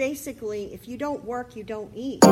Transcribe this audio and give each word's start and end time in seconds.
basically, 0.00 0.72
if 0.72 0.88
you 0.88 0.96
don't 0.96 1.22
work, 1.26 1.54
you 1.54 1.62
don't 1.62 1.92
eat. 1.94 2.24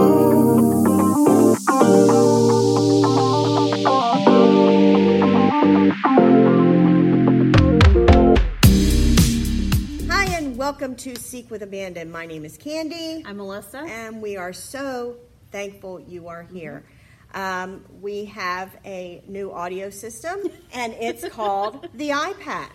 Hi, 10.10 10.24
and 10.34 10.56
welcome 10.56 10.96
to 10.96 11.14
Seek 11.16 11.50
with 11.50 11.62
Abandon. 11.62 12.10
My 12.10 12.24
name 12.24 12.46
is 12.46 12.56
Candy. 12.56 13.22
I'm 13.26 13.36
Melissa. 13.36 13.80
And 13.80 14.22
we 14.22 14.38
are 14.38 14.54
so 14.54 15.16
thankful 15.52 16.00
you 16.00 16.28
are 16.28 16.44
here. 16.44 16.86
Um, 17.34 17.84
we 18.00 18.24
have 18.24 18.74
a 18.86 19.22
new 19.28 19.52
audio 19.52 19.90
system, 19.90 20.40
and 20.72 20.94
it's 20.94 21.28
called 21.34 21.86
the 21.92 22.08
iPad. 22.08 22.70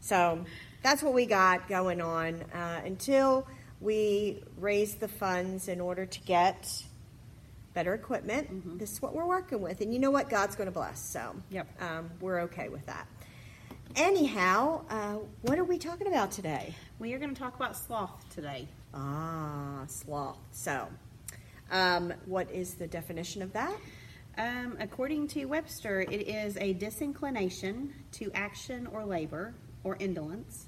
So 0.00 0.44
that's 0.86 1.02
what 1.02 1.14
we 1.14 1.26
got 1.26 1.66
going 1.68 2.00
on 2.00 2.40
uh, 2.54 2.80
until 2.84 3.44
we 3.80 4.40
raise 4.56 4.94
the 4.94 5.08
funds 5.08 5.66
in 5.66 5.80
order 5.80 6.06
to 6.06 6.20
get 6.20 6.84
better 7.74 7.92
equipment. 7.92 8.78
This 8.78 8.92
is 8.92 9.02
what 9.02 9.12
we're 9.12 9.26
working 9.26 9.60
with, 9.60 9.80
and 9.80 9.92
you 9.92 9.98
know 9.98 10.12
what? 10.12 10.30
God's 10.30 10.54
going 10.54 10.68
to 10.68 10.72
bless. 10.72 11.00
So 11.00 11.34
Yep. 11.50 11.82
um, 11.82 12.10
we're 12.20 12.42
okay 12.42 12.68
with 12.68 12.86
that. 12.86 13.08
Anyhow, 13.96 14.84
uh, 14.88 15.16
what 15.42 15.58
are 15.58 15.64
we 15.64 15.76
talking 15.76 16.06
about 16.06 16.30
today? 16.30 16.72
We 17.00 17.12
are 17.14 17.18
going 17.18 17.34
to 17.34 17.40
talk 17.40 17.56
about 17.56 17.76
sloth 17.76 18.24
today. 18.32 18.68
Ah, 18.94 19.82
sloth. 19.88 20.38
So, 20.52 20.86
um, 21.72 22.14
what 22.26 22.48
is 22.52 22.74
the 22.74 22.86
definition 22.86 23.42
of 23.42 23.52
that? 23.54 23.74
Um, 24.38 24.76
according 24.78 25.26
to 25.28 25.46
Webster, 25.46 26.02
it 26.02 26.28
is 26.28 26.56
a 26.58 26.74
disinclination 26.74 27.92
to 28.12 28.30
action 28.36 28.86
or 28.86 29.04
labor 29.04 29.52
or 29.82 29.96
indolence, 29.98 30.66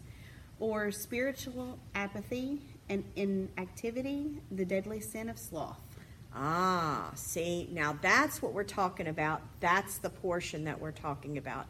or 0.61 0.91
spiritual 0.91 1.79
apathy 1.95 2.61
and 2.89 3.05
inactivity, 3.17 4.41
the 4.51 4.65
deadly 4.65 5.01
sin 5.01 5.29
of 5.29 5.39
sloth. 5.39 5.81
Ah, 6.35 7.11
see, 7.15 7.69
now 7.73 7.99
that's 8.01 8.41
what 8.43 8.53
we're 8.53 8.65
talking 8.65 9.09
about. 9.09 9.41
That's 9.61 9.99
the 9.99 10.11
portion 10.11 10.65
that 10.65 10.81
we're 10.81 10.93
talking 10.93 11.39
about. 11.39 11.67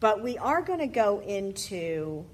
But 0.00 0.22
we 0.22 0.38
are 0.38 0.62
going 0.62 0.78
to 0.80 0.86
go 0.86 1.20
into 1.20 2.24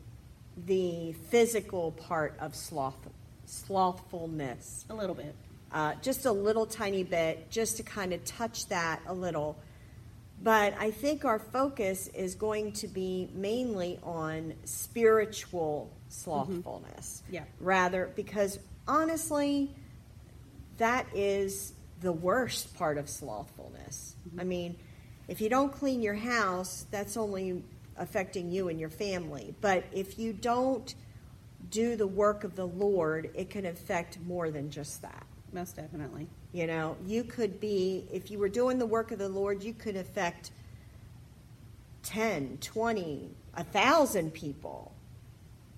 the 0.66 1.12
physical 1.30 1.92
part 1.92 2.36
of 2.40 2.54
sloth, 2.54 2.96
slothfulness. 3.44 4.86
A 4.90 4.94
little 4.94 5.14
bit. 5.14 5.34
uh, 5.72 5.94
just 6.00 6.26
a 6.26 6.32
little 6.32 6.64
tiny 6.66 7.04
bit, 7.04 7.50
just 7.50 7.76
to 7.76 7.82
kind 7.82 8.12
of 8.12 8.24
touch 8.24 8.66
that 8.68 9.00
a 9.06 9.12
little. 9.14 9.56
But 10.42 10.74
I 10.78 10.90
think 10.90 11.24
our 11.24 11.38
focus 11.38 12.08
is 12.08 12.34
going 12.34 12.72
to 12.72 12.88
be 12.88 13.28
mainly 13.34 13.98
on 14.02 14.54
spiritual 14.64 15.90
slothfulness. 16.08 17.22
Mm-hmm. 17.24 17.34
Yeah. 17.34 17.44
Rather, 17.58 18.12
because 18.14 18.58
honestly, 18.86 19.74
that 20.78 21.06
is 21.14 21.72
the 22.00 22.12
worst 22.12 22.76
part 22.76 22.98
of 22.98 23.08
slothfulness. 23.08 24.14
Mm-hmm. 24.28 24.40
I 24.40 24.44
mean, 24.44 24.76
if 25.28 25.40
you 25.40 25.48
don't 25.48 25.72
clean 25.72 26.02
your 26.02 26.14
house, 26.14 26.86
that's 26.90 27.16
only 27.16 27.64
affecting 27.96 28.50
you 28.50 28.68
and 28.68 28.78
your 28.78 28.90
family. 28.90 29.54
But 29.60 29.84
if 29.92 30.18
you 30.18 30.32
don't 30.32 30.94
do 31.70 31.96
the 31.96 32.06
work 32.06 32.44
of 32.44 32.54
the 32.54 32.66
Lord, 32.66 33.30
it 33.34 33.50
can 33.50 33.66
affect 33.66 34.20
more 34.20 34.50
than 34.50 34.70
just 34.70 35.02
that. 35.02 35.26
Most 35.56 35.74
definitely. 35.74 36.26
You 36.52 36.66
know, 36.66 36.98
you 37.06 37.24
could 37.24 37.58
be, 37.60 38.04
if 38.12 38.30
you 38.30 38.38
were 38.38 38.50
doing 38.50 38.78
the 38.78 38.84
work 38.84 39.10
of 39.10 39.18
the 39.18 39.28
Lord, 39.30 39.62
you 39.62 39.72
could 39.72 39.96
affect 39.96 40.50
10, 42.02 42.58
20, 42.60 43.30
a 43.54 43.62
1,000 43.62 44.34
people. 44.34 44.92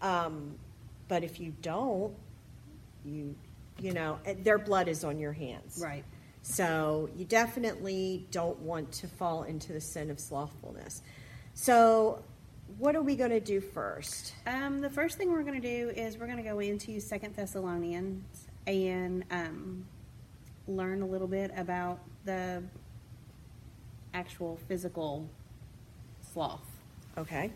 Um, 0.02 0.56
but 1.06 1.22
if 1.22 1.38
you 1.38 1.54
don't, 1.62 2.12
you, 3.04 3.36
you 3.78 3.92
know, 3.92 4.18
eh, 4.26 4.34
their 4.42 4.58
blood 4.58 4.88
is 4.88 5.04
on 5.04 5.20
your 5.20 5.32
hands. 5.32 5.80
Right. 5.80 6.04
So 6.42 7.08
you 7.16 7.24
definitely 7.24 8.26
don't 8.32 8.58
want 8.58 8.90
to 8.94 9.06
fall 9.06 9.44
into 9.44 9.72
the 9.72 9.80
sin 9.80 10.10
of 10.10 10.18
slothfulness. 10.18 11.02
So, 11.54 12.24
what 12.78 12.96
are 12.96 13.02
we 13.02 13.14
going 13.14 13.30
to 13.30 13.40
do 13.40 13.60
first? 13.60 14.34
Um, 14.44 14.80
the 14.80 14.90
first 14.90 15.18
thing 15.18 15.30
we're 15.30 15.44
going 15.44 15.60
to 15.62 15.68
do 15.68 15.90
is 15.90 16.18
we're 16.18 16.26
going 16.26 16.42
to 16.42 16.42
go 16.42 16.58
into 16.58 16.98
Second 16.98 17.36
Thessalonians 17.36 18.47
and 18.68 19.24
um, 19.30 19.84
learn 20.68 21.02
a 21.02 21.06
little 21.06 21.26
bit 21.26 21.50
about 21.56 22.00
the 22.24 22.62
actual 24.12 24.58
physical 24.68 25.28
sloth. 26.32 26.60
Okay. 27.16 27.50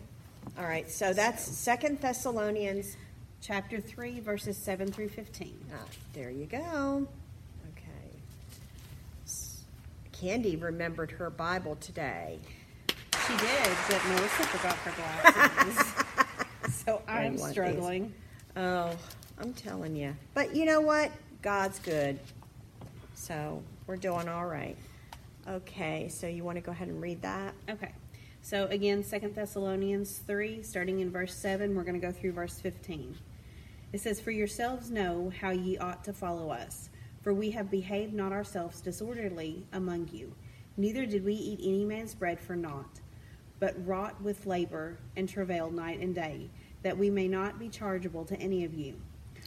All 0.57 0.65
right. 0.65 0.89
So 0.89 1.13
that's 1.13 1.43
Second 1.43 2.01
Thessalonians 2.01 2.97
Chapter 3.41 3.81
3, 3.81 4.21
verses 4.21 4.57
7 4.57 4.89
through 4.89 5.09
15. 5.09 5.53
Ah, 5.73 5.85
there 6.13 6.31
you 6.31 6.45
go. 6.45 7.05
Okay. 7.71 8.13
Candy 10.13 10.55
remembered 10.55 11.11
her 11.11 11.29
Bible 11.29 11.75
today. 11.75 12.39
She 12.87 13.35
did, 13.35 13.69
but 13.89 14.05
Melissa 14.05 14.43
forgot 14.43 14.75
her 14.77 14.93
glasses. 14.95 16.73
so 16.85 17.01
I'm 17.05 17.37
struggling. 17.37 18.13
Oh, 18.55 18.91
I'm 19.39 19.53
telling 19.53 19.95
you. 19.95 20.15
But 20.33 20.55
you 20.55 20.65
know 20.65 20.81
what? 20.81 21.11
God's 21.41 21.79
good. 21.79 22.19
So 23.15 23.63
we're 23.87 23.97
doing 23.97 24.27
all 24.27 24.45
right. 24.45 24.77
Okay, 25.47 26.07
so 26.07 26.27
you 26.27 26.43
want 26.43 26.57
to 26.57 26.61
go 26.61 26.71
ahead 26.71 26.87
and 26.87 27.01
read 27.01 27.21
that? 27.21 27.53
Okay. 27.69 27.91
So 28.41 28.65
again, 28.67 29.03
Second 29.03 29.35
Thessalonians 29.35 30.19
3, 30.27 30.63
starting 30.63 30.99
in 30.99 31.11
verse 31.11 31.33
7, 31.33 31.75
we're 31.75 31.83
going 31.83 31.99
to 31.99 32.05
go 32.05 32.11
through 32.11 32.33
verse 32.33 32.59
15. 32.59 33.17
It 33.93 34.01
says, 34.01 34.19
For 34.19 34.31
yourselves 34.31 34.89
know 34.89 35.31
how 35.39 35.51
ye 35.51 35.77
ought 35.77 36.03
to 36.05 36.13
follow 36.13 36.49
us, 36.49 36.89
for 37.21 37.33
we 37.33 37.51
have 37.51 37.71
behaved 37.71 38.13
not 38.13 38.31
ourselves 38.31 38.81
disorderly 38.81 39.65
among 39.71 40.09
you, 40.11 40.33
neither 40.77 41.05
did 41.05 41.23
we 41.23 41.33
eat 41.33 41.59
any 41.63 41.85
man's 41.85 42.15
bread 42.15 42.39
for 42.39 42.55
naught, 42.55 42.99
but 43.59 43.75
wrought 43.85 44.21
with 44.21 44.45
labor 44.45 44.97
and 45.15 45.29
travailed 45.29 45.73
night 45.73 45.99
and 45.99 46.15
day, 46.15 46.49
that 46.81 46.97
we 46.97 47.09
may 47.09 47.27
not 47.27 47.59
be 47.59 47.69
chargeable 47.69 48.25
to 48.25 48.35
any 48.37 48.65
of 48.65 48.73
you. 48.73 48.95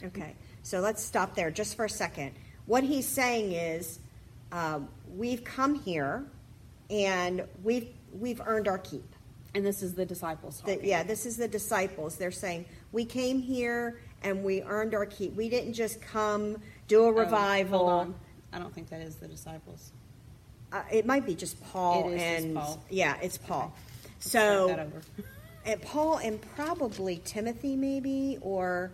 Okay, 0.03 0.35
so 0.63 0.79
let's 0.79 1.03
stop 1.03 1.35
there 1.35 1.49
just 1.51 1.75
for 1.75 1.85
a 1.85 1.89
second. 1.89 2.31
What 2.65 2.83
he's 2.83 3.07
saying 3.07 3.53
is, 3.53 3.99
um, 4.51 4.89
we've 5.15 5.43
come 5.43 5.75
here, 5.75 6.25
and 6.89 7.43
we've 7.63 7.87
we've 8.13 8.41
earned 8.45 8.67
our 8.67 8.77
keep. 8.77 9.03
And 9.55 9.65
this 9.65 9.81
is 9.81 9.95
the 9.95 10.05
disciples 10.05 10.61
The- 10.65 10.79
yeah, 10.83 11.03
this 11.03 11.25
is 11.25 11.37
the 11.37 11.47
disciples. 11.47 12.15
They're 12.17 12.31
saying 12.31 12.65
we 12.91 13.05
came 13.05 13.41
here 13.41 13.99
and 14.21 14.43
we 14.43 14.61
earned 14.61 14.93
our 14.93 15.05
keep. 15.05 15.35
We 15.35 15.49
didn't 15.49 15.73
just 15.73 15.99
come 16.01 16.57
do 16.87 17.03
a 17.03 17.07
Oh, 17.07 17.09
revival. 17.11 17.79
hold 17.79 17.89
on. 17.91 18.15
I 18.53 18.59
don't 18.59 18.73
think 18.73 18.89
that 18.89 19.01
is 19.01 19.15
the 19.15 19.27
disciples. 19.27 19.91
Uh, 20.71 20.83
it 20.91 21.05
might 21.05 21.25
be 21.25 21.33
just 21.33 21.61
Paul 21.71 22.09
It 22.11 22.15
is 22.15 22.21
just 22.21 22.45
and 22.45 22.55
Paul. 22.55 22.83
yeah, 22.89 23.17
it's 23.21 23.37
Paul. 23.37 23.73
That 24.03 24.23
So 24.23 24.77
and 25.65 25.81
Paul 25.81 26.17
and 26.17 26.39
probably 26.55 27.21
Timothy 27.25 27.75
maybe 27.75 28.37
or 28.41 28.91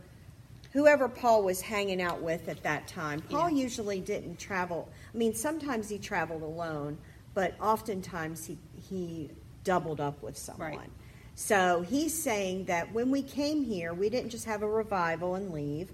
whoever 0.73 1.07
Paul 1.07 1.43
was 1.43 1.61
hanging 1.61 2.01
out 2.01 2.21
with 2.21 2.49
at 2.49 2.61
that 2.63 2.87
time. 2.87 3.21
Paul 3.21 3.49
Yeah. 3.49 3.63
usually 3.63 4.01
didn't 4.01 4.37
travel. 4.39 4.89
I 5.13 5.17
mean, 5.17 5.33
sometimes 5.33 5.87
he 5.87 5.99
traveled 5.99 6.41
alone, 6.41 6.97
but 7.33 7.53
oftentimes 7.61 8.45
he 8.45 8.57
he 8.89 9.29
doubled 9.63 10.01
up 10.01 10.21
with 10.21 10.37
someone. 10.37 10.75
Right. 10.75 10.89
So 11.35 11.81
he's 11.81 12.13
saying 12.13 12.65
that 12.65 12.91
when 12.93 13.09
we 13.11 13.21
came 13.21 13.63
here, 13.63 13.93
we 13.93 14.09
didn't 14.09 14.29
just 14.29 14.45
have 14.45 14.61
a 14.61 14.67
revival 14.67 15.35
and 15.35 15.51
leave. 15.51 15.91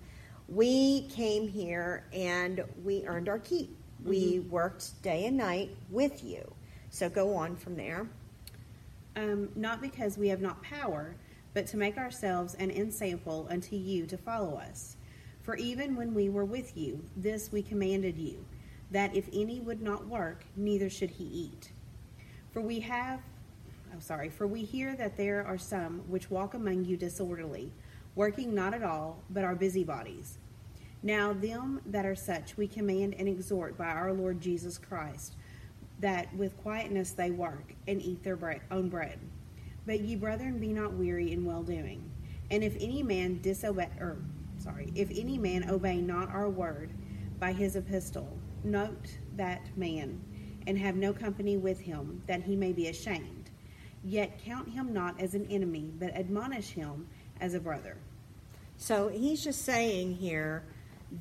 We 0.47 1.07
came 1.09 1.47
here 1.47 2.03
and 2.11 2.63
we 2.83 3.05
earned 3.05 3.29
our 3.29 3.39
keep. 3.39 3.75
We 4.03 4.39
worked 4.49 5.01
day 5.03 5.25
and 5.25 5.37
night 5.37 5.75
with 5.89 6.23
you. 6.23 6.51
So 6.89 7.09
go 7.09 7.35
on 7.35 7.55
from 7.55 7.75
there. 7.75 8.07
Um, 9.15 9.49
not 9.55 9.81
because 9.81 10.17
we 10.17 10.29
have 10.29 10.41
not 10.41 10.61
power, 10.63 11.15
but 11.53 11.67
to 11.67 11.77
make 11.77 11.97
ourselves 11.97 12.53
an 12.55 12.71
ensample 12.71 13.47
unto 13.49 13.75
you 13.75 14.05
to 14.05 14.17
follow 14.17 14.57
us. 14.57 14.95
For 15.41 15.55
even 15.55 15.95
when 15.95 16.13
we 16.13 16.29
were 16.29 16.45
with 16.45 16.77
you, 16.77 17.03
this 17.15 17.51
we 17.51 17.61
commanded 17.61 18.17
you, 18.17 18.45
that 18.91 19.15
if 19.15 19.27
any 19.33 19.59
would 19.59 19.81
not 19.81 20.07
work, 20.07 20.45
neither 20.55 20.89
should 20.89 21.11
he 21.11 21.25
eat. 21.25 21.71
For 22.51 22.61
we 22.61 22.79
have, 22.81 23.21
oh 23.95 23.99
sorry, 23.99 24.29
for 24.29 24.47
we 24.47 24.63
hear 24.63 24.95
that 24.95 25.17
there 25.17 25.45
are 25.45 25.57
some 25.57 25.99
which 26.07 26.29
walk 26.29 26.53
among 26.53 26.85
you 26.85 26.97
disorderly, 26.97 27.71
working 28.15 28.53
not 28.53 28.73
at 28.73 28.83
all, 28.83 29.19
but 29.29 29.43
are 29.43 29.55
busybodies. 29.55 30.37
Now 31.01 31.33
them 31.33 31.81
that 31.85 32.05
are 32.05 32.15
such 32.15 32.57
we 32.57 32.67
command 32.67 33.15
and 33.17 33.27
exhort 33.27 33.77
by 33.77 33.87
our 33.87 34.11
Lord 34.11 34.41
Jesus 34.41 34.77
Christ, 34.77 35.35
that 35.99 36.33
with 36.35 36.57
quietness 36.57 37.11
they 37.11 37.31
work 37.31 37.73
and 37.87 38.01
eat 38.01 38.23
their 38.23 38.61
own 38.69 38.89
bread. 38.89 39.19
But 39.89 40.01
ye 40.01 40.15
brethren 40.15 40.59
be 40.59 40.67
not 40.67 40.93
weary 40.93 41.31
in 41.31 41.43
well 41.43 41.63
doing. 41.63 42.11
And 42.51 42.63
if 42.63 42.75
any 42.79 43.01
man 43.01 43.41
disobey, 43.41 43.89
or 43.99 44.17
sorry, 44.59 44.91
if 44.93 45.09
any 45.09 45.39
man 45.39 45.67
obey 45.67 45.99
not 45.99 46.29
our 46.29 46.47
word 46.47 46.91
by 47.39 47.53
his 47.53 47.75
epistle, 47.75 48.37
note 48.63 49.17
that 49.35 49.61
man, 49.75 50.21
and 50.67 50.77
have 50.77 50.95
no 50.95 51.11
company 51.11 51.57
with 51.57 51.79
him, 51.79 52.21
that 52.27 52.43
he 52.43 52.55
may 52.55 52.71
be 52.71 52.89
ashamed. 52.89 53.49
Yet 54.03 54.39
count 54.45 54.69
him 54.69 54.93
not 54.93 55.19
as 55.19 55.33
an 55.33 55.47
enemy, 55.49 55.91
but 55.97 56.15
admonish 56.15 56.69
him 56.69 57.07
as 57.41 57.55
a 57.55 57.59
brother. 57.59 57.97
So 58.77 59.07
he's 59.07 59.43
just 59.43 59.65
saying 59.65 60.17
here 60.17 60.65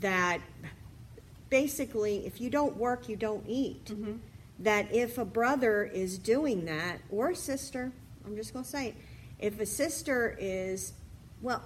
that 0.01 0.43
basically, 1.49 2.27
if 2.27 2.39
you 2.39 2.51
don't 2.51 2.77
work, 2.77 3.09
you 3.09 3.17
don't 3.17 3.47
eat. 3.49 3.87
Mm-hmm. 3.87 4.17
That 4.59 4.93
if 4.93 5.17
a 5.17 5.25
brother 5.25 5.85
is 5.85 6.19
doing 6.19 6.67
that, 6.67 6.99
or 7.09 7.31
a 7.31 7.35
sister, 7.35 7.93
I'm 8.29 8.37
just 8.37 8.53
going 8.53 8.65
to 8.65 8.71
say 8.71 8.89
it, 8.89 8.95
if 9.39 9.59
a 9.59 9.67
sister 9.67 10.37
is, 10.39 10.93
well, 11.41 11.63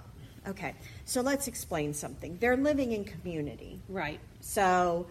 okay, 0.47 0.75
so 1.05 1.21
let's 1.21 1.49
explain 1.49 1.93
something. 1.93 2.39
They're 2.41 2.57
living 2.57 2.93
in 2.93 3.05
community. 3.05 3.81
Right. 3.89 4.21
So 4.41 5.07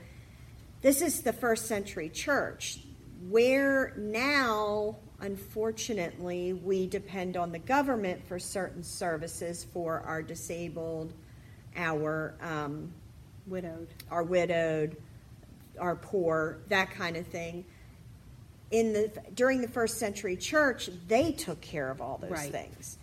this 0.82 1.02
is 1.02 1.22
the 1.22 1.34
first 1.34 1.68
century 1.68 2.10
church 2.10 2.80
where 3.30 3.94
now, 3.98 4.96
unfortunately, 5.20 6.54
we 6.54 6.88
depend 6.88 7.38
on 7.38 7.52
the 7.52 7.60
government 7.60 8.26
for 8.28 8.40
certain 8.40 8.84
services 8.84 9.66
for 9.74 10.00
our 10.02 10.24
disabled, 10.24 11.14
our 11.76 12.36
um, 12.42 12.94
Widowed. 13.48 13.90
our 14.10 14.24
widowed, 14.24 14.98
our 15.80 15.96
poor, 15.96 16.60
that 16.70 16.92
kind 16.92 17.18
of 17.18 17.28
thing. 17.28 17.66
In 18.72 18.94
the 18.94 19.12
during 19.36 19.62
the 19.62 19.68
first 19.68 19.98
century 20.00 20.38
church, 20.38 20.90
they 21.08 21.32
took 21.34 21.62
care 21.62 21.92
of 21.92 22.02
all 22.02 22.18
those 22.18 22.32
Right. 22.32 22.52
things. 22.52 22.98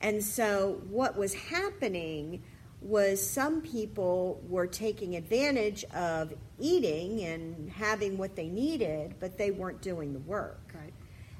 And 0.00 0.24
so 0.24 0.80
what 0.88 1.16
was 1.16 1.34
happening 1.34 2.42
was 2.80 3.20
some 3.24 3.60
people 3.60 4.40
were 4.48 4.66
taking 4.66 5.14
advantage 5.16 5.84
of 5.92 6.32
eating 6.58 7.20
and 7.22 7.70
having 7.70 8.16
what 8.16 8.34
they 8.34 8.48
needed, 8.48 9.14
but 9.20 9.36
they 9.36 9.50
weren't 9.50 9.82
doing 9.82 10.14
the 10.14 10.18
work. 10.20 10.72
Right. 10.74 10.94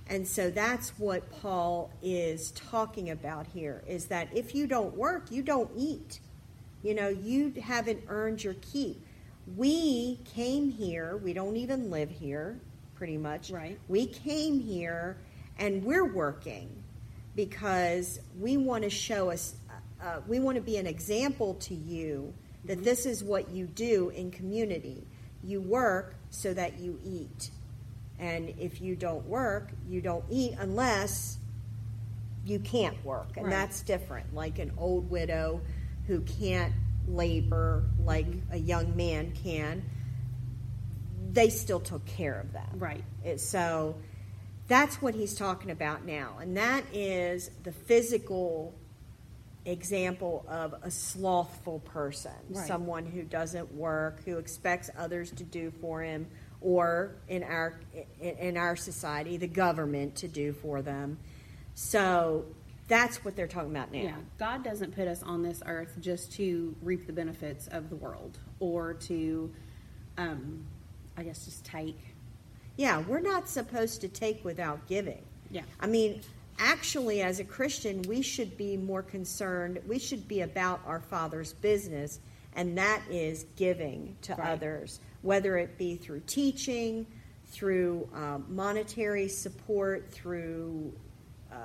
And 0.06 0.27
so 0.29 0.50
that's 0.50 0.99
what 0.99 1.31
Paul 1.31 1.91
is 2.03 2.50
talking 2.50 3.11
about 3.11 3.47
here 3.47 3.82
is 3.87 4.06
that 4.06 4.29
if 4.37 4.55
you 4.55 4.67
don't 4.67 4.94
work, 4.97 5.31
you 5.31 5.43
don't 5.43 5.71
eat. 5.75 6.21
You 6.82 6.94
know, 6.94 7.09
you 7.09 7.55
haven't 7.62 8.03
earned 8.09 8.43
your 8.44 8.55
keep. 8.55 9.06
We 9.56 10.19
came 10.35 10.71
here, 10.71 11.17
we 11.17 11.32
don't 11.32 11.56
even 11.56 11.91
live 11.91 12.11
here, 12.11 12.61
pretty 13.00 13.17
much. 13.17 13.50
Right. 13.50 13.79
We 13.88 14.05
came 14.05 14.61
here 14.61 15.17
and 15.58 15.82
we're 15.82 16.05
working 16.05 16.85
because 17.35 18.20
we 18.38 18.58
want 18.58 18.85
to 18.85 18.91
show 18.91 19.31
us, 19.31 19.55
uh, 19.70 20.05
uh 20.05 20.20
we 20.29 20.38
want 20.38 20.56
to 20.56 20.61
be 20.61 20.76
an 20.76 20.87
example 20.87 21.55
to 21.55 21.75
you 21.75 22.35
that 22.67 22.75
mm-hmm. 22.75 22.85
this 22.85 23.06
is 23.06 23.25
what 23.25 23.49
you 23.49 23.67
do 23.67 24.11
in 24.11 24.31
community. 24.31 25.06
You 25.43 25.62
work 25.62 26.14
so 26.29 26.52
that 26.52 26.79
you 26.79 27.00
eat. 27.02 27.50
And 28.19 28.52
if 28.58 28.82
you 28.82 28.97
don't 28.97 29.25
work, 29.25 29.70
you 29.88 30.03
don't 30.03 30.26
eat 30.29 30.56
unless 30.58 31.38
you 32.44 32.58
can't 32.58 33.03
work. 33.03 33.38
And 33.38 33.46
Right. 33.46 33.53
that's 33.53 33.81
different. 33.81 34.35
Like 34.35 34.58
an 34.58 34.73
old 34.76 35.08
widow 35.08 35.62
who 36.06 36.20
can't 36.20 36.75
labor 37.08 37.85
like 38.05 38.26
mm-hmm. 38.26 38.53
a 38.53 38.58
young 38.58 38.94
man 38.94 39.32
can, 39.43 39.85
they 41.32 41.50
still 41.50 41.81
took 41.81 42.05
care 42.06 42.38
of 42.41 42.53
them. 42.53 42.79
Right. 42.79 43.05
It- 43.25 43.41
So 43.41 43.97
that's 44.69 45.00
what 45.03 45.15
he's 45.15 45.35
talking 45.35 45.71
about 45.71 46.05
now. 46.05 46.38
And 46.41 46.56
that 46.56 46.85
is 46.93 47.50
the 47.65 47.73
physical 47.73 48.75
example 49.67 50.44
of 50.49 50.75
a 50.82 50.91
slothful 50.91 51.81
person, 51.81 52.32
Right. 52.49 52.67
someone 52.67 53.05
who 53.05 53.23
doesn't 53.23 53.75
work, 53.75 54.23
who 54.25 54.38
expects 54.38 54.88
others 54.97 55.31
to 55.32 55.44
do 55.44 55.71
for 55.81 56.03
him, 56.03 56.27
or 56.62 57.17
in 57.29 57.43
our 57.43 57.79
in, 58.21 58.37
in 58.38 58.56
our 58.56 58.77
society, 58.77 59.37
the 59.37 59.47
government 59.47 60.17
to 60.17 60.29
do 60.29 60.53
for 60.53 60.82
them. 60.82 61.19
So 61.75 62.47
that's 62.88 63.25
what 63.25 63.37
they're 63.37 63.47
talking 63.47 63.71
about 63.71 63.93
now. 63.93 64.00
Yeah. 64.03 64.17
God 64.38 64.65
doesn't 64.65 64.94
put 64.94 65.06
us 65.09 65.23
on 65.23 65.43
this 65.43 65.62
earth 65.67 65.97
just 66.00 66.32
to 66.32 66.75
reap 66.82 67.06
the 67.06 67.12
benefits 67.12 67.67
of 67.69 67.88
the 67.91 67.97
world 67.97 68.38
or 68.59 68.94
to, 68.94 69.53
um, 70.19 70.67
I 71.20 71.22
guess, 71.22 71.44
just 71.44 71.64
take. 71.67 71.99
Yeah, 72.78 73.02
we're 73.06 73.20
not 73.20 73.46
supposed 73.46 74.00
to 74.00 74.08
take 74.08 74.43
without 74.43 74.87
giving. 74.88 75.22
Yeah. 75.50 75.62
I 75.78 75.87
mean, 75.87 76.22
actually, 76.58 77.20
as 77.20 77.40
a 77.40 77.44
Christian, 77.44 78.00
we 78.08 78.22
should 78.22 78.56
be 78.56 78.78
more 78.78 79.02
concerned. 79.02 79.81
We 79.87 79.99
should 79.99 80.26
be 80.26 80.40
about 80.40 80.81
our 80.87 81.00
Father's 81.00 81.52
business, 81.52 82.20
and 82.56 82.78
that 82.78 83.02
is 83.11 83.44
giving 83.56 84.17
to 84.22 84.34
Right. 84.34 84.49
others, 84.49 85.00
whether 85.20 85.58
it 85.58 85.76
be 85.76 85.96
through 85.96 86.22
teaching, 86.26 87.06
through 87.49 88.08
um, 88.14 88.46
monetary 88.49 89.28
support, 89.28 90.11
through 90.11 90.93
uh, 91.52 91.56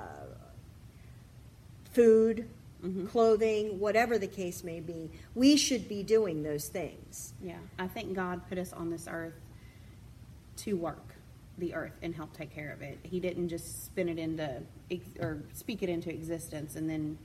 food, 1.92 2.46
Mm-hmm. 2.84 3.06
clothing, 3.06 3.80
whatever 3.80 4.18
the 4.18 4.26
case 4.26 4.62
may 4.62 4.80
be. 4.80 5.10
We 5.34 5.56
should 5.56 5.88
be 5.88 6.02
doing 6.02 6.42
those 6.42 6.68
things. 6.68 7.32
Yeah. 7.42 7.56
I 7.78 7.88
think 7.88 8.12
God 8.14 8.42
put 8.50 8.58
us 8.58 8.72
on 8.74 8.90
this 8.90 9.08
earth 9.10 9.32
to 10.56 10.74
work 10.74 11.14
the 11.58 11.74
earth 11.74 11.96
and 12.02 12.14
help 12.14 12.32
take 12.36 12.54
care 12.54 12.70
of 12.70 12.82
it. 12.82 12.98
He 13.02 13.18
didn't 13.20 13.48
just 13.48 13.86
spin 13.86 14.08
it 14.08 14.18
into 14.18 14.62
or 15.20 15.42
speak 15.54 15.82
it 15.82 15.88
into 15.88 16.10
existence 16.10 16.76
and 16.76 16.88
then 16.88 17.18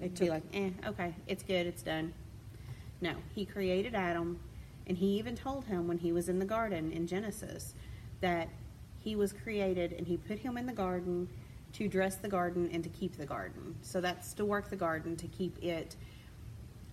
It 0.00 0.18
be 0.18 0.30
like, 0.30 0.42
eh, 0.52 0.70
okay, 0.86 1.14
it's 1.26 1.42
good, 1.42 1.66
it's 1.66 1.82
done. 1.82 2.12
No, 3.00 3.14
he 3.34 3.44
created 3.44 3.94
Adam, 3.94 4.38
and 4.86 4.96
he 4.96 5.18
even 5.18 5.36
told 5.36 5.64
him 5.64 5.88
when 5.88 5.98
he 5.98 6.12
was 6.12 6.28
in 6.28 6.38
the 6.38 6.44
garden 6.44 6.92
in 6.92 7.06
Genesis 7.06 7.74
that 8.20 8.48
he 9.00 9.16
was 9.16 9.32
created 9.32 9.92
and 9.92 10.06
he 10.06 10.16
put 10.16 10.38
him 10.38 10.56
in 10.56 10.66
the 10.66 10.72
garden 10.72 11.28
to 11.74 11.88
dress 11.88 12.16
the 12.16 12.28
garden 12.28 12.68
and 12.72 12.82
to 12.82 12.90
keep 12.90 13.16
the 13.16 13.26
garden. 13.26 13.74
So 13.82 14.00
that's 14.00 14.32
to 14.34 14.44
work 14.44 14.70
the 14.70 14.76
garden, 14.76 15.16
to 15.16 15.26
keep 15.28 15.62
it 15.62 15.96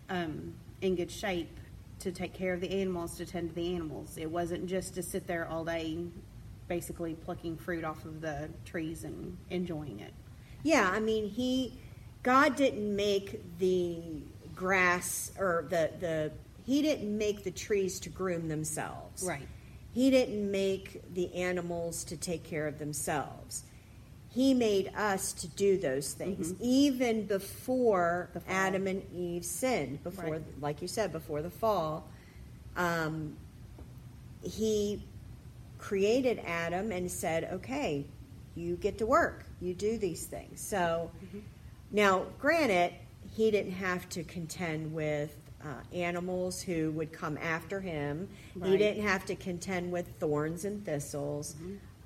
um, 0.09 0.53
in 0.81 0.95
good 0.95 1.09
shape, 1.11 1.57
to 2.05 2.11
take 2.11 2.33
care 2.33 2.53
of 2.53 2.61
the 2.61 2.69
animals, 2.69 3.17
to 3.17 3.25
tend 3.25 3.49
to 3.49 3.55
the 3.55 3.73
animals. 3.73 4.17
It 4.17 4.29
wasn't 4.29 4.67
just 4.67 4.93
to 4.93 5.03
sit 5.03 5.25
there 5.25 5.47
all 5.47 5.65
day, 5.65 5.97
basically 6.67 7.15
plucking 7.15 7.57
fruit 7.57 7.83
off 7.83 8.05
of 8.05 8.21
the 8.21 8.47
trees 8.63 9.03
and 9.03 9.35
enjoying 9.49 9.99
it. 9.99 10.13
Yeah, 10.61 10.87
I 10.93 10.99
mean, 10.99 11.27
he, 11.27 11.73
God 12.21 12.55
didn't 12.55 12.95
make 12.95 13.57
the 13.57 14.21
grass 14.55 15.31
or 15.37 15.65
the 15.69 15.91
the 15.99 16.31
he 16.63 16.81
didn't 16.81 17.15
make 17.17 17.43
the 17.43 17.51
trees 17.51 17.99
to 18.01 18.09
groom 18.09 18.47
themselves. 18.47 19.23
Right. 19.23 19.47
He 19.91 20.11
didn't 20.11 20.49
make 20.51 21.01
the 21.13 21.33
animals 21.33 22.03
to 22.05 22.17
take 22.17 22.43
care 22.43 22.67
of 22.67 22.77
themselves. 22.77 23.63
He 24.35 24.53
made 24.53 24.91
us 24.97 25.31
to 25.31 25.47
do 25.47 25.77
those 25.77 26.11
things 26.13 26.53
even 26.59 27.25
before. 27.25 28.29
Adam 28.49 28.85
and 28.85 29.01
Eve 29.15 29.45
sinned. 29.45 30.03
Before, 30.03 30.25
Right. 30.25 30.61
like 30.61 30.81
you 30.81 30.89
said, 30.89 31.13
before 31.13 31.41
the 31.41 31.49
fall, 31.49 32.09
um, 32.75 33.37
he 34.43 35.01
created 35.77 36.39
Adam 36.45 36.91
and 36.91 37.09
said, 37.09 37.45
"Okay, 37.45 38.05
you 38.55 38.75
get 38.75 38.97
to 38.97 39.05
work. 39.05 39.45
You 39.61 39.73
do 39.73 39.97
these 39.97 40.25
things." 40.25 40.59
So 40.59 41.11
now, 41.91 42.25
granted, 42.37 42.93
he 43.31 43.51
didn't 43.51 43.71
have 43.71 44.09
to 44.09 44.23
contend 44.25 44.93
with 44.93 45.33
uh, 45.63 45.81
animals 45.93 46.61
who 46.61 46.91
would 46.91 47.11
come 47.13 47.37
after 47.37 47.79
him. 47.79 48.27
He 48.61 48.75
didn't 48.77 49.03
have 49.03 49.25
to 49.27 49.35
contend 49.35 49.91
with 49.93 50.07
thorns 50.19 50.65
and 50.65 50.83
thistles. 50.85 51.55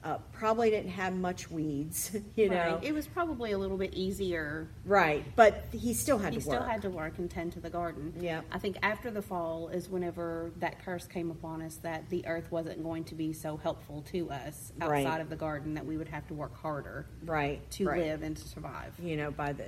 Uh, 0.01 0.17
probably 0.31 0.69
didn't 0.69 0.91
have 0.91 1.13
much 1.13 1.51
weeds, 1.51 2.15
you 2.37 2.47
know. 2.49 2.75
Right. 2.75 2.83
It 2.85 2.93
was 2.93 3.05
probably 3.05 3.51
a 3.51 3.57
little 3.57 3.75
bit 3.77 3.93
easier. 3.93 4.69
Right, 4.85 5.25
but 5.35 5.65
he 5.73 5.93
still 5.93 6.17
had 6.17 6.31
He 6.33 6.39
to 6.39 6.47
work. 6.47 6.55
He 6.57 6.61
still 6.63 6.69
had 6.71 6.81
to 6.83 6.89
work 6.89 7.17
and 7.17 7.29
tend 7.29 7.51
to 7.53 7.59
the 7.59 7.69
garden. 7.69 8.13
Yeah. 8.17 8.41
I 8.49 8.59
think 8.59 8.77
after 8.81 9.11
the 9.11 9.21
fall 9.21 9.67
is 9.67 9.89
whenever 9.89 10.51
that 10.59 10.85
curse 10.85 11.05
came 11.05 11.29
upon 11.31 11.61
us 11.61 11.75
that 11.83 12.09
the 12.09 12.25
earth 12.27 12.49
wasn't 12.49 12.81
going 12.81 13.03
to 13.05 13.15
be 13.15 13.33
so 13.33 13.57
helpful 13.57 14.01
to 14.13 14.31
us 14.31 14.71
Right. 14.79 15.05
outside 15.05 15.19
of 15.19 15.29
the 15.29 15.35
garden 15.35 15.73
that 15.73 15.85
we 15.85 15.97
would 15.97 16.07
have 16.07 16.25
to 16.27 16.33
work 16.33 16.55
harder 16.55 17.05
right 17.25 17.59
to 17.71 17.85
right. 17.85 17.99
live 18.01 18.21
and 18.23 18.37
to 18.37 18.47
survive. 18.47 18.93
you 19.03 19.17
know, 19.17 19.31
by 19.31 19.51
the 19.51 19.65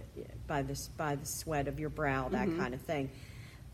by 0.48 0.62
the 0.62 0.80
by 0.96 1.16
the 1.16 1.26
sweat 1.26 1.68
of 1.68 1.78
your 1.78 1.90
brow, 1.90 2.30
that 2.30 2.48
Mm-hmm. 2.48 2.60
kind 2.60 2.74
of 2.74 2.82
thing. 2.82 3.10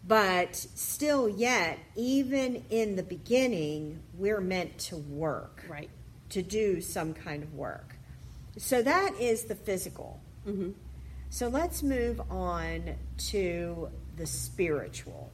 But 0.08 0.56
still, 0.56 1.28
yet, 1.28 1.78
even 1.96 2.64
in 2.70 2.96
the 2.96 3.04
beginning, 3.04 4.00
we're 4.14 4.40
meant 4.40 4.78
to 4.80 4.98
work, 4.98 5.66
Right. 5.70 5.90
To 6.30 6.42
do 6.42 6.82
some 6.82 7.14
kind 7.14 7.44
of 7.44 7.54
work. 7.54 7.96
So 8.58 8.82
that 8.82 9.14
is 9.20 9.44
the 9.44 9.56
physical. 9.56 10.20
Mm-hmm. 10.48 10.72
So 11.30 11.48
let's 11.48 11.84
move 11.84 12.22
on 12.32 12.96
to 13.30 13.90
the 14.16 14.26
spiritual. 14.26 15.32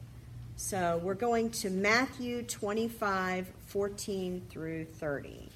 So 0.56 1.00
we're 1.02 1.14
going 1.14 1.50
to 1.50 1.70
Matthew 1.70 2.42
25, 2.42 3.48
14 3.66 4.42
through 4.50 4.84
30. 4.84 5.48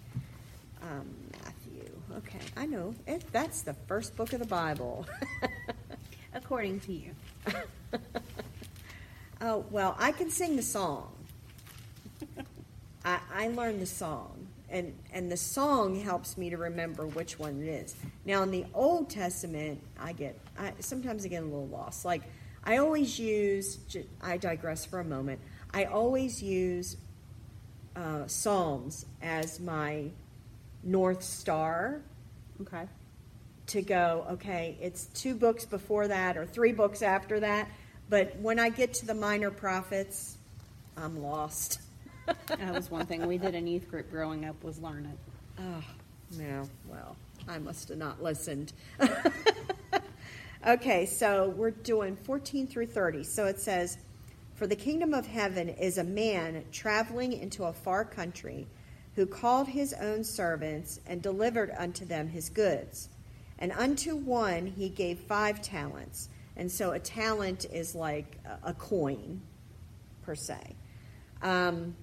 Um, 0.83 1.15
Matthew. 1.33 1.91
Okay, 2.17 2.39
I 2.57 2.67
know. 2.67 2.95
It, 3.07 3.25
that's 3.33 3.63
the 3.63 3.75
first 3.75 4.17
book 4.17 4.33
of 4.33 4.39
the 4.39 4.47
Bible. 4.47 5.07
According 6.35 6.81
to 6.81 6.93
you. 6.93 7.11
oh, 9.41 9.65
well, 9.71 9.97
I 9.99 10.13
can 10.13 10.31
sing 10.31 10.57
the 10.57 10.63
song. 10.63 11.13
I, 13.05 13.19
I 13.33 13.49
learned 13.49 13.81
the 13.81 13.87
song. 13.87 14.38
And, 14.71 14.93
and 15.13 15.33
the 15.33 15.37
song 15.37 15.99
helps 15.99 16.37
me 16.37 16.51
to 16.51 16.59
remember 16.59 17.07
which 17.07 17.39
one 17.39 17.63
it 17.63 17.69
is. 17.69 17.97
Now, 18.27 18.43
in 18.43 18.51
the 18.51 18.67
Old 18.75 19.09
Testament, 19.09 19.81
I 19.99 20.13
get, 20.13 20.39
I, 20.59 20.73
sometimes 20.81 21.25
I 21.25 21.29
get 21.29 21.43
a 21.43 21.47
little 21.47 21.69
lost. 21.69 22.05
Like, 22.05 22.23
I 22.65 22.77
always 22.77 23.19
use, 23.19 23.79
I 24.21 24.37
digress 24.37 24.85
for 24.85 25.01
a 25.01 25.05
moment, 25.05 25.41
I 25.73 25.85
always 25.85 26.43
use 26.43 26.99
uh, 27.97 28.27
Psalms 28.27 29.07
as 29.23 29.59
my 29.59 30.11
North 30.83 31.23
Star. 31.23 32.03
Okay. 32.61 32.87
To 33.69 33.83
go, 33.83 34.27
okay, 34.33 34.77
it's 34.81 35.07
two 35.07 35.35
books 35.35 35.65
before 35.65 36.09
that 36.09 36.37
or 36.37 36.47
three 36.47 36.73
books 36.73 37.03
after 37.03 37.41
that, 37.41 37.69
but 38.09 38.37
when 38.41 38.59
I 38.59 38.71
get 38.71 38.95
to 38.95 39.07
the 39.07 39.15
minor 39.15 39.51
prophets, 39.51 40.37
I'm 40.97 41.23
lost. 41.23 41.81
That 42.49 42.75
was 42.75 42.91
one 42.91 43.07
thing 43.07 43.27
we 43.27 43.39
did 43.39 43.55
in 43.55 43.67
youth 43.67 43.91
group 43.91 44.11
growing 44.11 44.45
up 44.45 44.63
was 44.63 44.79
learn 44.79 45.07
it. 45.07 45.19
Oh, 45.61 45.85
no, 46.39 46.69
well, 46.87 47.17
I 47.49 47.59
must 47.59 47.89
have 47.89 47.99
not 47.99 48.23
listened. 48.23 48.73
okay, 50.67 51.07
so 51.07 51.51
we're 51.51 51.71
doing 51.71 52.17
14 52.17 52.67
through 52.67 52.87
30. 52.87 53.25
So 53.25 53.47
it 53.47 53.59
says, 53.59 53.99
For 54.55 54.67
the 54.67 54.77
kingdom 54.77 55.15
of 55.15 55.27
heaven 55.27 55.69
is 55.69 55.99
a 55.99 56.05
man 56.05 56.65
traveling 56.73 57.33
into 57.33 57.65
a 57.65 57.73
far 57.73 58.05
country 58.05 58.67
who 59.15 59.27
called 59.27 59.69
his 59.69 59.93
own 59.95 60.23
servants 60.23 61.01
and 61.07 61.21
delivered 61.21 61.73
unto 61.77 62.05
them 62.05 62.29
his 62.29 62.49
goods. 62.49 63.09
And 63.59 63.73
unto 63.73 64.15
one 64.15 64.67
he 64.67 64.89
gave 64.89 65.19
five 65.19 65.61
talents. 65.61 66.29
And 66.57 66.71
so 66.71 66.93
a 66.93 66.99
talent 66.99 67.67
is 67.73 67.95
like 67.95 68.39
a 68.63 68.75
coin, 68.75 69.41
per 70.23 70.35
se. 70.35 70.77
Um, 71.43 71.97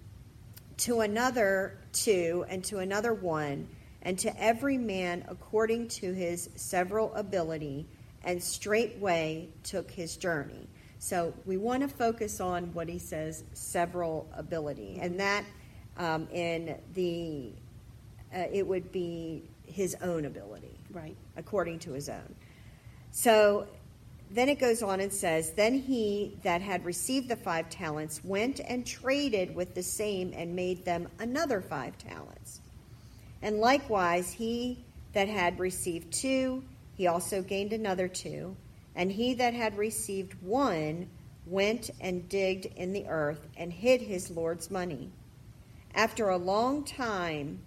to 0.77 1.01
another 1.01 1.77
two, 1.93 2.45
and 2.49 2.63
to 2.65 2.79
another 2.79 3.13
one, 3.13 3.67
and 4.01 4.19
to 4.19 4.41
every 4.41 4.77
man 4.77 5.25
according 5.27 5.87
to 5.87 6.13
his 6.13 6.49
several 6.55 7.13
ability, 7.15 7.87
and 8.23 8.41
straightway 8.41 9.49
took 9.63 9.89
his 9.89 10.17
journey. 10.17 10.67
So 10.99 11.33
we 11.45 11.57
want 11.57 11.83
to 11.83 11.87
focus 11.87 12.39
on 12.39 12.73
what 12.73 12.89
he 12.89 12.99
says, 12.99 13.43
several 13.53 14.27
ability, 14.35 14.99
and 15.01 15.19
that 15.19 15.45
um, 15.97 16.27
in 16.31 16.77
the 16.93 17.51
uh, 18.33 18.47
it 18.51 18.67
would 18.67 18.91
be 18.91 19.43
his 19.65 19.95
own 20.01 20.25
ability, 20.25 20.77
right, 20.91 21.15
according 21.37 21.79
to 21.79 21.93
his 21.93 22.09
own. 22.09 22.35
So 23.11 23.67
then 24.31 24.49
it 24.49 24.59
goes 24.59 24.81
on 24.81 24.99
and 24.99 25.13
says, 25.13 25.51
Then 25.51 25.79
he 25.79 26.37
that 26.43 26.61
had 26.61 26.85
received 26.85 27.29
the 27.29 27.35
five 27.35 27.69
talents 27.69 28.23
went 28.23 28.59
and 28.59 28.85
traded 28.85 29.55
with 29.55 29.75
the 29.75 29.83
same 29.83 30.33
and 30.35 30.55
made 30.55 30.83
them 30.85 31.07
another 31.19 31.61
five 31.61 31.97
talents. 31.97 32.61
And 33.41 33.59
likewise, 33.59 34.31
he 34.31 34.83
that 35.13 35.27
had 35.27 35.59
received 35.59 36.11
two, 36.11 36.63
he 36.95 37.07
also 37.07 37.41
gained 37.41 37.73
another 37.73 38.07
two. 38.07 38.55
And 38.95 39.11
he 39.11 39.33
that 39.35 39.53
had 39.53 39.77
received 39.77 40.33
one 40.41 41.07
went 41.45 41.91
and 42.01 42.27
digged 42.27 42.65
in 42.75 42.93
the 42.93 43.05
earth 43.07 43.47
and 43.57 43.71
hid 43.71 44.01
his 44.01 44.31
Lord's 44.31 44.71
money. 44.71 45.09
After 45.93 46.29
a 46.29 46.37
long 46.37 46.83
time, 46.83 47.59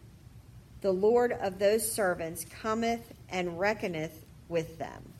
the 0.80 0.92
Lord 0.92 1.32
of 1.32 1.58
those 1.58 1.90
servants 1.90 2.44
cometh 2.44 3.12
and 3.28 3.58
reckoneth 3.58 4.24
with 4.48 4.78
them. 4.78 5.12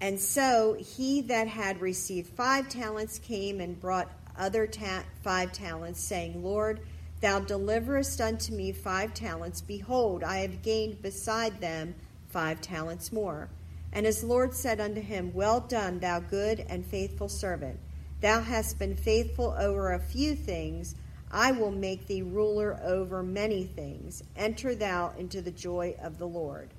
And 0.00 0.18
so 0.18 0.76
he 0.78 1.20
that 1.22 1.48
had 1.48 1.80
received 1.80 2.30
five 2.30 2.68
talents 2.68 3.18
came 3.18 3.60
and 3.60 3.78
brought 3.78 4.10
other 4.38 4.66
ta- 4.66 5.04
five 5.22 5.52
talents, 5.52 6.00
saying, 6.00 6.42
Lord, 6.42 6.80
thou 7.20 7.40
deliverest 7.40 8.20
unto 8.20 8.54
me 8.54 8.72
five 8.72 9.12
talents. 9.12 9.60
Behold, 9.60 10.24
I 10.24 10.38
have 10.38 10.62
gained 10.62 11.02
beside 11.02 11.60
them 11.60 11.94
five 12.28 12.62
talents 12.62 13.12
more. 13.12 13.50
And 13.92 14.06
his 14.06 14.24
Lord 14.24 14.54
said 14.54 14.80
unto 14.80 15.02
him, 15.02 15.32
Well 15.34 15.60
done, 15.60 15.98
thou 15.98 16.20
good 16.20 16.64
and 16.68 16.86
faithful 16.86 17.28
servant. 17.28 17.78
Thou 18.20 18.40
hast 18.40 18.78
been 18.78 18.96
faithful 18.96 19.54
over 19.58 19.92
a 19.92 19.98
few 19.98 20.34
things. 20.34 20.94
I 21.30 21.52
will 21.52 21.70
make 21.70 22.06
thee 22.06 22.22
ruler 22.22 22.78
over 22.82 23.22
many 23.22 23.64
things. 23.64 24.22
Enter 24.36 24.74
thou 24.74 25.12
into 25.18 25.42
the 25.42 25.50
joy 25.50 25.94
of 26.00 26.18
the 26.18 26.26
Lord. 26.26 26.70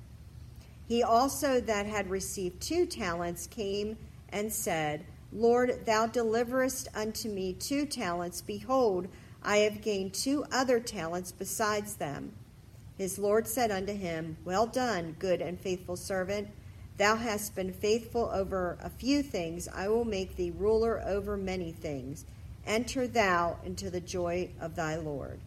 He 0.92 1.02
also 1.02 1.58
that 1.58 1.86
had 1.86 2.10
received 2.10 2.60
two 2.60 2.84
talents 2.84 3.46
came 3.46 3.96
and 4.28 4.52
said, 4.52 5.06
Lord, 5.32 5.86
thou 5.86 6.06
deliverest 6.06 6.86
unto 6.94 7.30
me 7.30 7.54
two 7.54 7.86
talents. 7.86 8.42
Behold, 8.42 9.08
I 9.42 9.56
have 9.60 9.80
gained 9.80 10.12
two 10.12 10.44
other 10.52 10.80
talents 10.80 11.32
besides 11.32 11.94
them. 11.94 12.34
His 12.98 13.18
Lord 13.18 13.48
said 13.48 13.70
unto 13.70 13.94
him, 13.94 14.36
Well 14.44 14.66
done, 14.66 15.16
good 15.18 15.40
and 15.40 15.58
faithful 15.58 15.96
servant. 15.96 16.50
Thou 16.98 17.16
hast 17.16 17.54
been 17.54 17.72
faithful 17.72 18.28
over 18.30 18.76
a 18.82 18.90
few 18.90 19.22
things. 19.22 19.68
I 19.68 19.88
will 19.88 20.04
make 20.04 20.36
thee 20.36 20.52
ruler 20.54 21.00
over 21.06 21.38
many 21.38 21.72
things. 21.72 22.26
Enter 22.66 23.06
thou 23.06 23.56
into 23.64 23.88
the 23.88 24.02
joy 24.02 24.50
of 24.60 24.76
thy 24.76 24.96
Lord. 24.96 25.40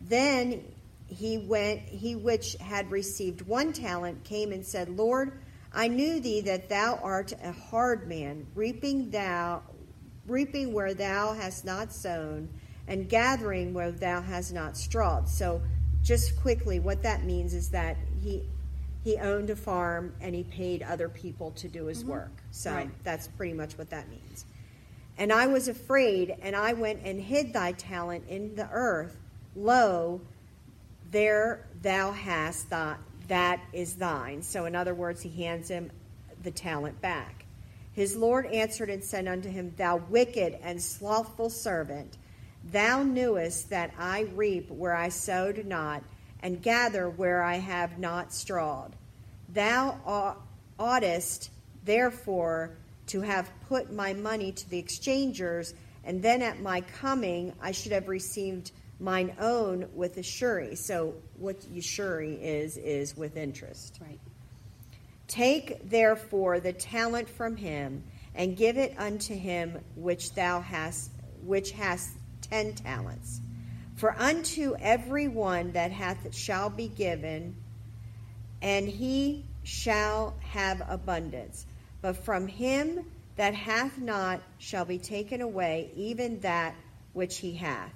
Then 0.00 0.64
he 1.06 1.38
went 1.38 1.80
he 1.80 2.16
which 2.16 2.54
had 2.54 2.90
received 2.90 3.42
one 3.42 3.72
talent 3.72 4.22
came 4.24 4.52
and 4.52 4.64
said 4.64 4.88
lord 4.88 5.40
i 5.72 5.86
knew 5.86 6.20
thee 6.20 6.40
that 6.40 6.68
thou 6.68 6.98
art 7.02 7.32
a 7.42 7.52
hard 7.52 8.08
man 8.08 8.46
reaping 8.54 9.10
thou 9.10 9.62
reaping 10.26 10.72
where 10.72 10.94
thou 10.94 11.34
hast 11.34 11.64
not 11.64 11.92
sown 11.92 12.48
and 12.88 13.08
gathering 13.08 13.74
where 13.74 13.90
thou 13.92 14.20
hast 14.20 14.52
not 14.52 14.76
strawed 14.76 15.28
so 15.28 15.60
just 16.02 16.40
quickly 16.40 16.80
what 16.80 17.02
that 17.02 17.24
means 17.24 17.54
is 17.54 17.70
that 17.70 17.96
he 18.22 18.42
he 19.02 19.18
owned 19.18 19.50
a 19.50 19.56
farm 19.56 20.14
and 20.22 20.34
he 20.34 20.42
paid 20.44 20.82
other 20.82 21.10
people 21.10 21.50
to 21.50 21.68
do 21.68 21.84
his 21.86 22.00
mm-hmm. 22.00 22.12
work 22.12 22.42
so 22.50 22.72
right. 22.72 22.90
that's 23.04 23.28
pretty 23.28 23.52
much 23.52 23.76
what 23.76 23.90
that 23.90 24.08
means 24.08 24.46
and 25.18 25.30
i 25.30 25.46
was 25.46 25.68
afraid 25.68 26.34
and 26.40 26.56
i 26.56 26.72
went 26.72 27.00
and 27.04 27.20
hid 27.20 27.52
thy 27.52 27.72
talent 27.72 28.24
in 28.28 28.54
the 28.54 28.68
earth 28.70 29.18
lo 29.54 30.20
there 31.14 31.64
thou 31.80 32.10
hast 32.10 32.70
that, 32.70 32.98
that 33.28 33.60
is 33.72 33.94
thine. 33.94 34.42
So, 34.42 34.64
in 34.64 34.74
other 34.74 34.94
words, 34.94 35.22
he 35.22 35.30
hands 35.44 35.68
him 35.68 35.92
the 36.42 36.50
talent 36.50 37.00
back. 37.00 37.46
His 37.92 38.16
Lord 38.16 38.46
answered 38.46 38.90
and 38.90 39.02
said 39.02 39.28
unto 39.28 39.48
him, 39.48 39.72
Thou 39.76 39.98
wicked 40.10 40.58
and 40.60 40.82
slothful 40.82 41.50
servant, 41.50 42.18
thou 42.64 43.04
knewest 43.04 43.70
that 43.70 43.92
I 43.96 44.22
reap 44.34 44.68
where 44.72 44.96
I 44.96 45.08
sowed 45.08 45.64
not, 45.64 46.02
and 46.40 46.60
gather 46.60 47.08
where 47.08 47.44
I 47.44 47.58
have 47.58 47.96
not 47.96 48.34
strawed. 48.34 48.96
Thou 49.48 50.34
oughtest 50.80 51.50
therefore 51.84 52.72
to 53.06 53.20
have 53.20 53.52
put 53.68 53.92
my 53.92 54.14
money 54.14 54.50
to 54.50 54.68
the 54.68 54.78
exchangers, 54.78 55.74
and 56.02 56.20
then 56.20 56.42
at 56.42 56.60
my 56.60 56.80
coming 56.80 57.52
I 57.62 57.70
should 57.70 57.92
have 57.92 58.08
received 58.08 58.72
mine 59.04 59.36
own 59.38 59.86
with 59.94 60.16
a 60.16 60.22
surety. 60.22 60.74
So 60.74 61.14
what 61.36 61.62
surety 61.80 62.34
is 62.42 62.78
is 62.78 63.14
with 63.16 63.36
interest. 63.36 63.98
Right. 64.00 64.18
Take 65.28 65.90
therefore 65.90 66.58
the 66.58 66.72
talent 66.72 67.28
from 67.28 67.56
him 67.56 68.02
and 68.34 68.56
give 68.56 68.78
it 68.78 68.94
unto 68.98 69.34
him 69.34 69.78
which 69.94 70.34
thou 70.34 70.60
hast 70.60 71.10
which 71.44 71.72
has 71.72 72.12
ten 72.40 72.74
talents. 72.74 73.40
For 73.96 74.18
unto 74.18 74.74
every 74.80 75.28
one 75.28 75.72
that 75.72 75.92
hath 75.92 76.34
shall 76.34 76.70
be 76.70 76.88
given, 76.88 77.54
and 78.60 78.88
he 78.88 79.44
shall 79.62 80.34
have 80.40 80.82
abundance. 80.88 81.66
But 82.00 82.16
from 82.16 82.48
him 82.48 83.04
that 83.36 83.54
hath 83.54 83.98
not 83.98 84.40
shall 84.58 84.84
be 84.84 84.98
taken 84.98 85.42
away 85.42 85.90
even 85.94 86.40
that 86.40 86.74
which 87.12 87.38
he 87.38 87.52
hath 87.54 87.92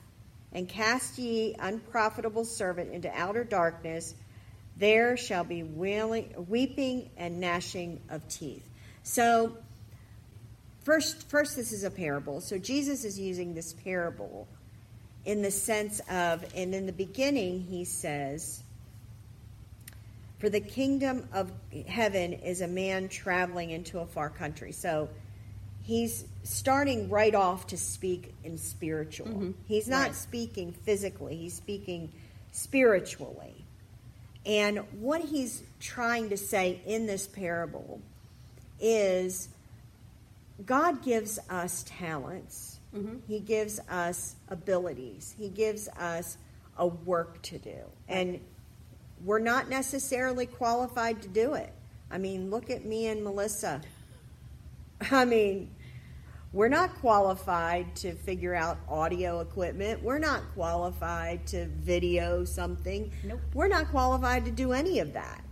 and 0.52 0.68
cast 0.68 1.18
ye 1.18 1.54
unprofitable 1.58 2.44
servant 2.44 2.92
into 2.92 3.10
outer 3.14 3.44
darkness 3.44 4.14
there 4.76 5.16
shall 5.16 5.44
be 5.44 5.64
weeping 5.64 7.10
and 7.16 7.40
gnashing 7.40 8.00
of 8.10 8.26
teeth. 8.28 8.64
So 9.02 9.56
first 10.84 11.28
first 11.28 11.56
this 11.56 11.72
is 11.72 11.84
a 11.84 11.90
parable. 11.90 12.40
So 12.40 12.58
jesus 12.58 13.04
is 13.04 13.18
using 13.18 13.54
this 13.54 13.72
parable 13.72 14.46
in 15.24 15.42
the 15.42 15.50
sense 15.50 16.00
of 16.10 16.44
and 16.54 16.74
in 16.74 16.86
the 16.86 16.92
beginning 16.92 17.60
he 17.60 17.84
says 17.84 18.62
for 20.38 20.48
the 20.48 20.60
kingdom 20.60 21.28
of 21.32 21.50
heaven 21.88 22.32
is 22.32 22.60
a 22.60 22.68
man 22.68 23.08
traveling 23.08 23.70
into 23.70 23.98
a 23.98 24.06
far 24.06 24.30
country. 24.30 24.70
So 24.70 25.08
he's 25.88 26.26
starting 26.42 27.08
right 27.08 27.34
off 27.34 27.68
to 27.68 27.78
speak 27.78 28.34
in 28.44 28.58
spiritual. 28.58 29.26
Mm-hmm. 29.28 29.50
He's 29.66 29.88
not 29.88 30.08
right. 30.08 30.14
speaking 30.14 30.70
physically, 30.70 31.34
he's 31.34 31.54
speaking 31.54 32.12
spiritually. 32.52 33.64
And 34.44 34.80
what 35.00 35.22
he's 35.22 35.62
trying 35.80 36.28
to 36.28 36.36
say 36.36 36.82
in 36.84 37.06
this 37.06 37.26
parable 37.26 38.02
is 38.78 39.48
God 40.66 41.02
gives 41.02 41.38
us 41.48 41.86
talents, 41.88 42.80
mm-hmm. 42.94 43.16
He 43.26 43.40
gives 43.40 43.80
us 43.88 44.36
abilities, 44.50 45.34
He 45.38 45.48
gives 45.48 45.88
us 45.98 46.36
a 46.76 46.86
work 46.86 47.40
to 47.44 47.56
do. 47.56 47.78
And 48.08 48.40
we're 49.24 49.38
not 49.38 49.70
necessarily 49.70 50.44
qualified 50.44 51.22
to 51.22 51.28
do 51.28 51.54
it. 51.54 51.72
I 52.10 52.18
mean, 52.18 52.50
look 52.50 52.68
at 52.68 52.84
me 52.84 53.06
and 53.06 53.24
Melissa 53.24 53.80
I 55.10 55.24
mean, 55.24 55.70
we're 56.52 56.68
not 56.68 56.94
qualified 57.00 57.94
to 57.96 58.14
figure 58.14 58.54
out 58.54 58.78
audio 58.88 59.40
equipment. 59.40 60.02
We're 60.02 60.18
not 60.18 60.42
qualified 60.54 61.46
to 61.48 61.66
video 61.66 62.44
something. 62.44 63.12
Nope. 63.22 63.40
We're 63.52 63.68
not 63.68 63.88
qualified 63.88 64.46
to 64.46 64.50
do 64.50 64.72
any 64.72 65.00
of 65.00 65.12
that. 65.12 65.44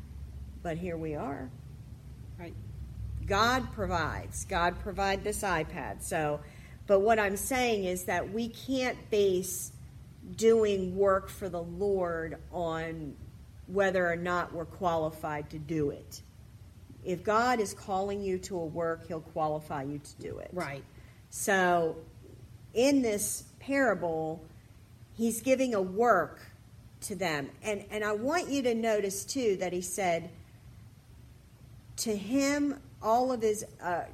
But 0.62 0.79
here 0.79 0.97
we 0.97 1.15
are. 1.15 1.50
Right. 2.38 2.55
God 3.26 3.71
provides. 3.73 4.47
God 4.47 4.81
provide 4.81 5.23
this 5.23 5.43
iPad. 5.43 6.03
So, 6.03 6.41
but 6.87 7.00
what 7.00 7.19
I'm 7.19 7.37
saying 7.37 7.85
is 7.85 8.05
that 8.05 8.33
we 8.33 8.49
can't 8.49 8.99
base 9.11 9.73
doing 10.35 10.97
work 10.97 11.29
for 11.29 11.49
the 11.49 11.62
Lord 11.62 12.38
on 12.50 13.15
whether 13.67 14.11
or 14.11 14.17
not 14.17 14.53
we're 14.53 14.65
qualified 14.65 15.50
to 15.50 15.59
do 15.59 15.91
it. 15.91 16.23
If 17.06 17.22
God 17.22 17.60
is 17.60 17.72
calling 17.72 18.20
you 18.20 18.38
to 18.40 18.56
a 18.56 18.64
work, 18.64 19.06
he'll 19.06 19.20
qualify 19.20 19.84
you 19.84 19.98
to 19.98 20.14
do 20.20 20.38
it. 20.38 20.50
Right. 20.52 20.82
So, 21.30 21.96
in 22.75 23.00
this 23.00 23.44
parable, 23.60 24.44
he's 25.16 25.40
giving 25.40 25.75
a 25.75 25.80
work 25.80 26.40
to 27.02 27.14
them. 27.14 27.50
And, 27.62 27.84
and 27.90 28.04
I 28.04 28.12
want 28.12 28.50
you 28.50 28.62
to 28.62 28.75
notice, 28.75 29.25
too, 29.25 29.56
that 29.60 29.72
he 29.72 29.82
said, 29.82 30.30
to 31.98 32.16
him, 32.16 32.80
all 33.00 33.30
of 33.30 33.40
his, 33.40 33.64
uh, 33.80 34.04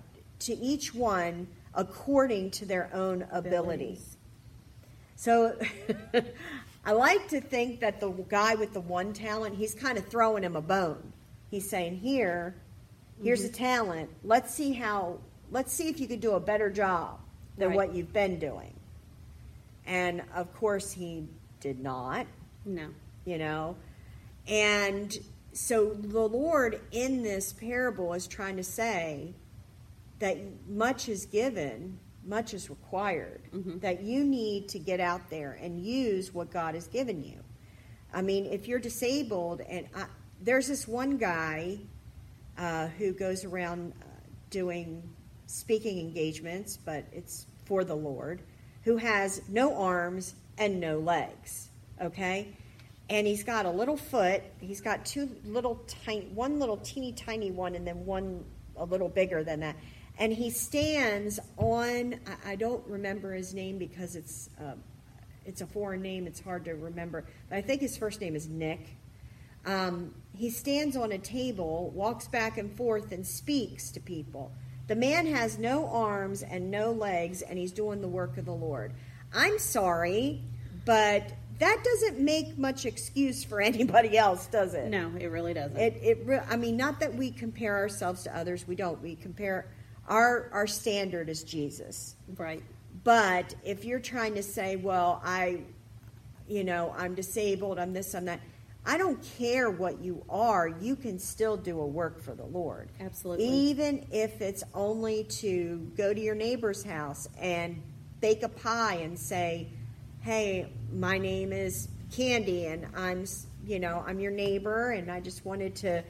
to 0.41 0.55
each 0.55 0.95
one 0.95 1.47
according 1.75 2.51
to 2.51 2.67
their 2.67 2.91
own 2.93 3.23
ability. 3.31 3.49
Abilities. 3.49 4.17
So, 5.17 5.57
I 6.85 6.93
like 6.93 7.29
to 7.29 7.41
think 7.41 7.81
that 7.81 8.01
the 8.01 8.11
guy 8.11 8.55
with 8.57 8.75
the 8.75 8.81
one 8.81 9.13
talent, 9.13 9.57
he's 9.57 9.75
kind 9.75 9.97
of 9.97 10.07
throwing 10.09 10.43
him 10.43 10.57
a 10.57 10.61
bone. 10.61 11.13
He's 11.51 11.69
saying, 11.69 11.99
Here, 11.99 12.57
here's 13.23 13.45
a 13.45 13.49
mm-hmm. 13.49 13.57
talent. 13.57 14.11
Let's 14.23 14.55
see 14.55 14.73
how, 14.73 15.19
let's 15.51 15.73
see 15.73 15.89
if 15.89 16.01
you 16.01 16.07
could 16.07 16.21
do 16.21 16.33
a 16.33 16.41
better 16.41 16.71
job 16.71 17.19
than 17.59 17.69
Right. 17.69 17.77
what 17.77 17.95
you've 17.95 18.13
been 18.13 18.39
doing. 18.39 18.75
And 19.85 20.23
of 20.35 20.55
course, 20.55 20.93
he 20.93 21.27
did 21.63 21.81
not 21.81 22.27
No. 22.67 22.89
you 23.25 23.39
know 23.39 23.77
and 24.49 25.17
so 25.53 25.95
the 25.95 26.21
lord 26.21 26.81
in 26.91 27.23
this 27.23 27.53
parable 27.53 28.13
is 28.15 28.27
trying 28.27 28.57
to 28.57 28.65
say 28.65 29.33
that 30.19 30.37
much 30.69 31.09
is 31.09 31.25
given 31.27 31.99
much 32.25 32.53
is 32.53 32.69
required 32.69 33.43
mm-hmm. 33.55 33.79
that 33.79 34.03
you 34.03 34.25
need 34.25 34.69
to 34.69 34.79
get 34.79 34.99
out 34.99 35.31
there 35.31 35.57
and 35.63 35.81
use 35.81 36.35
what 36.35 36.51
god 36.51 36.75
has 36.75 36.89
given 36.89 37.23
you 37.23 37.39
i 38.13 38.21
mean 38.21 38.45
if 38.47 38.67
you're 38.67 38.81
disabled 38.81 39.61
and 39.61 39.87
I, 39.95 40.07
there's 40.41 40.67
this 40.67 40.89
one 40.89 41.17
guy 41.17 41.79
uh, 42.63 42.87
who 42.99 43.13
goes 43.13 43.45
around 43.45 43.93
uh, 44.01 44.05
doing 44.51 45.03
speaking 45.47 45.99
engagements 45.99 46.77
but 46.77 47.05
it's 47.13 47.47
for 47.65 47.83
the 47.83 47.95
lord 47.95 48.41
who 48.85 48.97
has 48.97 49.43
no 49.49 49.75
arms 49.75 50.35
and 50.59 50.81
no 50.81 50.99
legs 50.99 51.69
okay? 52.01 52.57
And 53.11 53.27
he's 53.27 53.45
got 53.45 53.67
a 53.67 53.71
little 53.71 53.97
foot 53.97 54.43
he's 54.61 54.81
got 54.81 55.05
two 55.05 55.29
little 55.45 55.83
tiny 56.05 56.27
one 56.27 56.59
little 56.59 56.79
teeny 56.79 57.13
tiny 57.13 57.51
one 57.51 57.75
and 57.75 57.87
then 57.87 58.07
one 58.07 58.45
a 58.77 58.85
little 58.85 59.09
bigger 59.09 59.45
than 59.45 59.61
that. 59.61 59.77
And 60.19 60.33
he 60.33 60.51
stands 60.51 61.41
on 61.57 62.21
i, 62.47 62.57
don't 62.57 62.87
remember 62.87 63.33
his 63.33 63.55
name 63.55 63.79
because 63.79 64.17
it's 64.17 64.49
uh, 64.61 64.75
it's 65.45 65.61
a 65.61 65.67
foreign 65.67 66.01
name 66.03 66.27
it's 66.27 66.41
hard 66.41 66.65
to 66.65 66.75
remember 66.75 67.25
but 67.49 67.57
i 67.57 67.61
think 67.61 67.81
his 67.81 67.97
first 67.97 68.21
name 68.21 68.37
is 68.37 68.47
nick 68.49 68.97
um, 69.67 70.15
he 70.35 70.51
stands 70.51 70.97
on 70.97 71.13
a 71.13 71.19
table, 71.19 71.91
walks 71.95 72.29
back 72.29 72.59
and 72.59 72.75
forth, 72.77 73.13
and 73.13 73.27
speaks 73.27 73.91
to 73.93 74.01
people. 74.01 74.53
The 74.89 74.97
man 74.97 75.27
has 75.27 75.59
no 75.59 75.87
arms 75.89 76.43
and 76.43 76.71
no 76.71 76.91
legs, 76.93 77.43
and 77.43 77.59
he's 77.59 77.73
doing 77.73 78.01
the 78.01 78.09
work 78.09 78.37
of 78.39 78.45
the 78.45 78.55
Lord. 78.55 78.93
I'm 79.33 79.59
sorry, 79.59 80.43
but 80.85 81.33
that 81.59 81.85
doesn't 81.85 82.19
make 82.19 82.59
much 82.59 82.85
excuse 82.87 83.45
for 83.45 83.61
anybody 83.63 84.19
else, 84.19 84.47
does 84.47 84.75
it? 84.75 84.89
No, 84.89 85.13
it 85.19 85.27
really 85.27 85.55
doesn't. 85.55 85.77
It, 85.79 85.99
it, 86.03 86.19
re- 86.25 86.43
I 86.51 86.57
mean, 86.57 86.77
not 86.77 87.01
that 87.01 87.15
we 87.15 87.31
compare 87.31 87.77
ourselves 87.77 88.25
to 88.25 88.37
others. 88.37 88.67
We 88.67 88.75
don't. 88.75 89.01
We 89.01 89.17
compare 89.17 89.67
our 90.09 90.51
our 90.53 90.67
standard 90.67 91.29
is 91.29 91.45
Jesus. 91.45 92.17
right. 92.37 92.63
But 93.05 93.55
if 93.65 93.85
you're 93.85 94.01
trying 94.01 94.35
to 94.35 94.43
say, 94.43 94.77
well, 94.77 95.21
I, 95.25 95.63
you 96.47 96.63
know, 96.63 96.95
I'm 96.97 97.15
disabled, 97.15 97.79
I'm 97.79 97.93
this, 97.93 98.15
I'm 98.15 98.27
that, 98.27 98.41
I 98.85 98.99
don't 98.99 99.23
care 99.39 99.71
what 99.71 100.01
you 100.01 100.25
are, 100.29 100.69
you 100.69 100.97
can 100.97 101.19
still 101.19 101.57
do 101.57 101.81
a 101.81 101.87
work 101.87 102.21
for 102.21 102.35
the 102.35 102.45
Lord. 102.45 102.89
Absolutely. 103.01 103.47
Even 103.47 104.07
if 104.11 104.41
it's 104.41 104.65
only 104.75 105.25
to 105.25 105.91
go 105.97 106.13
to 106.13 106.21
your 106.21 106.35
neighbor's 106.35 106.83
house 106.83 107.29
and 107.39 107.81
bake 108.21 108.43
a 108.43 108.49
pie 108.49 108.97
and 108.97 109.19
say, 109.19 109.69
hey, 110.21 110.73
my 110.93 111.19
name 111.19 111.53
is 111.53 111.89
Candy 112.11 112.67
and 112.67 112.87
I'm, 112.97 113.25
you 113.65 113.79
know, 113.79 114.03
I'm 114.07 114.19
your 114.19 114.33
neighbor 114.33 114.91
and 114.91 115.11
I 115.11 115.21
just 115.21 115.45
wanted 115.45 115.77
to 115.77 116.03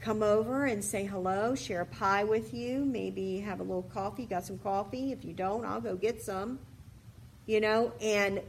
come 0.00 0.22
over 0.22 0.66
and 0.66 0.84
say 0.84 1.04
hello, 1.04 1.54
share 1.54 1.80
a 1.80 1.86
pie 1.86 2.24
with 2.24 2.54
you, 2.54 2.84
maybe 2.84 3.40
have 3.40 3.58
a 3.60 3.62
little 3.62 3.82
coffee. 3.82 4.26
Got 4.26 4.44
some 4.44 4.58
coffee? 4.58 5.12
If 5.12 5.24
you 5.24 5.32
don't, 5.32 5.64
I'll 5.64 5.80
go 5.80 5.96
get 5.96 6.22
some. 6.22 6.60
You 7.46 7.60
know, 7.60 7.92
and 8.00 8.40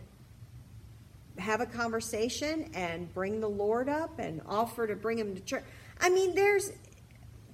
have 1.37 1.61
a 1.61 1.65
conversation 1.65 2.69
and 2.73 3.13
bring 3.13 3.39
the 3.39 3.49
Lord 3.49 3.89
up 3.89 4.19
and 4.19 4.41
offer 4.45 4.87
to 4.87 4.95
bring 4.95 5.19
him 5.19 5.35
to 5.35 5.41
church. 5.41 5.63
I 5.99 6.09
mean, 6.09 6.35
there's 6.35 6.71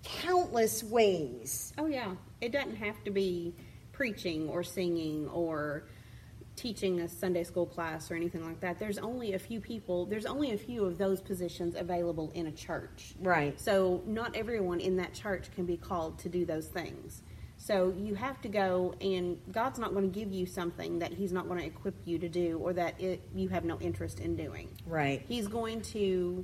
countless 0.04 0.84
ways. 0.84 1.74
Oh 1.78 1.88
yeah, 1.88 2.16
it 2.40 2.52
doesn't 2.52 2.76
have 2.76 3.04
to 3.04 3.12
be 3.12 3.56
preaching 3.92 4.50
or 4.50 4.64
singing 4.64 5.28
or 5.30 5.84
teaching 6.56 7.00
a 7.00 7.08
Sunday 7.08 7.44
school 7.44 7.66
class 7.66 8.12
or 8.12 8.16
anything 8.16 8.46
like 8.46 8.60
that. 8.60 8.78
There's 8.78 8.98
only 8.98 9.34
a 9.34 9.40
few 9.40 9.60
people. 9.60 10.06
There's 10.06 10.26
only 10.26 10.52
a 10.52 10.58
few 10.58 10.86
of 10.86 10.98
those 10.98 11.22
positions 11.22 11.76
available 11.76 12.32
in 12.36 12.48
a 12.48 12.52
church. 12.52 13.14
Right. 13.20 13.60
So 13.60 14.04
not 14.06 14.36
everyone 14.36 14.80
in 14.80 14.98
that 14.98 15.14
church 15.14 15.52
can 15.56 15.66
be 15.66 15.78
called 15.78 16.20
to 16.20 16.30
do 16.30 16.46
those 16.46 16.68
things. 16.68 17.24
So 17.64 17.94
you 17.96 18.16
have 18.16 18.42
to 18.42 18.48
go, 18.50 18.96
and 19.02 19.38
God's 19.52 19.78
not 19.78 19.94
going 19.94 20.12
to 20.12 20.20
give 20.20 20.32
you 20.32 20.48
something 20.48 20.98
that 20.98 21.14
He's 21.14 21.32
not 21.32 21.48
going 21.48 21.60
to 21.60 21.66
equip 21.66 21.94
you 22.06 22.18
to 22.18 22.28
do, 22.28 22.58
or 22.58 22.74
that 22.74 23.00
it, 23.00 23.22
you 23.36 23.50
have 23.50 23.66
no 23.66 23.78
interest 23.80 24.20
in 24.20 24.36
doing. 24.36 24.68
Right. 24.88 25.24
He's 25.28 25.48
going 25.48 25.82
to 25.94 26.44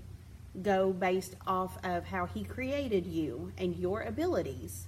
go 0.61 0.93
based 0.93 1.35
off 1.47 1.83
of 1.83 2.05
how 2.05 2.27
he 2.27 2.43
created 2.43 3.07
you 3.07 3.51
and 3.57 3.75
your 3.77 4.01
abilities, 4.03 4.85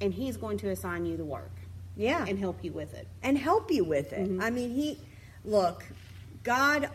and 0.00 0.12
he's 0.12 0.36
going 0.36 0.58
to 0.58 0.70
assign 0.70 1.06
you 1.06 1.16
the 1.16 1.24
work 1.24 1.52
Yeah. 1.96 2.24
and 2.28 2.38
help 2.40 2.64
you 2.64 2.72
with 2.72 2.92
it. 2.94 3.06
and 3.22 3.38
help 3.38 3.70
you 3.70 3.84
with 3.84 4.12
it. 4.12 4.28
Mm-hmm. 4.28 4.42
I 4.42 4.50
mean, 4.50 4.70
he 4.70 4.98
look, 5.44 5.84
God 6.42 6.88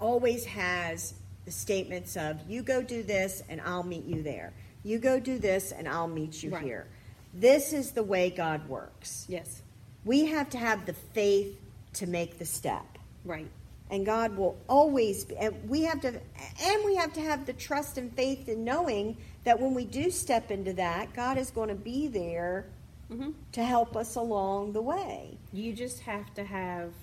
always 0.00 0.46
has 0.46 1.12
the 1.44 1.50
statements 1.52 2.16
of 2.16 2.40
you 2.48 2.62
go 2.62 2.82
do 2.82 3.02
this 3.02 3.42
and 3.50 3.60
I'll 3.60 3.82
meet 3.82 4.04
you 4.04 4.22
there. 4.22 4.52
You 4.82 4.98
go 4.98 5.20
do 5.20 5.38
this 5.38 5.72
and 5.72 5.86
I'll 5.88 6.08
meet 6.08 6.42
you 6.42 6.50
Right. 6.50 6.62
here. 6.64 6.86
This 7.32 7.72
is 7.72 7.92
the 7.92 8.02
way 8.02 8.30
God 8.30 8.68
works. 8.68 9.24
Yes, 9.28 9.62
We 10.04 10.26
have 10.26 10.50
to 10.50 10.58
have 10.58 10.84
the 10.86 10.92
faith 10.92 11.58
to 11.94 12.06
make 12.06 12.38
the 12.38 12.46
step. 12.46 12.84
right. 13.24 13.48
And 13.90 14.06
God 14.06 14.38
will 14.38 14.56
always 14.70 15.24
be, 15.26 15.36
and 15.36 15.68
we 15.68 15.82
have 15.82 16.00
to 16.00 16.08
and 16.08 16.84
we 16.86 16.96
have 16.96 17.12
to 17.12 17.20
have 17.20 17.44
the 17.44 17.52
trust 17.52 17.98
and 17.98 18.10
faith 18.16 18.48
in 18.48 18.64
knowing 18.64 19.18
that 19.44 19.60
when 19.60 19.74
we 19.74 19.84
do 19.84 20.10
step 20.10 20.50
into 20.50 20.72
that, 20.74 21.12
God 21.12 21.36
is 21.36 21.50
going 21.50 21.68
to 21.68 21.74
be 21.74 22.08
there 22.08 22.64
hmm 23.10 23.32
to 23.52 23.62
help 23.62 23.94
us 23.94 24.14
along 24.16 24.72
the 24.72 24.80
way. 24.80 25.36
You 25.52 25.74
just 25.74 26.00
have 26.00 26.32
to 26.34 26.44
have 26.44 26.94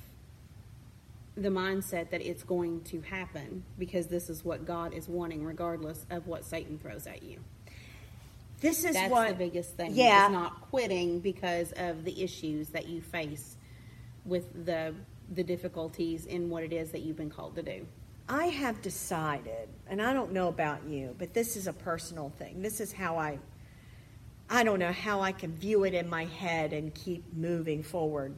the 1.38 1.50
mindset 1.50 2.10
that 2.10 2.22
it's 2.22 2.42
going 2.44 2.82
to 2.86 3.02
happen 3.02 3.64
because 3.78 4.08
this 4.08 4.28
is 4.30 4.44
what 4.44 4.66
God 4.66 4.94
is 4.94 5.08
wanting, 5.08 5.44
regardless 5.46 6.06
of 6.10 6.26
what 6.28 6.44
Satan 6.44 6.80
throws 6.80 7.06
at 7.06 7.22
you. 7.22 7.38
This 8.62 8.84
is 8.84 8.94
That's 8.94 9.12
what 9.12 9.30
the 9.30 9.36
biggest 9.36 9.76
thing. 9.76 9.94
Yeah. 9.94 10.26
is 10.26 10.32
not 10.32 10.62
quitting 10.70 11.20
because 11.20 11.72
of 11.74 12.04
the 12.04 12.22
issues 12.22 12.70
that 12.70 12.88
you 12.88 13.02
face 13.02 13.56
with 14.26 14.66
the 14.66 14.94
the 15.36 15.44
difficulties 15.44 16.26
in 16.26 16.50
what 16.50 16.64
it 16.64 16.74
is 16.74 16.92
that 16.92 17.02
you've 17.02 17.18
been 17.18 17.30
called 17.30 17.56
to 17.56 17.62
do. 17.62 17.86
I 18.28 18.46
have 18.46 18.82
decided, 18.82 19.70
and 19.88 20.02
I 20.02 20.14
don't 20.14 20.32
know 20.34 20.48
about 20.48 20.86
you, 20.88 21.16
but 21.18 21.34
this 21.34 21.56
is 21.56 21.68
a 21.68 21.74
personal 21.74 22.30
thing. 22.38 22.62
This 22.62 22.80
is 22.80 22.92
how 22.92 23.18
I, 23.18 23.40
I 24.50 24.64
don't 24.64 24.80
know 24.80 24.92
how 24.92 25.22
I 25.22 25.32
can 25.32 25.52
view 25.52 25.84
it 25.84 25.94
in 25.94 26.10
my 26.10 26.26
head 26.26 26.74
and 26.74 26.94
keep 26.94 27.24
moving 27.34 27.84
forward. 27.84 28.36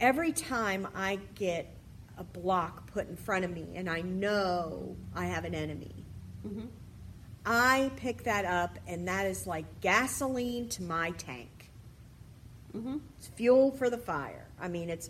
Every 0.00 0.32
time 0.32 0.86
I 0.94 1.18
get 1.34 1.72
a 2.16 2.24
block 2.24 2.90
put 2.92 3.08
in 3.08 3.16
front 3.16 3.44
of 3.44 3.50
me 3.52 3.66
and 3.74 3.88
I 3.88 4.00
know 4.00 4.96
I 5.14 5.26
have 5.26 5.44
an 5.44 5.54
enemy, 5.54 6.04
Mm-hmm. 6.46 6.66
I 7.50 7.90
pick 7.96 8.24
that 8.24 8.44
up 8.44 8.78
and 8.86 9.08
that 9.08 9.24
is 9.24 9.46
like 9.46 9.64
gasoline 9.80 10.68
to 10.70 10.82
my 10.82 11.12
tank. 11.12 11.70
Mm-hmm. 12.76 12.98
It's 13.16 13.28
fuel 13.28 13.70
for 13.72 13.88
the 13.88 13.96
fire. 13.96 14.46
I 14.60 14.68
mean, 14.68 14.90
it's 14.90 15.08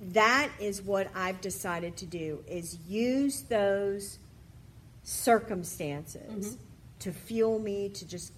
that 0.00 0.50
is 0.58 0.82
what 0.82 1.06
I've 1.14 1.40
decided 1.40 1.96
to 1.98 2.06
do 2.06 2.42
is 2.48 2.76
use 2.88 3.42
those 3.42 4.18
circumstances 5.04 6.56
Mhm. 6.56 6.58
to 6.98 7.12
fuel 7.12 7.60
me 7.60 7.88
to 7.90 8.04
just 8.06 8.32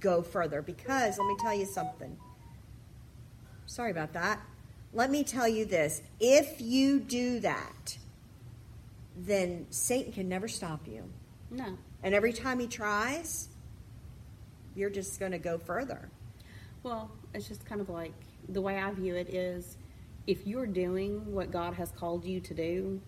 go 0.00 0.22
further 0.22 0.62
because 0.62 1.18
let 1.18 1.26
me 1.26 1.36
tell 1.42 1.54
you 1.54 1.66
something. 1.66 2.16
Sorry 3.66 3.90
about 3.90 4.14
that. 4.14 4.40
Let 4.94 5.10
me 5.10 5.22
tell 5.22 5.48
you 5.48 5.66
this. 5.66 6.00
If 6.18 6.62
you 6.62 6.98
do 7.00 7.40
that, 7.40 7.98
then 9.16 9.66
Satan 9.68 10.12
can 10.12 10.28
never 10.30 10.48
stop 10.48 10.86
you. 10.88 11.10
No. 11.50 11.76
And 12.04 12.14
every 12.14 12.34
time 12.34 12.60
he 12.60 12.66
tries, 12.66 13.48
you're 14.76 14.90
just 14.90 15.18
going 15.18 15.32
to 15.32 15.38
go 15.38 15.56
further. 15.56 16.10
Well, 16.82 17.10
it's 17.32 17.48
just 17.48 17.64
kind 17.64 17.80
of 17.80 17.88
like 17.88 18.12
the 18.50 18.60
way 18.60 18.78
I 18.78 18.90
view 18.92 19.16
it 19.16 19.34
is 19.34 19.78
if 20.26 20.46
you're 20.46 20.66
doing 20.66 21.32
what 21.32 21.50
God 21.50 21.74
has 21.74 21.90
called 21.92 22.26
you 22.26 22.40
to 22.40 22.54
do, 22.54 23.00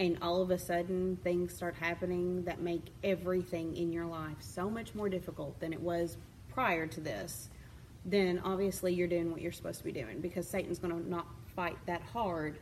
and 0.00 0.18
all 0.22 0.40
of 0.42 0.50
a 0.50 0.58
sudden 0.58 1.18
things 1.22 1.54
start 1.54 1.76
happening 1.76 2.42
that 2.44 2.60
make 2.60 2.82
everything 3.04 3.76
in 3.76 3.92
your 3.92 4.06
life 4.06 4.36
so 4.40 4.68
much 4.68 4.94
more 4.94 5.08
difficult 5.08 5.60
than 5.60 5.72
it 5.72 5.80
was 5.80 6.16
prior 6.52 6.86
to 6.86 7.00
this, 7.00 7.48
then 8.04 8.40
obviously 8.42 8.92
you're 8.92 9.06
doing 9.06 9.30
what 9.30 9.40
you're 9.40 9.52
supposed 9.52 9.78
to 9.78 9.84
be 9.84 9.92
doing 9.92 10.20
because 10.20 10.48
Satan's 10.48 10.78
going 10.78 10.92
to 10.92 11.08
not 11.08 11.26
fight 11.54 11.76
that 11.86 12.02
hard 12.02 12.58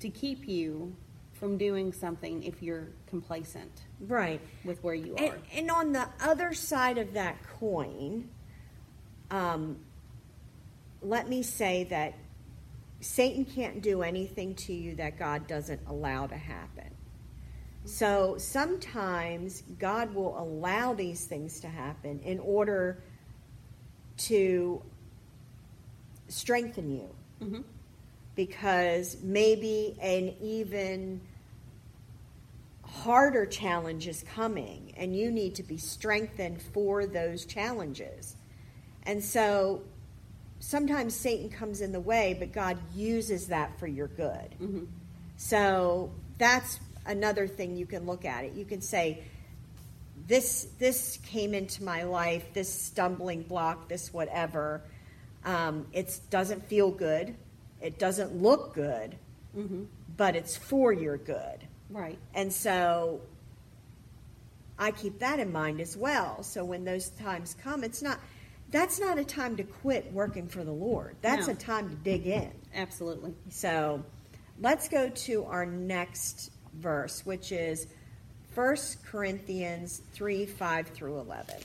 to 0.00 0.10
keep 0.10 0.46
you 0.46 0.94
from 1.32 1.56
doing 1.56 1.92
something 1.92 2.42
if 2.42 2.62
you're 2.62 2.88
complacent 3.06 3.85
Right. 4.00 4.40
with 4.64 4.82
where 4.84 4.94
you 4.94 5.14
And, 5.16 5.30
are. 5.30 5.38
and 5.54 5.70
on 5.70 5.92
the 5.92 6.08
other 6.20 6.52
side 6.54 6.98
of 6.98 7.14
that 7.14 7.36
coin, 7.58 8.28
um, 9.30 9.78
let 11.02 11.28
me 11.28 11.42
say 11.42 11.84
that 11.84 12.14
Satan 13.00 13.44
can't 13.44 13.80
do 13.82 14.02
anything 14.02 14.54
to 14.56 14.72
you 14.72 14.94
that 14.96 15.18
God 15.18 15.46
doesn't 15.46 15.80
allow 15.86 16.26
to 16.26 16.36
happen. 16.36 16.90
So 17.84 18.36
sometimes 18.38 19.62
God 19.78 20.14
will 20.14 20.38
allow 20.38 20.92
these 20.94 21.24
things 21.26 21.60
to 21.60 21.68
happen 21.68 22.20
in 22.20 22.40
order 22.40 23.02
to 24.18 24.82
strengthen 26.28 26.90
you 26.90 27.08
hmm 27.38 27.60
because 28.34 29.16
maybe 29.22 29.96
an 30.02 30.34
even 30.42 31.20
harder 33.04 33.46
challenge 33.46 34.08
is 34.08 34.22
coming 34.34 34.92
and 34.96 35.16
you 35.16 35.30
need 35.30 35.54
to 35.56 35.62
be 35.62 35.76
strengthened 35.76 36.60
for 36.60 37.06
those 37.06 37.44
challenges. 37.44 38.36
And 39.04 39.22
so 39.22 39.82
sometimes 40.60 41.14
Satan 41.14 41.50
comes 41.50 41.80
in 41.80 41.92
the 41.92 42.00
way, 42.00 42.34
but 42.38 42.52
God 42.52 42.78
uses 42.94 43.48
that 43.48 43.78
for 43.78 43.86
your 43.86 44.08
good. 44.08 44.54
hmm 44.58 44.84
So 45.36 46.10
that's 46.38 46.80
another 47.06 47.46
thing 47.46 47.76
you 47.76 47.86
can 47.86 48.06
look 48.06 48.24
at 48.24 48.44
it. 48.44 48.54
You 48.54 48.64
can 48.64 48.80
say, 48.80 49.22
this 50.26 50.68
this 50.78 51.18
came 51.18 51.54
into 51.54 51.84
my 51.84 52.02
life, 52.02 52.52
this 52.52 52.72
stumbling 52.72 53.42
block, 53.42 53.88
this 53.88 54.12
whatever. 54.12 54.82
Um, 55.44 55.86
it 55.92 56.18
doesn't 56.30 56.66
feel 56.66 56.90
good. 56.90 57.36
It 57.80 57.98
doesn't 57.98 58.42
look 58.42 58.74
good, 58.74 59.16
hmm 59.54 59.84
but 60.16 60.34
it's 60.34 60.56
for 60.56 60.92
your 60.94 61.18
good. 61.18 61.58
Right. 61.90 62.18
And 62.34 62.52
so 62.52 63.20
I 64.78 64.90
keep 64.90 65.18
that 65.20 65.38
in 65.38 65.52
mind 65.52 65.80
as 65.80 65.96
well. 65.96 66.42
So 66.42 66.64
when 66.64 66.84
those 66.84 67.10
times 67.10 67.56
come, 67.62 67.84
it's 67.84 68.02
not 68.02 68.18
that's 68.70 68.98
not 68.98 69.16
a 69.16 69.24
time 69.24 69.56
to 69.56 69.62
quit 69.62 70.12
working 70.12 70.48
for 70.48 70.64
the 70.64 70.72
Lord. 70.72 71.14
That's 71.22 71.46
No. 71.46 71.52
a 71.52 71.56
time 71.56 71.88
to 71.88 71.94
dig 71.94 72.26
in. 72.26 72.50
Absolutely. 72.74 73.32
So 73.48 74.02
let's 74.60 74.88
go 74.88 75.08
to 75.08 75.44
our 75.44 75.64
next 75.64 76.50
verse, 76.74 77.24
which 77.24 77.52
is 77.52 77.86
1 78.54 78.76
Corinthians 79.04 80.02
3 80.12 80.46
5 80.46 80.88
through 80.88 81.18
11. 81.20 81.56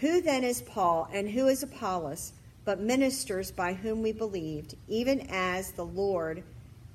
Who 0.00 0.20
then 0.20 0.44
is 0.44 0.62
Paul 0.62 1.08
and 1.12 1.28
who 1.28 1.48
is 1.48 1.62
Apollos, 1.62 2.32
but 2.64 2.80
ministers 2.80 3.50
by 3.50 3.72
whom 3.72 4.02
we 4.02 4.12
believed, 4.12 4.74
even 4.88 5.26
as 5.30 5.72
the 5.72 5.84
Lord 5.84 6.42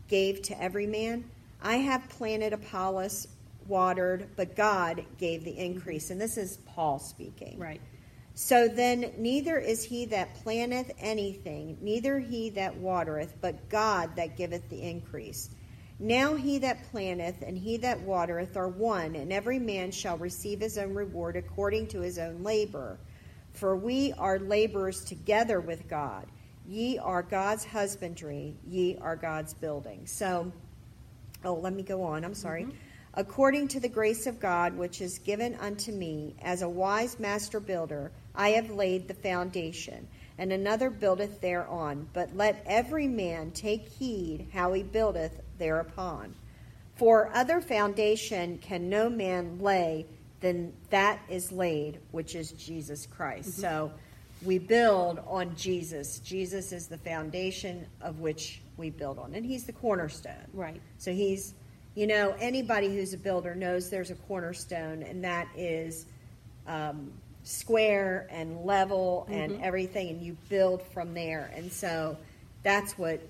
gave 0.08 0.42
to 0.44 0.62
every 0.62 0.88
man? 0.88 1.30
I 1.62 1.78
have 1.78 2.08
planted 2.10 2.54
Apollos, 2.54 3.28
watered, 3.68 4.30
but 4.36 4.56
God 4.56 5.04
gave 5.18 5.44
the 5.44 5.58
increase. 5.58 6.10
And 6.12 6.22
this 6.22 6.38
is 6.38 6.58
Paul 6.66 7.00
speaking. 7.00 7.58
Right. 7.60 7.82
So 8.34 8.68
then, 8.68 9.14
neither 9.18 9.58
is 9.58 9.84
he 9.84 10.06
that 10.08 10.36
planteth 10.36 10.92
anything, 11.00 11.78
neither 11.82 12.20
he 12.20 12.50
that 12.52 12.76
watereth, 12.76 13.34
but 13.40 13.70
God 13.70 14.16
that 14.18 14.36
giveth 14.36 14.68
the 14.70 14.82
increase. 14.82 15.50
Now 16.00 16.36
he 16.36 16.58
that 16.58 16.92
planteth 16.92 17.42
and 17.42 17.58
he 17.58 17.78
that 17.78 18.02
watereth 18.02 18.58
are 18.58 18.68
one, 18.68 19.16
and 19.16 19.32
every 19.32 19.60
man 19.60 19.92
shall 19.92 20.18
receive 20.18 20.60
his 20.60 20.78
own 20.78 20.94
reward 20.94 21.38
according 21.38 21.88
to 21.88 22.02
his 22.02 22.20
own 22.20 22.44
labor. 22.44 23.00
For 23.54 23.78
we 23.78 24.12
are 24.18 24.38
laborers 24.38 25.06
together 25.06 25.62
with 25.62 25.88
God. 25.88 26.26
Ye 26.68 26.98
are 26.98 27.22
God's 27.22 27.64
husbandry, 27.66 28.56
ye 28.68 28.98
are 29.00 29.16
God's 29.16 29.54
building. 29.54 30.06
So, 30.08 30.52
oh, 31.44 31.54
let 31.54 31.74
me 31.74 31.84
go 31.84 32.04
on. 32.04 32.26
I'm 32.26 32.34
sorry. 32.34 32.64
Mm-hmm. 32.64 32.76
According 33.18 33.70
to 33.70 33.80
the 33.80 33.88
grace 33.88 34.28
of 34.28 34.42
God 34.42 34.76
which 34.76 35.00
is 35.00 35.20
given 35.20 35.56
unto 35.56 35.92
me, 35.92 36.36
as 36.42 36.62
a 36.62 36.70
wise 36.70 37.18
master 37.20 37.60
builder, 37.60 38.12
I 38.34 38.50
have 38.50 38.70
laid 38.72 39.08
the 39.08 39.14
foundation, 39.14 40.08
and 40.38 40.52
another 40.52 40.90
buildeth 40.90 41.40
thereon. 41.40 42.10
But 42.12 42.36
let 42.36 42.62
every 42.66 43.08
man 43.08 43.52
take 43.52 43.88
heed 43.88 44.48
how 44.52 44.74
he 44.74 44.84
buildeth 44.84 45.40
thereupon. 45.58 46.36
For 46.96 47.30
other 47.34 47.62
foundation 47.62 48.58
can 48.58 48.90
no 48.90 49.10
man 49.10 49.60
lay 49.60 50.08
than 50.42 50.74
that 50.90 51.20
is 51.30 51.52
laid, 51.52 52.00
which 52.12 52.36
is 52.36 52.52
Jesus 52.52 53.06
Christ. 53.06 53.50
Mm-hmm. 53.52 53.62
So 53.62 53.92
we 54.46 54.60
build 54.60 55.20
on 55.28 55.56
Jesus. 55.56 56.20
Jesus 56.20 56.72
is 56.72 56.88
the 56.88 56.98
foundation 56.98 57.86
of 58.02 58.20
which 58.20 58.62
we 58.78 58.90
build 58.90 59.20
on, 59.20 59.34
and 59.34 59.46
he's 59.46 59.66
the 59.66 59.74
cornerstone. 59.74 60.48
Right. 60.54 60.82
So 60.98 61.12
he's, 61.12 61.54
you 61.96 62.08
know, 62.08 62.36
anybody 62.40 62.96
who's 62.96 63.14
a 63.14 63.18
builder 63.18 63.56
knows 63.56 63.90
there's 63.90 64.12
a 64.12 64.16
cornerstone, 64.16 65.04
and 65.04 65.24
that 65.24 65.48
is 65.56 66.06
um, 66.68 67.12
square 67.44 68.28
and 68.30 68.66
level 68.66 69.28
and 69.30 69.62
everything, 69.62 70.10
and 70.10 70.22
you 70.22 70.36
build 70.50 70.82
from 70.82 71.14
there. 71.14 71.52
And 71.56 71.72
so 71.72 72.18
that's 72.64 72.98
what 72.98 73.22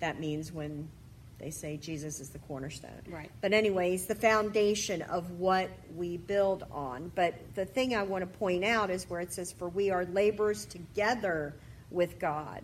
that 0.00 0.18
means 0.18 0.52
when 0.52 0.88
they 1.38 1.50
say 1.50 1.76
Jesus 1.76 2.18
is 2.18 2.30
the 2.30 2.38
cornerstone. 2.40 2.90
Right. 3.08 3.30
But, 3.40 3.52
anyways, 3.52 4.06
the 4.06 4.14
foundation 4.16 5.02
of 5.02 5.30
what 5.32 5.70
we 5.94 6.16
build 6.16 6.64
on. 6.72 7.12
But 7.14 7.34
the 7.54 7.64
thing 7.64 7.94
I 7.94 8.02
want 8.02 8.22
to 8.22 8.38
point 8.38 8.64
out 8.64 8.90
is 8.90 9.08
where 9.08 9.20
it 9.20 9.32
says, 9.32 9.52
For 9.52 9.68
we 9.68 9.90
are 9.90 10.04
laborers 10.06 10.64
together 10.66 11.54
with 11.90 12.18
God. 12.18 12.62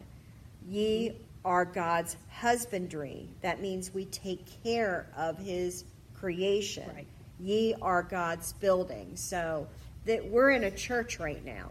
Ye 0.68 1.16
are 1.44 1.64
God's 1.64 2.16
husbandry. 2.30 3.28
That 3.42 3.60
means 3.60 3.94
we 3.94 4.06
take 4.06 4.44
care 4.64 5.06
of 5.16 5.38
his 5.38 5.84
creation. 6.14 6.90
Right. 6.92 7.06
Ye 7.38 7.74
are 7.80 8.02
God's 8.02 8.54
building. 8.54 9.12
So 9.14 9.68
that 10.06 10.26
we're 10.28 10.50
in 10.50 10.64
a 10.64 10.70
church 10.70 11.20
right 11.20 11.44
now. 11.44 11.70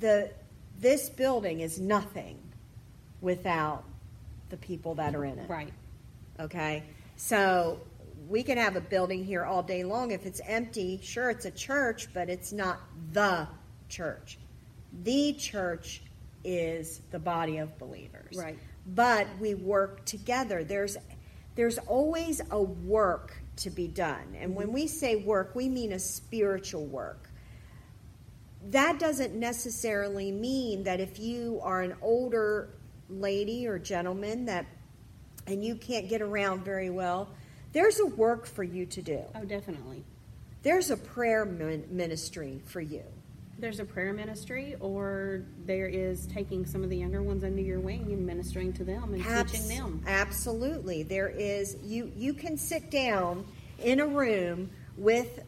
The 0.00 0.30
this 0.78 1.08
building 1.08 1.60
is 1.60 1.80
nothing 1.80 2.36
without 3.26 3.82
the 4.50 4.56
people 4.56 4.94
that 4.94 5.16
are 5.16 5.24
in 5.24 5.36
it. 5.36 5.50
Right. 5.50 5.72
Okay? 6.38 6.84
So 7.16 7.80
we 8.28 8.44
can 8.44 8.56
have 8.56 8.76
a 8.76 8.80
building 8.80 9.24
here 9.24 9.44
all 9.44 9.64
day 9.64 9.82
long. 9.82 10.12
If 10.12 10.26
it's 10.26 10.40
empty, 10.46 11.00
sure, 11.02 11.28
it's 11.28 11.44
a 11.44 11.50
church, 11.50 12.06
but 12.14 12.30
it's 12.30 12.52
not 12.52 12.78
the 13.12 13.48
church. 13.88 14.38
The 15.02 15.32
church 15.32 16.02
is 16.44 17.00
the 17.10 17.18
body 17.18 17.56
of 17.58 17.76
believers. 17.80 18.36
Right. 18.36 18.60
But 18.86 19.26
we 19.40 19.54
work 19.54 20.04
together. 20.04 20.62
There's 20.62 20.96
there's 21.56 21.78
always 21.78 22.40
a 22.52 22.62
work 22.62 23.36
to 23.56 23.70
be 23.70 23.88
done. 23.88 24.36
And 24.38 24.54
when 24.54 24.70
we 24.72 24.86
say 24.86 25.16
work, 25.16 25.56
we 25.56 25.68
mean 25.68 25.92
a 25.92 25.98
spiritual 25.98 26.86
work 26.86 27.26
that 28.70 28.98
doesn't 28.98 29.34
necessarily 29.34 30.32
mean 30.32 30.84
that 30.84 31.00
if 31.00 31.18
you 31.18 31.60
are 31.62 31.82
an 31.82 31.94
older 32.02 32.70
lady 33.08 33.66
or 33.66 33.78
gentleman 33.78 34.46
that 34.46 34.66
and 35.46 35.64
you 35.64 35.74
can't 35.76 36.08
get 36.08 36.20
around 36.22 36.64
very 36.64 36.90
well 36.90 37.28
there's 37.72 38.00
a 38.00 38.06
work 38.06 38.46
for 38.46 38.64
you 38.64 38.86
to 38.86 39.02
do 39.02 39.20
Oh, 39.34 39.44
definitely. 39.44 40.02
there's 40.62 40.90
a 40.90 40.96
prayer 40.96 41.44
ministry 41.44 42.60
for 42.64 42.80
you 42.80 43.02
There's 43.58 43.80
a 43.80 43.84
prayer 43.84 44.12
ministry, 44.12 44.74
or 44.80 45.42
there 45.64 45.86
is 45.86 46.26
taking 46.26 46.66
some 46.66 46.82
of 46.84 46.90
the 46.90 46.96
younger 46.98 47.22
ones 47.22 47.42
under 47.44 47.60
your 47.62 47.80
wing 47.80 48.02
and 48.12 48.26
ministering 48.26 48.72
to 48.74 48.84
them 48.84 49.14
and 49.14 49.24
Abs- 49.24 49.52
teaching 49.52 49.68
them. 49.68 50.02
absolutely 50.06 51.02
there 51.04 51.28
is 51.28 51.76
you 51.84 52.10
you 52.16 52.34
can 52.34 52.56
sit 52.58 52.90
down 52.90 53.46
in 53.78 54.00
a 54.00 54.06
room 54.06 54.68
with 54.96 55.40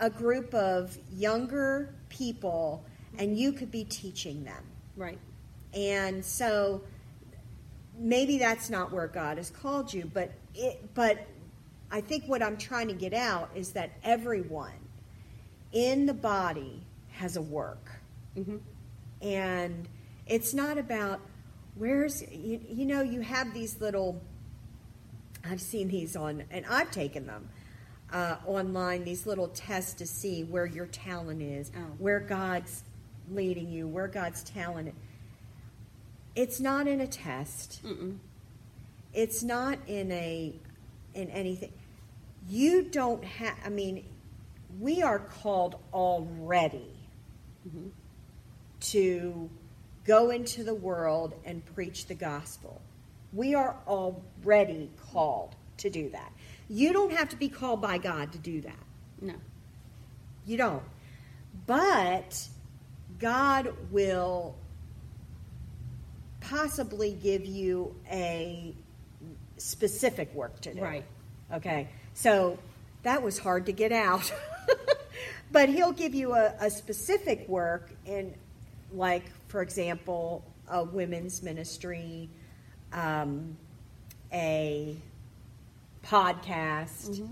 a 0.00 0.10
group 0.10 0.52
of 0.54 0.98
younger 1.16 1.94
people 2.08 2.84
and 3.18 3.38
you 3.38 3.52
could 3.52 3.70
be 3.70 3.84
teaching 3.84 4.42
them 4.44 4.64
Right. 4.96 5.18
and 5.74 6.24
so 6.24 6.82
maybe 7.98 8.38
that's 8.38 8.70
not 8.70 8.92
where 8.92 9.06
God 9.06 9.38
has 9.38 9.50
called 9.50 9.92
you, 9.92 10.10
but 10.12 10.32
it, 10.54 10.94
but 10.94 11.26
I 11.90 12.00
think 12.00 12.24
what 12.26 12.42
I'm 12.42 12.56
trying 12.56 12.88
to 12.88 12.94
get 12.94 13.14
out 13.14 13.50
is 13.54 13.72
that 13.72 13.92
everyone 14.02 14.72
in 15.72 16.06
the 16.06 16.14
body 16.14 16.82
has 17.12 17.36
a 17.36 17.42
work. 17.42 17.90
Mm-hmm. 18.36 18.56
And 19.22 19.88
it's 20.26 20.54
not 20.54 20.78
about 20.78 21.20
where's, 21.76 22.22
you, 22.32 22.60
you 22.68 22.86
know, 22.86 23.02
you 23.02 23.20
have 23.20 23.54
these 23.54 23.80
little, 23.80 24.20
I've 25.44 25.60
seen 25.60 25.88
these 25.88 26.16
on, 26.16 26.44
and 26.50 26.64
I've 26.66 26.90
taken 26.90 27.26
them 27.26 27.48
uh, 28.12 28.36
online, 28.46 29.04
these 29.04 29.26
little 29.26 29.48
tests 29.48 29.94
to 29.94 30.06
see 30.06 30.44
where 30.44 30.66
your 30.66 30.86
talent 30.86 31.42
is, 31.42 31.70
Oh. 31.76 31.80
where 31.98 32.20
God's 32.20 32.84
leading 33.30 33.70
you, 33.70 33.88
where 33.88 34.08
God's 34.08 34.42
talent 34.42 34.88
is. 34.88 34.94
It's 36.36 36.60
not 36.60 36.86
in 36.88 37.00
a 37.00 37.06
test. 37.06 37.82
Mm-mm. 37.84 38.18
It's 39.12 39.42
not 39.42 39.78
in 39.86 40.10
a 40.10 40.54
in 41.14 41.30
anything. 41.30 41.72
You 42.48 42.82
don't 42.82 43.24
have. 43.24 43.56
I 43.64 43.68
mean, 43.68 44.04
we 44.80 45.02
are 45.02 45.20
called 45.20 45.76
already 45.92 46.90
Mhm. 47.68 47.90
to 48.80 49.48
go 50.04 50.30
into 50.30 50.64
the 50.64 50.74
world 50.74 51.34
and 51.44 51.64
preach 51.64 52.06
the 52.06 52.14
gospel. 52.14 52.82
We 53.32 53.54
are 53.54 53.76
already 53.86 54.90
called 55.12 55.56
to 55.78 55.88
do 55.90 56.10
that. 56.10 56.32
You 56.68 56.92
don't 56.92 57.12
have 57.12 57.28
to 57.30 57.36
be 57.36 57.48
called 57.48 57.80
by 57.80 57.98
God 57.98 58.32
to 58.32 58.38
do 58.38 58.60
that. 58.62 58.84
No. 59.20 59.34
You 60.44 60.56
don't. 60.56 60.82
But 61.66 62.48
God 63.18 63.74
will 63.90 64.56
possibly 66.48 67.12
give 67.12 67.44
you 67.44 67.94
a 68.10 68.74
specific 69.56 70.32
work 70.34 70.60
to 70.62 70.74
do. 70.74 70.80
Right. 70.80 71.04
Okay. 71.52 71.88
So 72.14 72.58
that 73.02 73.22
was 73.22 73.38
hard 73.38 73.66
to 73.66 73.72
get 73.72 73.92
out. 73.92 74.32
but 75.52 75.68
he'll 75.68 75.92
give 75.92 76.14
you 76.14 76.34
a, 76.34 76.54
a 76.60 76.70
specific 76.70 77.48
work 77.48 77.90
in, 78.06 78.34
like, 78.92 79.24
for 79.48 79.62
example, 79.62 80.44
a 80.68 80.82
women's 80.84 81.42
ministry, 81.42 82.28
um, 82.92 83.56
a 84.32 84.96
podcast, 86.04 87.20
Mhm. 87.20 87.28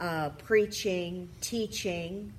uh, 0.00 0.30
preaching, 0.30 1.28
teaching, 1.40 2.32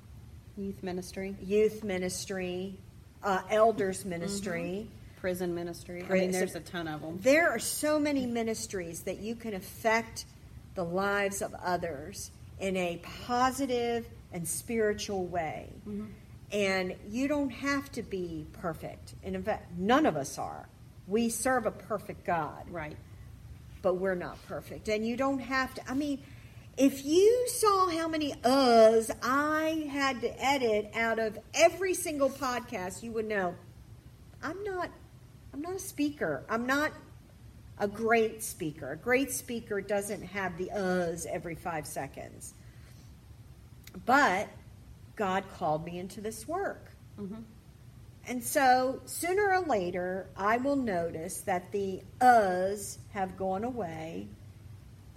Youth 0.58 0.82
ministry, 0.82 1.34
youth 1.42 1.82
ministry, 1.82 2.76
uh, 3.22 3.40
elders 3.48 4.04
ministry. 4.04 4.86
Prison 5.22 5.54
ministry. 5.54 6.04
I 6.10 6.14
mean, 6.14 6.32
there's 6.32 6.56
a 6.56 6.60
ton 6.60 6.88
of 6.88 7.00
them. 7.00 7.16
There 7.22 7.48
are 7.48 7.60
so 7.60 8.00
many 8.00 8.26
ministries 8.26 9.02
that 9.02 9.20
you 9.20 9.36
can 9.36 9.54
affect 9.54 10.24
the 10.74 10.84
lives 10.84 11.42
of 11.42 11.54
others 11.54 12.32
in 12.58 12.76
a 12.76 13.00
positive 13.26 14.08
and 14.32 14.46
spiritual 14.46 15.24
way. 15.24 15.68
Mm-hmm. 15.88 16.06
And 16.50 16.96
you 17.08 17.28
don't 17.28 17.50
have 17.50 17.90
to 17.92 18.02
be 18.02 18.46
perfect. 18.60 19.14
And 19.22 19.36
in 19.36 19.44
fact, 19.44 19.70
none 19.78 20.06
of 20.06 20.16
us 20.16 20.38
are. 20.38 20.66
We 21.06 21.28
serve 21.28 21.66
a 21.66 21.70
perfect 21.70 22.26
God 22.26 22.68
Right. 22.68 22.96
but 23.80 23.94
we're 23.94 24.16
not 24.16 24.44
perfect. 24.48 24.88
And 24.88 25.06
you 25.06 25.16
don't 25.16 25.38
have 25.38 25.72
to. 25.74 25.88
I 25.88 25.94
mean, 25.94 26.20
if 26.76 27.04
you 27.04 27.46
saw 27.46 27.88
how 27.90 28.08
many 28.08 28.32
uhs 28.42 29.08
I 29.22 29.88
had 29.88 30.20
to 30.22 30.44
edit 30.44 30.90
out 30.96 31.20
of 31.20 31.38
every 31.54 31.94
single 31.94 32.28
podcast, 32.28 33.04
you 33.04 33.12
would 33.12 33.28
know 33.28 33.54
I'm 34.42 34.64
not. 34.64 34.90
I'm 35.52 35.60
not 35.60 35.74
a 35.74 35.78
speaker. 35.78 36.44
I'm 36.48 36.66
not 36.66 36.92
a 37.78 37.88
great 37.88 38.42
speaker. 38.42 38.92
A 38.92 38.96
great 38.96 39.30
speaker 39.30 39.80
doesn't 39.80 40.22
have 40.22 40.56
the 40.56 40.70
uhs 40.74 41.26
every 41.26 41.54
five 41.54 41.86
seconds. 41.86 42.54
But 44.06 44.48
God 45.16 45.44
called 45.56 45.84
me 45.84 45.98
into 45.98 46.20
this 46.20 46.46
work. 46.46 46.92
Mm-hmm. 47.20 47.42
And 48.28 48.42
so 48.42 49.00
sooner 49.04 49.52
or 49.52 49.60
later, 49.60 50.28
I 50.36 50.56
will 50.58 50.76
notice 50.76 51.40
that 51.42 51.72
the 51.72 52.02
uhs 52.20 52.98
have 53.12 53.36
gone 53.36 53.64
away. 53.64 54.28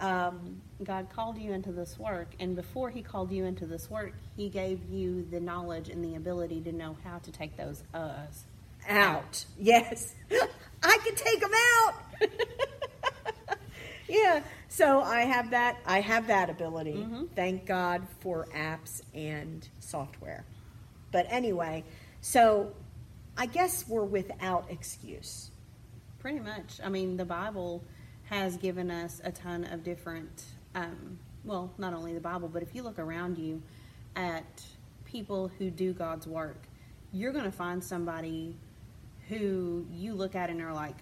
Um, 0.00 0.60
God 0.82 1.08
called 1.10 1.38
you 1.38 1.52
into 1.52 1.72
this 1.72 1.98
work, 1.98 2.34
and 2.38 2.54
before 2.54 2.90
He 2.90 3.00
called 3.00 3.32
you 3.32 3.46
into 3.46 3.64
this 3.64 3.88
work, 3.88 4.12
He 4.36 4.50
gave 4.50 4.84
you 4.90 5.26
the 5.30 5.40
knowledge 5.40 5.88
and 5.88 6.04
the 6.04 6.16
ability 6.16 6.60
to 6.62 6.72
know 6.72 6.96
how 7.02 7.18
to 7.18 7.30
take 7.32 7.56
those 7.56 7.82
uhs. 7.94 8.42
Out. 8.88 9.44
Yes. 9.58 10.14
I 10.82 10.98
can 11.04 11.14
take 11.14 11.40
them 11.40 11.52
out. 11.54 11.94
yeah. 14.08 14.42
So 14.68 15.00
I 15.00 15.22
have 15.22 15.50
that 15.50 15.78
I 15.86 16.00
have 16.00 16.26
that 16.26 16.50
ability. 16.50 16.94
Mhm. 16.94 17.28
Thank 17.34 17.66
God 17.66 18.06
for 18.20 18.46
apps 18.54 19.02
and 19.14 19.66
software. 19.80 20.44
But 21.12 21.26
anyway, 21.30 21.84
so 22.20 22.72
I 23.36 23.46
guess 23.46 23.88
we're 23.88 24.04
without 24.04 24.66
excuse. 24.70 25.50
Pretty 26.18 26.40
much. 26.40 26.80
I 26.82 26.88
mean, 26.88 27.16
the 27.16 27.24
Bible 27.24 27.82
has 28.24 28.56
given 28.56 28.90
us 28.90 29.20
a 29.24 29.30
ton 29.30 29.64
of 29.64 29.84
different, 29.84 30.44
um, 30.74 31.18
well, 31.44 31.72
not 31.78 31.94
only 31.94 32.12
the 32.12 32.20
Bible, 32.20 32.48
but 32.48 32.62
if 32.62 32.74
you 32.74 32.82
look 32.82 32.98
around 32.98 33.38
you 33.38 33.62
at 34.16 34.62
people 35.04 35.48
who 35.58 35.70
do 35.70 35.92
God's 35.92 36.26
work, 36.26 36.66
you're 37.12 37.32
going 37.32 37.44
to 37.44 37.52
find 37.52 37.82
somebody 37.82 38.56
who 39.28 39.86
you 39.92 40.14
look 40.14 40.34
at 40.34 40.50
and 40.50 40.60
are 40.62 40.72
like, 40.72 40.96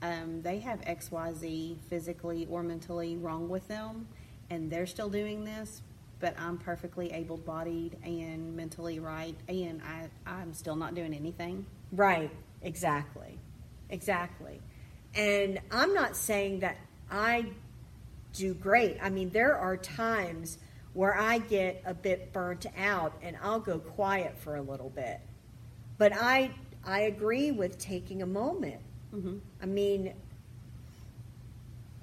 um, 0.00 0.42
they 0.42 0.58
have 0.60 0.80
XYZ 0.80 1.78
physically 1.88 2.46
or 2.50 2.62
mentally 2.62 3.16
wrong 3.16 3.48
with 3.48 3.68
them, 3.68 4.08
and 4.50 4.70
they're 4.70 4.86
still 4.86 5.08
doing 5.08 5.44
this, 5.44 5.82
but 6.18 6.34
I'm 6.38 6.58
perfectly 6.58 7.12
able 7.12 7.36
bodied 7.36 7.96
and 8.02 8.56
mentally 8.56 8.98
right, 8.98 9.36
and 9.48 9.80
I, 9.82 10.08
I'm 10.28 10.52
still 10.54 10.76
not 10.76 10.94
doing 10.94 11.14
anything. 11.14 11.66
Right, 11.92 12.32
exactly. 12.62 13.38
Exactly. 13.90 14.60
And 15.14 15.60
I'm 15.70 15.94
not 15.94 16.16
saying 16.16 16.60
that 16.60 16.78
I 17.10 17.46
do 18.32 18.54
great. 18.54 18.96
I 19.02 19.10
mean, 19.10 19.30
there 19.30 19.56
are 19.56 19.76
times 19.76 20.58
where 20.94 21.16
I 21.16 21.38
get 21.38 21.82
a 21.84 21.94
bit 21.94 22.32
burnt 22.32 22.66
out 22.76 23.14
and 23.22 23.36
I'll 23.42 23.60
go 23.60 23.78
quiet 23.78 24.38
for 24.38 24.56
a 24.56 24.62
little 24.62 24.90
bit. 24.90 25.20
But 25.98 26.12
I 26.14 26.50
I 26.84 27.00
agree 27.02 27.52
with 27.52 27.78
taking 27.78 28.22
a 28.22 28.26
moment. 28.26 28.80
Mm-hmm. 29.14 29.38
I 29.62 29.66
mean, 29.66 30.14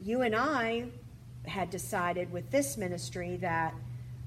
you 0.02 0.21
and 0.21 0.36
I 0.36 0.86
had 1.45 1.69
decided 1.69 2.32
with 2.32 2.49
this 2.52 2.78
ministry 2.78 3.38
that 3.38 3.73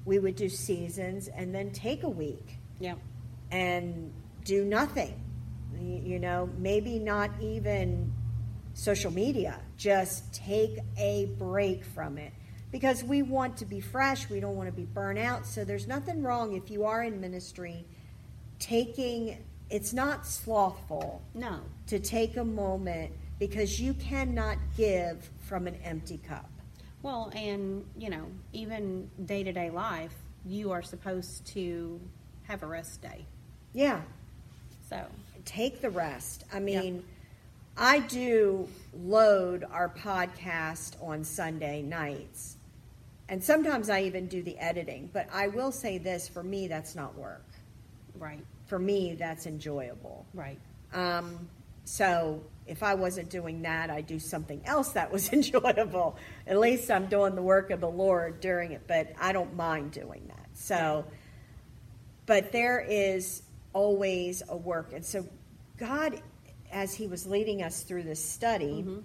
we 0.05 0.19
would 0.19 0.35
do 0.35 0.49
seasons 0.49 1.27
and 1.29 1.55
then 1.55 1.71
take 1.71 2.03
a 2.03 2.09
week 2.09 2.57
Yeah. 2.79 2.95
and 3.51 4.11
do 4.43 4.65
nothing. 4.65 5.19
You 5.79 6.19
know, 6.19 6.49
maybe 6.57 6.99
not 6.99 7.31
even 7.41 8.13
social 8.73 9.11
media, 9.11 9.59
just 9.77 10.33
take 10.33 10.79
a 10.97 11.25
break 11.37 11.83
from 11.83 12.17
it. 12.17 12.31
Because 12.71 13.03
we 13.03 13.21
want 13.21 13.57
to 13.57 13.65
be 13.65 13.79
fresh, 13.79 14.29
we 14.29 14.39
don't 14.39 14.55
want 14.55 14.67
to 14.67 14.75
be 14.75 14.85
burnt 14.85 15.19
out. 15.19 15.45
So 15.45 15.63
there's 15.63 15.87
nothing 15.87 16.21
wrong 16.23 16.53
if 16.55 16.69
you 16.69 16.85
are 16.85 17.03
in 17.03 17.19
ministry 17.21 17.85
taking 18.59 19.37
it's 19.73 19.91
not 19.91 20.25
slothful 20.25 21.21
No. 21.33 21.59
to 21.87 21.99
take 21.99 22.37
a 22.37 22.45
moment 22.45 23.11
because 23.39 23.81
you 23.81 23.93
cannot 23.95 24.57
give 24.77 25.29
from 25.47 25.65
an 25.67 25.75
empty 25.83 26.19
cup. 26.19 26.49
Well, 27.01 27.31
and 27.35 27.83
you 27.97 28.09
know, 28.09 28.27
even 28.53 29.09
day 29.25 29.43
to 29.43 29.51
day 29.51 29.69
life, 29.71 30.13
you 30.45 30.71
are 30.71 30.83
supposed 30.83 31.45
to 31.47 31.99
have 32.43 32.61
a 32.63 32.67
rest 32.67 33.01
day. 33.01 33.25
Yeah, 33.73 34.01
So 34.89 35.03
take 35.43 35.81
the 35.81 35.89
rest. 35.89 36.43
I 36.53 36.59
mean, 36.59 37.03
I 37.75 37.99
do 37.99 38.67
load 38.93 39.63
our 39.71 39.89
podcast 39.89 41.01
on 41.01 41.23
Sunday 41.23 41.81
nights. 41.81 42.57
And 43.27 43.43
sometimes 43.43 43.89
I 43.89 44.03
even 44.03 44.27
do 44.27 44.43
the 44.43 44.57
editing. 44.59 45.09
But 45.11 45.27
I 45.33 45.47
will 45.47 45.71
say 45.71 45.97
this 45.97 46.27
for 46.27 46.43
me, 46.43 46.67
that's 46.67 46.93
not 46.95 47.17
work. 47.17 47.45
right, 48.19 48.45
For 48.73 48.79
me, 48.79 49.13
that's 49.13 49.45
enjoyable. 49.45 50.25
right. 50.33 50.57
Um, 50.93 51.47
so 51.85 52.41
if 52.65 52.81
I 52.81 52.95
wasn't 52.95 53.29
doing 53.29 53.61
that, 53.61 53.91
I'd 53.91 54.07
do 54.07 54.17
something 54.17 54.63
else 54.65 54.93
that 54.93 55.11
was 55.11 55.29
enjoyable. 55.31 56.17
At 56.47 56.57
least 56.57 56.89
I'm 56.89 57.05
doing 57.05 57.35
the 57.35 57.43
work 57.43 57.69
of 57.69 57.81
the 57.81 57.89
Lord 57.91 58.39
during 58.39 58.71
it, 58.71 58.81
but 58.87 59.13
I 59.21 59.31
don't 59.31 59.55
mind 59.55 59.91
doing 59.91 60.23
that. 60.27 60.47
So, 60.55 61.05
but 62.25 62.51
there 62.51 62.79
is 62.79 63.43
always 63.73 64.41
a 64.49 64.57
work. 64.57 64.91
And 64.91 65.05
so, 65.05 65.23
God, 65.77 66.19
as 66.71 66.95
He 66.95 67.05
was 67.05 67.27
leading 67.27 67.61
us 67.61 67.83
through 67.83 68.03
this 68.05 68.25
study, 68.25 68.83
Mhm. 68.87 69.03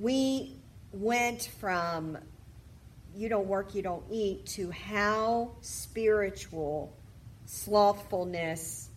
we 0.00 0.60
went 0.92 1.50
from 1.58 2.18
you 3.16 3.28
don't 3.28 3.48
work, 3.48 3.74
you 3.74 3.82
don't 3.82 4.04
eat 4.12 4.46
to 4.46 4.70
how 4.70 5.56
spiritual 5.60 6.92
slothfulness 7.46 8.88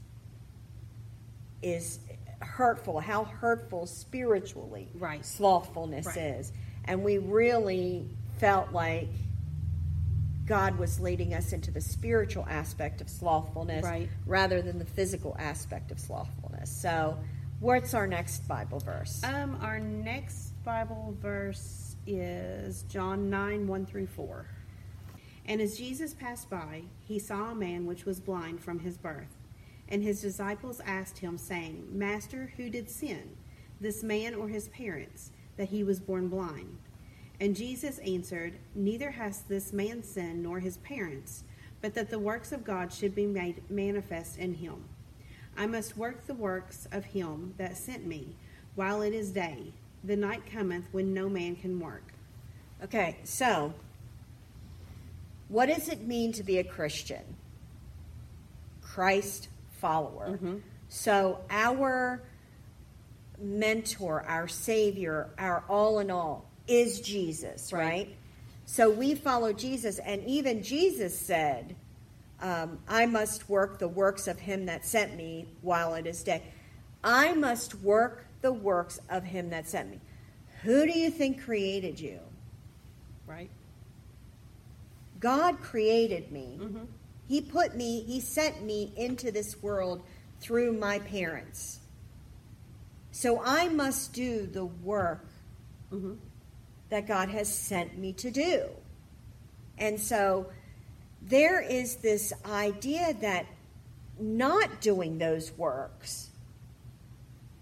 is 1.61 1.99
hurtful, 2.41 2.99
how 2.99 3.23
hurtful 3.25 3.85
spiritually 3.87 4.89
Right. 4.95 5.25
slothfulness 5.25 6.05
Right. 6.05 6.17
is. 6.17 6.51
And 6.85 7.03
we 7.03 7.17
really 7.17 8.07
felt 8.37 8.71
like 8.71 9.09
God 10.45 10.77
was 10.77 10.99
leading 10.99 11.33
us 11.33 11.51
into 11.51 11.71
the 11.71 11.81
spiritual 11.81 12.45
aspect 12.47 13.01
of 13.01 13.09
slothfulness 13.09 13.83
Right. 13.83 14.09
rather 14.25 14.61
than 14.61 14.79
the 14.79 14.85
physical 14.85 15.35
aspect 15.37 15.91
of 15.91 15.99
slothfulness. 15.99 16.69
So, 16.69 17.17
what's 17.59 17.93
our 17.93 18.07
next 18.07 18.47
Bible 18.47 18.79
verse? 18.79 19.21
Um, 19.25 19.57
our 19.61 19.79
next 19.79 20.51
Bible 20.63 21.15
verse 21.19 21.95
is 22.05 22.83
John 22.83 23.29
9 23.29 23.67
1 23.67 23.85
through 23.85 24.07
4. 24.07 24.45
And 25.47 25.61
as 25.61 25.77
Jesus 25.77 26.13
passed 26.13 26.49
by, 26.49 26.83
he 27.07 27.19
saw 27.19 27.51
a 27.51 27.55
man 27.55 27.85
which 27.85 28.05
was 28.05 28.19
blind 28.19 28.61
from 28.61 28.79
his 28.79 28.97
birth. 28.97 29.37
And 29.89 30.03
his 30.03 30.21
disciples 30.21 30.81
asked 30.85 31.19
him, 31.19 31.37
saying, 31.37 31.87
Master, 31.91 32.51
who 32.57 32.69
did 32.69 32.89
sin, 32.89 33.37
this 33.79 34.03
man 34.03 34.35
or 34.35 34.49
his 34.49 34.67
parents, 34.67 35.31
that 35.55 35.69
he 35.69 35.83
was 35.83 36.01
born 36.01 36.27
blind? 36.27 36.77
And 37.39 37.55
Jesus 37.55 37.99
answered, 37.99 38.55
Neither 38.75 39.11
has 39.11 39.43
this 39.43 39.71
man 39.71 40.03
sinned 40.03 40.43
nor 40.43 40.59
his 40.59 40.77
parents, 40.77 41.43
but 41.81 41.93
that 41.93 42.09
the 42.09 42.19
works 42.19 42.51
of 42.51 42.65
God 42.65 42.91
should 42.91 43.15
be 43.15 43.25
made 43.25 43.61
manifest 43.69 44.37
in 44.37 44.55
him. 44.55 44.83
I 45.55 45.67
must 45.67 45.97
work 45.97 46.25
the 46.25 46.33
works 46.33 46.87
of 46.91 47.05
him 47.05 47.53
that 47.57 47.77
sent 47.77 48.05
me 48.05 48.35
while 48.75 49.01
it 49.01 49.13
is 49.13 49.31
day. 49.31 49.73
The 50.03 50.15
night 50.15 50.43
cometh 50.51 50.85
when 50.91 51.13
no 51.13 51.29
man 51.29 51.55
can 51.55 51.79
work. 51.79 52.13
Okay, 52.83 53.17
so 53.23 53.73
what 55.49 55.67
does 55.67 55.87
it 55.87 56.01
mean 56.01 56.31
to 56.33 56.43
be 56.43 56.57
a 56.57 56.63
Christian? 56.63 57.23
Christ 58.81 59.49
follower. 59.79 60.37
Mhm. 60.41 60.61
So 60.89 61.39
our 61.49 62.21
mentor, 63.39 64.23
our 64.23 64.47
savior, 64.47 65.29
our 65.37 65.63
all 65.69 65.99
in 65.99 66.09
all 66.09 66.49
is 66.67 66.99
Jesus, 67.01 67.71
right? 67.71 67.83
Right. 68.07 68.15
So 68.65 68.89
we 68.89 69.15
follow 69.15 69.53
Jesus, 69.53 69.99
and 69.99 70.23
even 70.25 70.61
Jesus 70.61 71.17
said, 71.17 71.75
um, 72.41 72.79
I 72.87 73.05
must 73.05 73.49
work 73.49 73.79
the 73.79 73.87
works 73.87 74.27
of 74.27 74.39
him 74.39 74.65
that 74.65 74.85
sent 74.85 75.15
me 75.15 75.47
while 75.61 75.93
it 75.95 76.05
is 76.05 76.23
day. 76.23 76.43
I 77.03 77.33
must 77.33 77.75
work 77.75 78.25
the 78.41 78.51
works 78.51 78.99
of 79.09 79.23
him 79.23 79.49
that 79.51 79.67
sent 79.67 79.89
me. 79.89 79.99
Who 80.63 80.85
do 80.85 80.97
you 80.97 81.09
think 81.09 81.41
created 81.41 81.99
you? 81.99 82.19
Right? 83.25 83.49
God 85.19 85.59
created 85.61 86.31
me. 86.31 86.57
Mm-hmm. 86.61 86.85
He 87.27 87.41
put 87.41 87.75
me, 87.75 88.03
He 88.03 88.19
sent 88.19 88.63
me 88.63 88.93
into 88.95 89.31
this 89.31 89.61
world 89.61 90.03
through 90.39 90.73
my 90.73 90.99
parents. 90.99 91.79
So 93.11 93.41
I 93.43 93.67
must 93.69 94.13
do 94.13 94.45
the 94.45 94.65
work 94.65 95.25
Mm-hmm. 95.91 96.15
that 96.89 97.07
God 97.07 97.29
has 97.29 97.47
sent 97.47 97.97
me 97.97 98.11
to 98.13 98.29
do. 98.29 98.65
And 99.77 99.97
so 99.97 100.47
there 101.21 101.61
is 101.61 101.95
this 101.95 102.33
idea 102.45 103.13
that 103.21 103.45
not 104.19 104.81
doing 104.81 105.17
those 105.17 105.53
works 105.57 106.29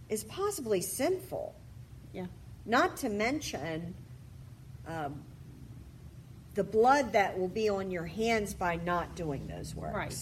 is 0.09 0.23
possibly 0.23 0.81
sinful. 0.81 1.53
Yeah. 2.13 2.25
Not 2.65 2.97
to 2.97 3.09
mention 3.09 3.93
um, 4.87 5.21
the 6.55 6.63
blood 6.63 7.13
that 7.13 7.37
will 7.37 7.47
be 7.47 7.69
on 7.69 7.91
your 7.91 8.05
hands 8.05 8.53
by 8.53 8.77
not 8.77 9.15
doing 9.15 9.47
those 9.47 9.75
works. 9.75 9.95
Right. 9.95 10.17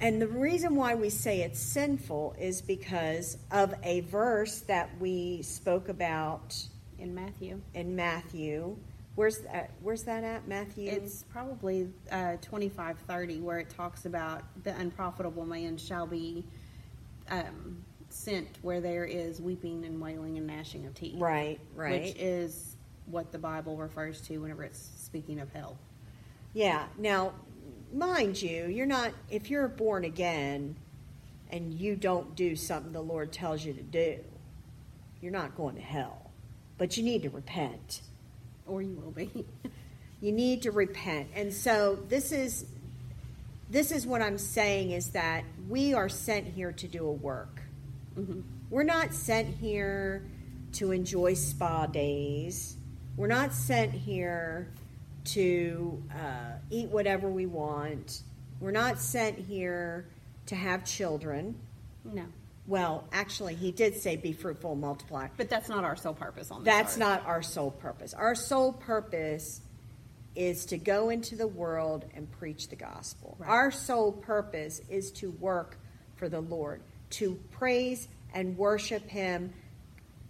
And 0.00 0.20
the 0.20 0.26
reason 0.26 0.74
why 0.74 0.96
we 0.96 1.10
say 1.10 1.42
it's 1.42 1.60
sinful 1.60 2.34
is 2.38 2.60
because 2.60 3.38
of 3.52 3.72
a 3.84 4.00
verse 4.00 4.60
that 4.62 4.90
we 4.98 5.42
spoke 5.42 5.88
about 5.88 6.56
In 6.98 7.14
Matthew. 7.14 7.60
in 7.74 7.94
Matthew. 7.94 8.76
Where's 9.14 9.38
that, 9.40 9.70
where's 9.82 10.02
that 10.04 10.24
at? 10.24 10.48
Matthew? 10.48 10.90
It's 10.90 11.22
probably 11.24 11.90
uh, 12.10 12.36
twenty 12.40 12.70
five 12.70 12.98
thirty 13.06 13.40
where 13.40 13.58
it 13.58 13.68
talks 13.68 14.06
about 14.06 14.42
the 14.64 14.74
unprofitable 14.76 15.44
man 15.44 15.76
shall 15.76 16.06
be 16.06 16.44
um, 17.30 17.84
sent 18.08 18.48
where 18.62 18.80
there 18.80 19.04
is 19.04 19.40
weeping 19.40 19.84
and 19.84 20.00
wailing 20.00 20.38
and 20.38 20.46
gnashing 20.46 20.86
of 20.86 20.94
teeth. 20.94 21.20
right, 21.20 21.60
right. 21.74 22.00
Which 22.02 22.16
is 22.16 22.71
what 23.06 23.32
the 23.32 23.38
Bible 23.38 23.76
refers 23.76 24.20
to 24.22 24.38
whenever 24.38 24.64
it's 24.64 24.90
speaking 24.96 25.40
of 25.40 25.52
hell. 25.52 25.76
Yeah. 26.54 26.86
Now, 26.98 27.32
mind 27.92 28.40
you, 28.40 28.66
you're 28.66 28.86
not, 28.86 29.12
if 29.30 29.50
you're 29.50 29.68
born 29.68 30.04
again 30.04 30.76
and 31.50 31.74
you 31.74 31.96
don't 31.96 32.34
do 32.34 32.56
something 32.56 32.92
the 32.92 33.00
Lord 33.02 33.32
tells 33.32 33.64
you 33.64 33.72
to 33.74 33.82
do, 33.82 34.18
you're 35.20 35.32
not 35.32 35.56
going 35.56 35.76
to 35.76 35.82
hell. 35.82 36.30
But 36.78 36.96
you 36.96 37.02
need 37.02 37.22
to 37.22 37.30
repent. 37.30 38.02
Or 38.66 38.82
you 38.82 38.94
will 38.96 39.10
be. 39.10 39.44
You 40.20 40.30
need 40.30 40.62
to 40.62 40.70
repent. 40.70 41.30
And 41.34 41.52
so 41.52 41.98
this 42.08 42.30
is 42.30 42.64
this 43.68 43.90
is 43.90 44.06
what 44.06 44.22
I'm 44.22 44.38
saying 44.38 44.92
is 44.92 45.08
that 45.10 45.44
we 45.68 45.94
are 45.94 46.08
sent 46.08 46.46
here 46.46 46.72
to 46.72 46.86
do 46.86 47.06
a 47.06 47.12
work. 47.12 47.62
Mhm. 48.16 48.42
We're 48.70 48.82
not 48.84 49.14
sent 49.14 49.48
here 49.48 50.22
to 50.74 50.92
enjoy 50.92 51.34
spa 51.34 51.86
days. 51.86 52.76
We're 53.16 53.26
not 53.26 53.52
sent 53.52 53.92
here 53.92 54.68
to 55.24 56.02
uh, 56.12 56.52
eat 56.70 56.88
whatever 56.88 57.28
we 57.28 57.46
want. 57.46 58.22
We're 58.60 58.70
not 58.70 58.98
sent 58.98 59.38
here 59.38 60.06
to 60.46 60.54
have 60.54 60.84
children. 60.84 61.56
No. 62.04 62.24
Well, 62.66 63.04
actually, 63.12 63.54
he 63.54 63.72
did 63.72 63.96
say, 63.96 64.16
"Be 64.16 64.32
fruitful, 64.32 64.72
and 64.72 64.80
multiply." 64.80 65.28
But 65.36 65.50
that's 65.50 65.68
not 65.68 65.84
our 65.84 65.96
sole 65.96 66.14
purpose 66.14 66.50
on 66.50 66.62
this 66.62 66.72
That's 66.72 66.96
not 66.96 67.26
our 67.26 67.42
sole 67.42 67.72
purpose. 67.72 68.14
Our 68.14 68.34
sole 68.34 68.72
purpose 68.72 69.60
is 70.34 70.64
to 70.66 70.78
go 70.78 71.10
into 71.10 71.36
the 71.36 71.46
world 71.46 72.06
and 72.14 72.30
preach 72.30 72.68
the 72.68 72.76
gospel. 72.76 73.36
Right. 73.38 73.50
Our 73.50 73.70
sole 73.70 74.12
purpose 74.12 74.80
is 74.88 75.10
to 75.12 75.32
work 75.32 75.76
for 76.16 76.28
the 76.28 76.40
Lord, 76.40 76.80
to 77.10 77.38
praise 77.50 78.08
and 78.32 78.56
worship 78.56 79.08
Him, 79.08 79.52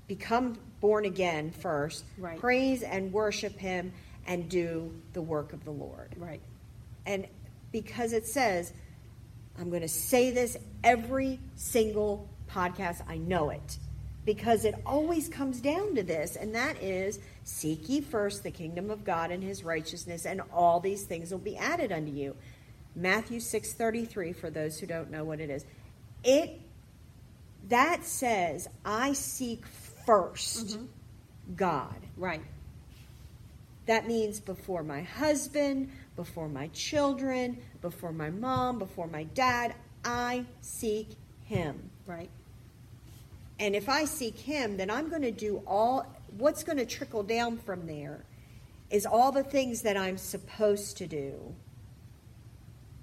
become 0.09 0.59
born 0.83 1.07
again 1.07 1.51
first, 1.51 2.05
Right. 2.19 2.39
praise 2.39 2.83
and 2.83 3.11
worship 3.11 3.57
Him, 3.59 3.93
and 4.27 4.49
do 4.51 4.93
the 5.15 5.23
work 5.23 5.55
of 5.55 5.65
the 5.65 5.71
Lord. 5.71 6.15
Right. 6.19 6.41
And 7.07 7.27
because 7.73 8.13
it 8.13 8.27
says, 8.27 8.73
I'm 9.59 9.71
going 9.71 9.83
to 9.83 9.89
say 9.89 10.31
this 10.31 10.59
every 10.85 11.41
single 11.57 12.29
podcast, 12.51 13.03
I 13.09 13.17
know 13.17 13.51
it. 13.51 13.79
Because 14.25 14.65
it 14.65 14.75
always 14.87 15.29
comes 15.29 15.61
down 15.61 15.97
to 15.97 16.03
this, 16.03 16.37
and 16.37 16.55
that 16.55 16.81
is 16.81 17.19
seek 17.43 17.89
ye 17.89 18.01
first 18.01 18.45
the 18.45 18.53
kingdom 18.53 18.91
of 18.91 19.05
God 19.05 19.31
and 19.33 19.43
his 19.43 19.65
righteousness, 19.65 20.27
and 20.27 20.43
all 20.53 20.79
these 20.79 21.03
things 21.05 21.33
will 21.33 21.39
be 21.39 21.57
added 21.57 21.91
unto 21.91 22.13
you. 22.13 22.37
Matthew 22.95 23.41
6:33 23.41 24.33
for 24.33 24.51
those 24.51 24.79
who 24.79 24.87
don't 24.87 25.11
know 25.11 25.25
what 25.25 25.41
it 25.41 25.51
is. 25.51 25.65
It 26.23 26.61
that 27.69 28.05
says, 28.05 28.69
I 28.85 29.13
seek 29.13 29.67
1st 30.07 30.65
mm-hmm. 30.65 30.85
God. 31.57 31.97
Right. 32.17 32.43
That 33.87 34.07
means 34.07 34.41
before 34.41 34.83
my 34.83 35.03
husband, 35.03 35.91
before 36.15 36.49
my 36.49 36.69
children, 36.69 37.59
before 37.81 38.13
my 38.13 38.31
mom, 38.31 38.79
before 38.79 39.09
my 39.09 39.25
dad, 39.25 39.75
I 40.05 40.45
seek 40.61 41.17
him. 41.45 41.91
Right. 42.07 42.31
And 43.59 43.75
if 43.75 43.89
I 43.89 44.05
seek 44.05 44.39
him, 44.39 44.77
then 44.77 44.91
I'm 44.91 45.09
going 45.09 45.23
to 45.23 45.31
do 45.33 45.63
all 45.67 46.07
what's 46.39 46.65
going 46.65 46.79
to 46.79 46.87
trickle 46.87 47.23
down 47.23 47.59
from 47.59 47.87
there 47.87 48.25
is 48.91 49.07
all 49.07 49.33
the 49.33 49.43
things 49.43 49.83
that 49.83 49.97
I'm 49.97 50.19
supposed 50.19 50.99
to 50.99 51.07
do 51.07 51.55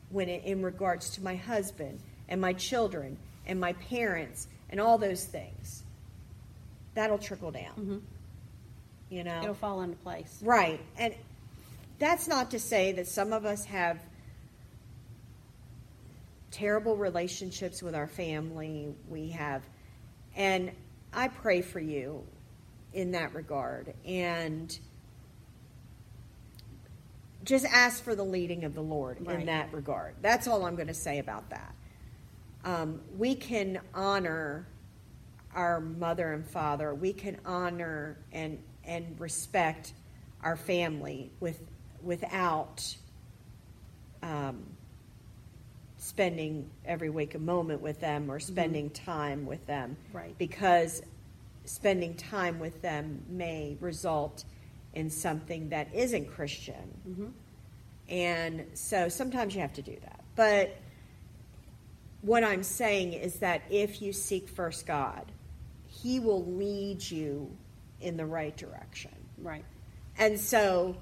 when 0.10 0.30
it, 0.30 0.44
in 0.46 0.62
regards 0.62 1.12
to 1.12 1.24
my 1.24 1.36
husband 1.36 2.00
and 2.28 2.40
my 2.40 2.54
children 2.54 3.18
and 3.46 3.60
my 3.60 3.74
parents 3.74 4.48
and 4.70 4.80
all 4.80 4.98
those 4.98 5.26
things. 5.26 5.84
That'll 6.96 7.18
trickle 7.18 7.52
down. 7.52 7.74
hmm 7.74 7.98
You 9.10 9.24
know. 9.24 9.42
It'll 9.42 9.54
fall 9.54 9.82
into 9.82 9.98
place. 9.98 10.40
Right. 10.44 10.80
And 10.98 11.14
that's 12.00 12.28
not 12.28 12.52
to 12.52 12.60
say 12.60 12.92
that 12.94 13.08
some 13.08 13.34
of 13.34 13.46
us 13.46 13.66
have 13.66 14.00
terrible 16.52 16.96
relationships 16.96 17.84
with 17.84 17.96
our 17.96 18.08
family. 18.08 18.94
We 19.08 19.30
have, 19.30 19.64
and 20.36 20.72
I 21.14 21.28
pray 21.28 21.62
for 21.62 21.80
you 21.80 22.24
in 22.94 23.12
that 23.12 23.34
regard. 23.34 23.94
And 24.06 24.78
just 27.44 27.66
ask 27.66 28.04
for 28.04 28.16
the 28.16 28.24
leading 28.24 28.64
of 28.64 28.74
the 28.76 28.82
Lord 28.82 29.20
in 29.28 29.46
that 29.46 29.74
regard. 29.74 30.16
That's 30.22 30.48
all 30.48 30.66
I'm 30.66 30.76
going 30.76 30.88
to 30.88 30.94
say 30.94 31.20
about 31.20 31.50
that. 31.50 31.74
Um, 32.66 33.02
we 33.18 33.36
can 33.36 33.80
honor 33.94 34.68
our 35.56 35.80
mother 35.80 36.34
and 36.34 36.46
father. 36.46 36.94
We 36.94 37.14
can 37.14 37.38
honor 37.46 38.18
and 38.32 38.60
and 38.84 39.20
respect 39.20 39.94
our 40.42 40.56
family 40.56 41.32
with 41.40 41.62
without 42.02 42.96
um, 44.24 44.64
spending 45.98 46.70
every 46.86 47.10
waking 47.10 47.46
moment 47.46 47.82
with 47.82 48.00
them 48.00 48.32
or 48.32 48.40
spending 48.40 48.90
time 48.90 49.46
with 49.46 49.66
them. 49.68 49.98
Right. 50.14 50.38
Because 50.38 51.02
spending 51.66 52.16
time 52.16 52.58
with 52.60 52.82
them 52.82 53.24
may 53.30 53.78
result 53.80 54.46
in 54.94 55.10
something 55.10 55.70
that 55.70 55.94
isn't 55.94 56.32
Christian. 56.32 56.76
hmm 57.04 57.28
And 58.08 58.66
so 58.74 59.10
sometimes 59.10 59.54
you 59.54 59.62
have 59.62 59.74
to 59.74 59.82
do 59.82 59.96
that. 60.02 60.22
But 60.36 60.76
what 62.22 62.44
I'm 62.44 62.64
saying 62.64 63.14
is 63.14 63.36
that 63.36 63.62
if 63.70 64.02
you 64.02 64.14
seek 64.14 64.50
first 64.50 64.88
God, 64.88 65.32
He 66.02 66.20
will 66.20 66.46
lead 66.46 67.10
you 67.10 67.56
in 68.02 68.18
the 68.18 68.26
right 68.26 68.56
direction. 68.56 69.12
Right. 69.38 69.66
And 70.18 70.40
so 70.40 70.98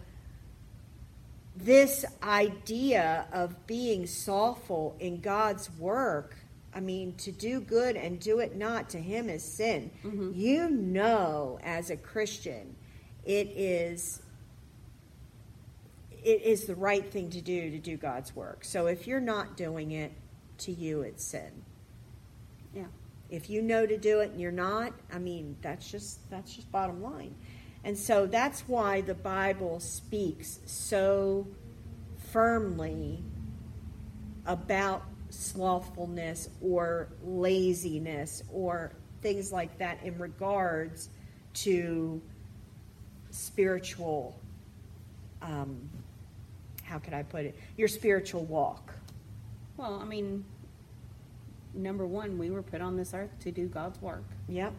this 1.56 2.06
idea 2.22 3.26
of 3.32 3.66
being 3.66 4.06
soulful 4.06 4.96
in 5.00 5.20
God's 5.20 5.70
work, 5.72 6.36
I 6.74 6.80
mean, 6.80 7.16
to 7.16 7.32
do 7.32 7.60
good 7.60 7.96
and 7.96 8.20
do 8.20 8.40
it 8.40 8.56
not 8.56 8.90
to 8.92 9.00
him 9.00 9.30
is 9.30 9.44
sin. 9.44 9.92
Mm-hmm. 10.04 10.32
You 10.36 10.70
know 10.70 11.60
as 11.64 11.90
a 11.90 11.98
Christian, 11.98 12.76
it 13.26 13.48
is 13.56 14.22
it 16.24 16.42
is 16.42 16.66
the 16.66 16.76
right 16.76 17.10
thing 17.10 17.30
to 17.30 17.42
do 17.42 17.72
to 17.72 17.80
do 17.80 17.96
God's 17.96 18.36
work. 18.36 18.66
So 18.66 18.88
if 18.88 19.08
you're 19.08 19.20
not 19.20 19.56
doing 19.56 19.92
it, 19.92 20.12
to 20.60 20.72
you 20.72 21.02
it's 21.02 21.24
sin. 21.24 21.64
If 23.30 23.50
you 23.50 23.62
know 23.62 23.86
to 23.86 23.98
do 23.98 24.20
it 24.22 24.32
and 24.32 24.42
you're 24.42 24.52
not, 24.52 24.94
I 25.12 25.20
mean, 25.20 25.58
that's 25.62 25.90
just 25.90 26.30
that's 26.30 26.56
just 26.56 26.72
bottom 26.72 27.02
line. 27.02 27.36
And 27.84 27.98
so 27.98 28.26
that's 28.26 28.62
why 28.62 29.02
the 29.02 29.14
Bible 29.14 29.80
speaks 29.80 30.60
so 30.66 31.48
firmly 32.32 33.24
about 34.46 35.04
slothfulness 35.30 36.50
or 36.62 37.10
laziness 37.24 38.44
or 38.52 38.94
things 39.22 39.52
like 39.52 39.78
that 39.78 40.02
in 40.04 40.18
regards 40.18 41.10
to 41.54 42.22
spiritual 43.30 44.40
um, 45.42 45.90
how 46.84 47.00
could 47.00 47.14
I 47.14 47.24
put 47.24 47.46
it? 47.46 47.58
Your 47.76 47.88
spiritual 47.88 48.46
walk. 48.46 48.94
Well, 49.76 50.00
I 50.02 50.06
mean, 50.06 50.46
number 51.78 52.06
one, 52.06 52.38
we 52.38 52.50
were 52.50 52.64
put 52.64 52.82
on 52.82 52.98
this 52.98 53.14
earth 53.14 53.32
to 53.42 53.52
do 53.52 53.68
God's 53.68 54.02
work. 54.02 54.24
Yep. 54.50 54.74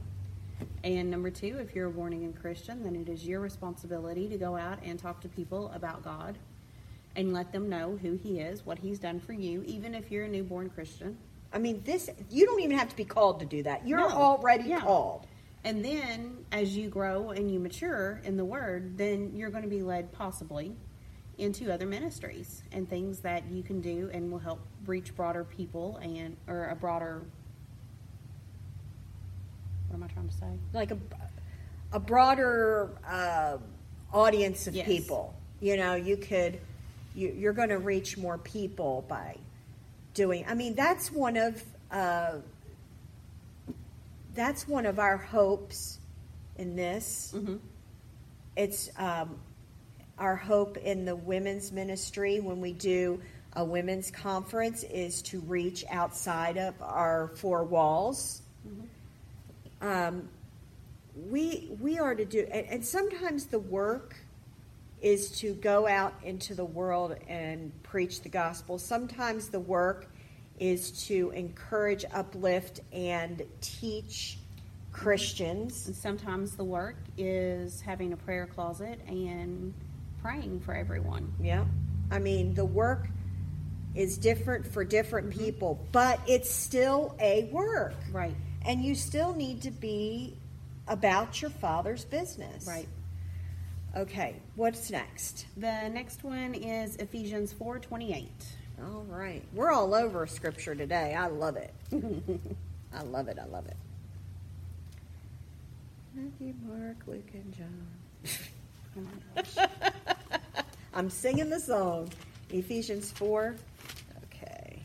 And 0.85 1.11
number 1.11 1.31
two, 1.31 1.59
if 1.61 1.75
you're 1.75 1.87
a 1.89 1.91
born 1.91 2.13
again 2.13 2.33
Christian, 2.33 2.83
then 2.83 2.97
it 2.97 3.09
is 3.09 3.27
your 3.27 3.41
responsibility 3.41 4.29
to 4.29 4.37
go 4.37 4.57
out 4.57 4.79
and 4.85 4.99
talk 4.99 5.21
to 5.21 5.29
people 5.29 5.71
about 5.75 6.03
God 6.03 6.37
and 7.17 7.33
let 7.33 7.53
them 7.53 7.69
know 7.69 7.99
who 8.01 8.15
He 8.15 8.41
is, 8.41 8.65
what 8.67 8.79
He's 8.79 8.99
done 8.99 9.21
for 9.21 9.33
you, 9.33 9.63
even 9.67 9.95
if 9.95 10.11
you're 10.11 10.25
a 10.25 10.29
newborn 10.29 10.71
Christian. 10.71 11.17
I 11.53 11.59
mean, 11.59 11.83
this 11.85 12.11
you 12.31 12.47
don't 12.47 12.61
even 12.61 12.77
have 12.77 12.89
to 12.91 12.97
be 12.97 13.05
called 13.05 13.41
to 13.41 13.47
do 13.47 13.63
that. 13.63 13.87
You're 13.87 14.01
No. 14.01 14.09
already 14.11 14.69
Yeah. 14.69 14.81
called. 14.81 15.27
And 15.65 15.85
then 15.85 16.45
as 16.53 16.77
you 16.77 16.89
grow 16.89 17.31
and 17.31 17.51
you 17.51 17.59
mature 17.59 18.21
in 18.25 18.37
the 18.37 18.45
Word, 18.45 18.97
then 18.99 19.33
you're 19.35 19.51
going 19.51 19.65
to 19.65 19.69
be 19.69 19.83
led 19.83 20.13
possibly 20.13 20.77
into 21.39 21.73
other 21.73 21.87
ministries 21.87 22.63
and 22.73 22.89
things 22.89 23.21
that 23.21 23.45
you 23.51 23.63
can 23.63 23.81
do 23.81 24.11
and 24.13 24.31
will 24.31 24.39
help 24.41 24.61
reach 24.87 25.15
broader 25.15 25.45
people 25.45 25.99
and 26.03 26.37
or 26.49 26.67
a 26.67 26.75
broader 26.75 27.23
what 29.89 29.97
am 29.97 30.03
I 30.03 30.07
trying 30.09 30.29
to 30.29 30.35
say? 30.35 30.47
like 30.75 30.91
a, 30.91 30.99
a 31.93 32.01
broader 32.01 32.91
uh, 33.07 33.57
audience 34.13 34.67
of 34.67 34.75
Yes. 34.75 34.87
people. 34.87 35.35
You 35.61 35.77
know, 35.77 35.95
you 35.95 36.17
could, 36.17 36.61
you, 37.15 37.35
you're 37.37 37.53
going 37.53 37.71
to 37.71 37.79
reach 37.79 38.17
more 38.19 38.39
people 38.39 39.05
by 39.09 39.37
doing. 40.15 40.45
I 40.47 40.55
mean, 40.55 40.75
that's 40.75 41.11
one 41.11 41.37
of 41.37 41.63
uh, 41.91 42.35
that's 44.35 44.69
one 44.69 44.87
of 44.87 44.99
our 44.99 45.17
hopes 45.17 45.99
in 46.57 46.77
this. 46.77 47.33
Mm-hmm. 47.35 47.57
It's 48.57 48.91
um, 48.99 49.37
our 50.19 50.37
hope 50.37 50.77
in 50.77 51.05
the 51.05 51.17
women's 51.17 51.73
ministry 51.73 52.41
when 52.41 52.61
we 52.61 52.73
do 52.73 53.21
a 53.55 53.65
women's 53.65 54.11
conference 54.11 54.83
is 54.85 55.23
to 55.23 55.41
reach 55.41 55.85
outside 55.91 56.57
of 56.57 56.75
our 56.81 57.29
four 57.35 57.65
walls. 57.65 58.43
Um, 59.81 60.29
we 61.31 61.71
we 61.81 61.99
are 61.99 62.15
to 62.15 62.25
do, 62.25 62.47
and, 62.53 62.67
and 62.67 62.87
sometimes 62.87 63.47
the 63.47 63.59
work 63.59 64.17
is 65.01 65.31
to 65.41 65.55
go 65.55 65.87
out 65.87 66.15
into 66.23 66.55
the 66.55 66.65
world 66.65 67.17
and 67.29 67.73
preach 67.83 68.23
the 68.23 68.29
gospel. 68.29 68.79
Sometimes 68.79 69.49
the 69.49 69.61
work 69.61 70.09
is 70.59 71.07
to 71.07 71.31
encourage, 71.31 72.05
uplift, 72.13 72.81
and 72.93 73.43
teach 73.61 74.39
Christians. 74.93 75.87
And 75.87 75.95
sometimes 75.95 76.57
the 76.57 76.65
work 76.65 76.97
is 77.17 77.81
having 77.81 78.13
a 78.13 78.17
prayer 78.17 78.47
closet 78.47 79.01
and 79.07 79.73
praying 80.29 80.61
for 80.61 80.75
everyone. 80.75 81.33
Yeah. 81.41 81.65
I 82.11 82.19
mean, 82.19 82.53
the 82.53 82.65
work 82.65 83.09
is 83.95 84.19
different 84.19 84.67
for 84.67 84.85
different 84.85 85.31
mm-hmm. 85.31 85.45
people, 85.45 85.87
but 85.91 86.21
it's 86.27 86.51
still 86.51 87.17
a 87.19 87.45
work. 87.45 87.95
Right. 88.13 88.35
And 88.67 88.85
you 88.85 88.95
still 88.95 89.35
need 89.35 89.63
to 89.63 89.71
be 89.71 90.37
about 90.87 91.41
your 91.41 91.51
father's 91.51 92.05
business. 92.05 92.67
Right. 92.67 92.89
Okay, 93.97 94.37
what's 94.55 94.91
next? 94.91 95.47
The 95.57 95.89
next 95.89 96.23
one 96.23 96.55
is 96.55 96.97
Ephesians 96.97 97.55
4:28. 97.55 98.29
All 98.83 99.05
right. 99.09 99.43
We're 99.55 99.73
all 99.73 99.95
over 99.95 100.27
scripture 100.27 100.75
today. 100.75 101.15
I 101.15 101.29
love 101.29 101.57
it. 101.57 101.73
I 102.93 103.03
love 103.03 103.29
it. 103.29 103.39
I 103.39 103.47
love 103.47 103.67
it. 103.67 103.77
Matthew, 106.15 106.53
Mark, 106.67 106.99
Luke, 107.07 107.31
and 107.33 107.55
John. 107.55 107.89
Oh 108.97 109.01
my 109.01 109.43
gosh. 109.43 109.93
I'm 110.99 111.11
singing 111.11 111.49
the 111.49 111.61
song. 111.61 112.11
Ephesians 112.51 113.13
4. 113.13 113.55
Okay. 114.25 114.83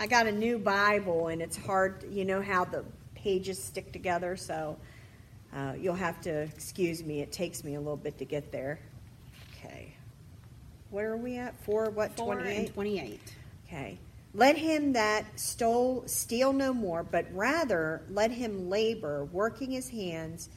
I 0.00 0.08
got 0.08 0.26
a 0.26 0.32
new 0.32 0.58
Bible, 0.58 1.28
and 1.28 1.40
it's 1.40 1.56
hard. 1.56 2.04
You 2.10 2.24
know 2.24 2.42
how 2.42 2.64
the 2.64 2.84
pages 3.14 3.62
stick 3.62 3.92
together, 3.92 4.36
so 4.36 4.76
uh, 5.54 5.74
you'll 5.78 5.94
have 5.94 6.20
to 6.22 6.32
excuse 6.32 7.04
me. 7.04 7.20
It 7.20 7.30
takes 7.30 7.62
me 7.62 7.76
a 7.76 7.78
little 7.78 7.96
bit 7.96 8.18
to 8.18 8.24
get 8.24 8.50
there. 8.50 8.80
Okay. 9.56 9.94
Where 10.90 11.12
are 11.12 11.16
we 11.16 11.36
at? 11.36 11.54
4, 11.62 11.90
what, 11.90 12.16
4 12.16 12.34
28? 12.34 12.74
28. 12.74 13.20
Okay. 13.68 13.98
Let 14.34 14.56
him 14.56 14.94
that 14.94 15.38
stole 15.38 16.02
steal 16.06 16.52
no 16.52 16.74
more, 16.74 17.04
but 17.04 17.26
rather 17.32 18.02
let 18.10 18.32
him 18.32 18.68
labor, 18.68 19.26
working 19.26 19.70
his 19.70 19.88
hands, 19.88 20.48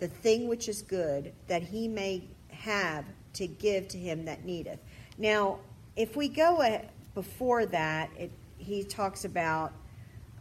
the 0.00 0.08
thing 0.08 0.48
which 0.48 0.68
is 0.68 0.82
good, 0.82 1.32
that 1.46 1.62
he 1.62 1.86
may 1.86 2.24
have 2.48 3.04
to 3.34 3.46
give 3.46 3.88
to 3.88 3.98
him 3.98 4.24
that 4.24 4.44
needeth. 4.44 4.80
Now, 5.18 5.58
if 5.96 6.16
we 6.16 6.28
go 6.28 6.80
before 7.14 7.66
that, 7.66 8.10
it, 8.18 8.30
he 8.58 8.82
talks 8.82 9.24
about 9.24 9.72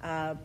uh, 0.01 0.35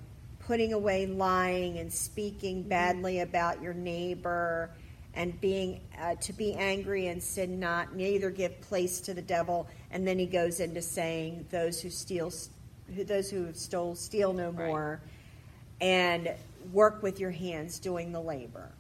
putting 0.40 0.72
away 0.72 1.07
lying 1.07 1.78
and 1.78 1.92
speaking 1.92 2.62
badly 2.62 3.20
about 3.20 3.62
your 3.62 3.74
neighbor 3.74 4.70
and 5.14 5.38
being 5.40 5.80
uh, 6.01 6.14
to 6.16 6.32
be 6.32 6.55
angry 6.55 7.09
and 7.09 7.22
sin 7.22 7.59
not 7.59 7.94
neither 7.94 8.30
give 8.30 8.59
place 8.62 9.01
to 9.01 9.14
the 9.14 9.22
devil 9.22 9.66
and 9.90 10.07
then 10.07 10.18
he 10.18 10.26
goes 10.26 10.61
into 10.61 10.80
saying 10.80 11.44
those 11.51 11.80
who 11.82 11.90
steal 11.90 12.32
who 12.94 13.05
those 13.05 13.30
who 13.30 13.53
stole 13.53 13.94
steal 13.94 14.32
no 14.32 14.51
Right. 14.51 14.68
more 14.68 15.01
and 15.80 16.30
work 16.72 17.03
with 17.03 17.20
your 17.20 17.30
hands 17.30 17.78
doing 17.78 18.12
the 18.12 18.20
labor 18.20 18.70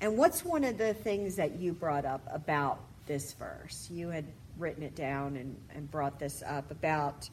and 0.00 0.16
what's 0.16 0.44
one 0.44 0.64
of 0.64 0.78
the 0.78 0.94
things 0.94 1.36
that 1.36 1.58
you 1.58 1.72
brought 1.72 2.04
up 2.04 2.22
about 2.32 2.80
this 3.06 3.32
verse 3.32 3.88
you 3.90 4.08
had 4.08 4.24
written 4.58 4.82
it 4.82 4.94
down 4.94 5.36
and, 5.36 5.56
and 5.74 5.90
brought 5.90 6.18
this 6.18 6.42
up 6.46 6.70
about 6.70 7.28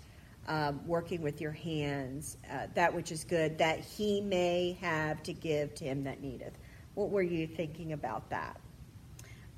um, 0.47 0.79
working 0.85 1.21
with 1.21 1.41
your 1.41 1.51
hands, 1.51 2.37
uh, 2.51 2.67
that 2.75 2.93
which 2.93 3.11
is 3.11 3.23
good, 3.23 3.57
that 3.57 3.79
he 3.79 4.21
may 4.21 4.77
have 4.79 5.23
to 5.23 5.33
give 5.33 5.73
to 5.75 5.85
him 5.85 6.03
that 6.03 6.21
needeth. 6.21 6.53
What 6.93 7.09
were 7.09 7.23
you 7.23 7.47
thinking 7.47 7.93
about 7.93 8.29
that? 8.29 8.59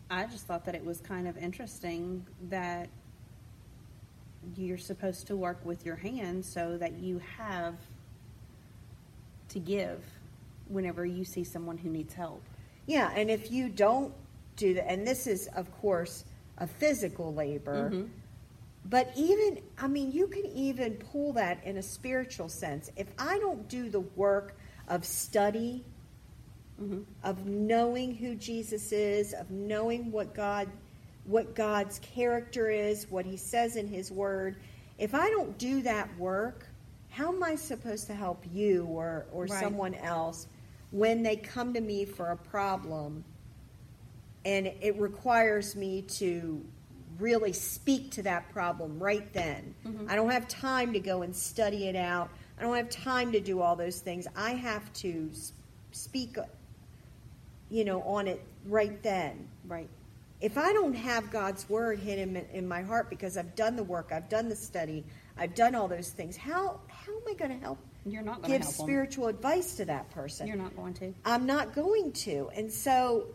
I 0.10 0.26
just 0.26 0.48
thought 0.48 0.64
that 0.66 0.76
it 0.76 0.86
was 0.86 1.02
kind 1.02 1.28
of 1.28 1.38
interesting 1.38 2.26
that 2.50 2.88
you're 4.56 4.78
supposed 4.78 5.28
to 5.28 5.36
work 5.36 5.60
with 5.66 5.86
your 5.86 5.98
hands 5.98 6.48
so 6.48 6.78
that 6.78 6.94
you 7.00 7.20
have 7.38 7.76
to 9.50 9.60
give 9.60 10.02
whenever 10.70 11.06
you 11.06 11.26
see 11.26 11.44
someone 11.44 11.78
who 11.78 11.90
needs 11.90 12.14
help. 12.14 12.42
Yeah, 12.88 13.12
and 13.16 13.30
if 13.30 13.52
you 13.52 13.70
don't 13.70 14.14
do 14.56 14.74
that, 14.74 14.90
and 14.90 15.06
this 15.06 15.28
is, 15.28 15.48
of 15.56 15.72
course, 15.80 16.26
a 16.58 16.66
physical 16.66 17.34
labor, 17.34 17.92
Mhm. 17.92 18.10
but 18.86 19.12
even, 19.16 19.62
I 19.78 19.88
mean, 19.88 20.12
you 20.12 20.28
can 20.28 20.46
even 20.48 20.96
pull 20.96 21.34
that 21.34 21.64
in 21.64 21.78
a 21.78 21.84
spiritual 21.84 22.50
sense. 22.50 22.90
If 22.96 23.08
I 23.20 23.38
don't 23.40 23.68
do 23.68 23.90
the 23.90 24.00
work 24.00 24.56
of 24.88 25.06
study, 25.06 25.84
Mhm. 26.82 27.06
of 27.24 27.46
knowing 27.46 28.16
who 28.16 28.36
Jesus 28.36 28.92
is, 28.92 29.34
of 29.34 29.52
knowing 29.52 30.12
what 30.12 30.34
God 30.34 30.70
what 31.26 31.56
God's 31.56 32.00
character 32.00 32.70
is, 32.70 33.12
what 33.12 33.26
he 33.26 33.36
says 33.36 33.76
in 33.76 33.86
his 33.86 34.10
word, 34.10 34.56
if 34.98 35.14
I 35.14 35.30
don't 35.30 35.58
do 35.58 35.82
that 35.82 36.18
work, 36.18 36.66
how 37.10 37.34
am 37.34 37.44
I 37.44 37.56
supposed 37.56 38.08
to 38.08 38.14
help 38.16 38.46
you 38.54 38.86
or 38.86 39.26
or 39.34 39.44
Right. 39.46 39.60
someone 39.60 39.94
else 39.96 40.48
when 40.92 41.24
they 41.24 41.36
come 41.36 41.74
to 41.74 41.82
me 41.82 42.06
for 42.06 42.32
a 42.32 42.38
problem 42.38 43.24
and 44.46 44.68
it 44.68 44.98
requires 44.98 45.76
me 45.76 46.02
to 46.04 46.64
really 47.20 47.54
speak 47.54 48.12
to 48.12 48.24
that 48.24 48.50
problem 48.54 49.00
right 49.00 49.32
then. 49.34 49.74
Mm-hmm. 49.86 50.10
I 50.10 50.16
don't 50.16 50.30
have 50.30 50.48
time 50.48 50.94
to 50.94 51.00
go 51.00 51.24
and 51.24 51.36
study 51.36 51.88
it 51.88 51.96
out. 51.96 52.30
I 52.58 52.64
don't 52.64 52.76
have 52.76 52.90
time 52.90 53.32
to 53.34 53.40
do 53.40 53.62
all 53.62 53.76
those 53.76 54.00
things. 54.00 54.28
I 54.36 54.52
have 54.52 54.92
to 54.94 55.30
speak, 55.92 56.38
you 57.70 57.86
know, 57.86 58.02
on 58.04 58.28
it 58.28 58.42
right 58.66 59.02
then. 59.04 59.48
Right. 59.68 59.90
If 60.40 60.58
I 60.58 60.72
don't 60.72 60.94
have 60.94 61.32
God's 61.32 61.68
word 61.68 62.00
hidden 62.00 62.36
in, 62.36 62.46
in 62.54 62.68
my 62.68 62.84
heart 62.84 63.10
because 63.10 63.38
I've 63.38 63.56
done 63.56 63.76
the 63.76 63.84
work, 63.84 64.12
I've 64.14 64.30
done 64.30 64.50
the 64.50 64.56
study, 64.56 65.04
I've 65.38 65.56
done 65.56 65.76
all 65.76 65.88
those 65.88 66.12
things, 66.12 66.38
how 66.38 66.80
how 66.88 67.14
am 67.14 67.24
I 67.28 67.34
going 67.34 67.52
to 67.52 67.58
help 67.58 67.80
You're 68.12 68.24
not 68.24 68.42
going 68.42 68.54
to 68.54 68.58
give 68.60 68.68
spiritual 68.68 69.28
advice 69.28 69.76
to 69.76 69.86
that 69.86 70.10
person? 70.12 70.48
You're 70.48 70.56
not 70.58 70.76
going 70.76 70.94
to. 70.96 71.14
I'm 71.26 71.46
not 71.46 71.74
going 71.74 72.12
to. 72.14 72.50
And 72.56 72.72
so 72.72 73.28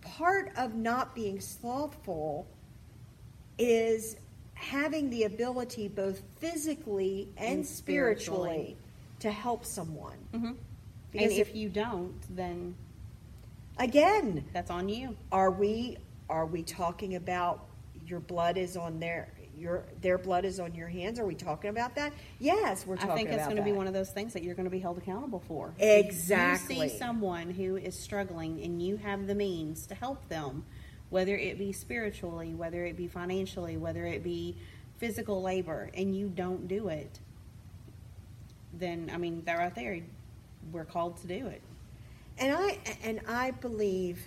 part 0.00 0.52
of 0.56 0.74
not 0.74 1.14
being 1.14 1.40
slothful 1.40 2.46
is 3.58 4.16
having 4.54 5.10
the 5.10 5.24
ability 5.24 5.88
both 5.88 6.22
physically 6.38 7.28
and, 7.36 7.58
And 7.58 7.66
spiritually. 7.66 8.48
spiritually. 8.48 8.76
to 9.20 9.30
help 9.30 9.64
someone. 9.64 10.18
hmm 10.32 10.46
And 10.46 10.56
if 11.12 11.48
if, 11.48 11.54
you 11.54 11.68
don't, 11.68 12.14
then 12.36 12.74
again, 13.78 14.44
that's 14.52 14.70
on 14.70 14.88
you. 14.88 15.16
are 15.32 15.50
we 15.50 15.96
are 16.28 16.46
we 16.46 16.62
talking 16.62 17.14
about 17.16 17.66
your 18.06 18.20
blood 18.20 18.56
is 18.58 18.76
on 18.76 18.98
their 19.00 19.28
your 19.58 19.84
their 20.00 20.18
blood 20.18 20.44
is 20.44 20.60
on 20.60 20.74
your 20.74 20.88
hands? 20.88 21.18
Are 21.18 21.26
we 21.26 21.34
talking 21.34 21.70
about 21.70 21.94
that? 21.96 22.12
Yes, 22.38 22.86
we're 22.86 22.96
talking. 22.96 23.10
I 23.10 23.14
think 23.14 23.30
it's 23.30 23.44
going 23.44 23.56
to 23.56 23.62
be 23.62 23.72
one 23.72 23.86
of 23.86 23.92
those 23.92 24.10
things 24.10 24.32
that 24.32 24.42
you're 24.42 24.54
going 24.54 24.64
to 24.64 24.70
be 24.70 24.78
held 24.78 24.98
accountable 24.98 25.42
for. 25.46 25.74
Exactly. 25.78 26.76
If 26.76 26.82
you 26.82 26.88
see 26.90 26.98
someone 26.98 27.50
who 27.50 27.76
is 27.76 27.98
struggling 27.98 28.62
and 28.62 28.80
you 28.82 28.96
have 28.96 29.26
the 29.26 29.34
means 29.34 29.86
to 29.86 29.94
help 29.94 30.28
them, 30.28 30.64
whether 31.10 31.36
it 31.36 31.58
be 31.58 31.72
spiritually, 31.72 32.54
whether 32.54 32.84
it 32.84 32.96
be 32.96 33.08
financially, 33.08 33.76
whether 33.76 34.04
it 34.04 34.22
be 34.22 34.56
physical 34.98 35.42
labor, 35.42 35.90
and 35.94 36.16
you 36.16 36.28
don't 36.28 36.68
do 36.68 36.88
it, 36.88 37.18
then 38.72 39.10
I 39.12 39.16
mean, 39.16 39.42
that 39.44 39.58
right 39.58 39.74
there, 39.74 40.00
we're 40.72 40.84
called 40.84 41.16
to 41.18 41.26
do 41.26 41.46
it. 41.46 41.62
And 42.38 42.54
I 42.56 42.78
and 43.02 43.20
I 43.26 43.50
believe, 43.50 44.20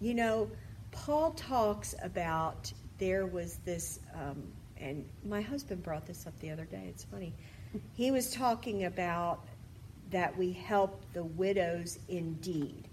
you 0.00 0.14
know, 0.14 0.50
Paul 0.90 1.32
talks 1.32 1.94
about 2.02 2.72
there 2.98 3.26
was 3.26 3.56
this, 3.64 3.98
um, 4.14 4.42
and 4.82 5.08
my 5.24 5.40
husband 5.40 5.82
brought 5.82 6.06
this 6.06 6.26
up 6.26 6.38
the 6.40 6.50
other 6.50 6.64
day. 6.64 6.84
It's 6.88 7.04
funny. 7.04 7.32
He 7.94 8.10
was 8.10 8.32
talking 8.32 8.84
about 8.84 9.40
that 10.10 10.36
we 10.36 10.52
help 10.52 11.02
the 11.14 11.24
widows 11.24 11.98
indeed. 12.08 12.88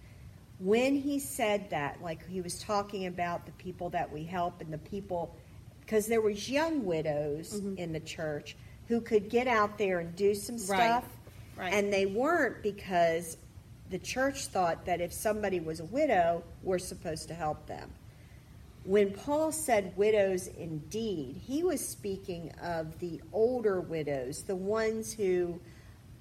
When 0.60 0.96
he 0.96 1.20
said 1.20 1.70
that, 1.70 2.02
like 2.02 2.26
he 2.28 2.42
was 2.42 2.62
talking 2.62 3.08
about 3.08 3.46
the 3.46 3.52
people 3.54 3.90
that 3.90 4.12
we 4.12 4.24
help 4.24 4.62
and 4.62 4.72
the 4.72 4.78
people, 4.78 5.36
because 5.82 6.06
there 6.08 6.22
was 6.22 6.50
young 6.50 6.86
widows 6.86 7.60
Mhm. 7.62 7.78
in 7.78 7.92
the 7.94 8.00
church 8.00 8.56
who 8.88 9.02
could 9.02 9.30
get 9.30 9.48
out 9.48 9.78
there 9.78 10.00
and 10.00 10.16
do 10.16 10.34
some 10.36 10.56
Right. 10.58 10.66
stuff, 10.66 11.06
Right. 11.58 11.74
and 11.74 11.92
they 11.92 12.06
weren't 12.06 12.62
because 12.64 13.38
the 13.90 14.00
church 14.00 14.48
thought 14.48 14.86
that 14.86 15.02
if 15.02 15.12
somebody 15.12 15.60
was 15.60 15.80
a 15.80 15.86
widow, 15.86 16.44
we're 16.64 16.80
supposed 16.80 17.28
to 17.30 17.34
help 17.34 17.66
them. 17.66 17.92
When 18.84 19.12
Paul 19.12 19.52
said 19.52 19.96
widows 19.98 20.48
indeed, 20.48 21.36
he 21.46 21.64
was 21.64 21.86
speaking 21.86 22.52
of 22.62 23.00
the 23.00 23.22
older 23.34 23.82
widows, 23.82 24.44
the 24.44 24.56
ones 24.56 25.14
who 25.14 25.60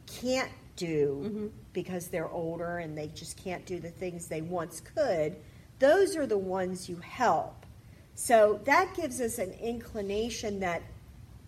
can't 0.07 0.51
do 0.77 1.23
Mhm. 1.25 1.51
because 1.73 2.09
they're 2.09 2.31
older 2.31 2.79
and 2.79 2.97
they 2.97 3.09
just 3.09 3.37
can't 3.37 3.65
do 3.67 3.79
the 3.81 3.91
things 3.91 4.29
they 4.29 4.43
once 4.43 4.81
could. 4.81 5.37
Those 5.79 6.17
are 6.17 6.27
the 6.27 6.39
ones 6.39 6.89
you 6.89 6.97
help. 6.97 7.67
So 8.15 8.61
that 8.65 8.95
gives 8.95 9.21
us 9.21 9.39
an 9.39 9.53
inclination 9.53 10.61
that 10.61 10.83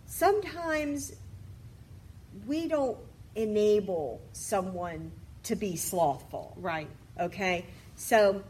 sometimes 0.07 1.13
we 2.47 2.69
don't 2.69 2.99
enable 3.35 4.21
someone 4.33 5.11
to 5.45 5.57
be 5.57 5.77
slothful. 5.77 6.57
Right. 6.57 6.89
Okay? 7.19 7.67
So, 7.97 8.43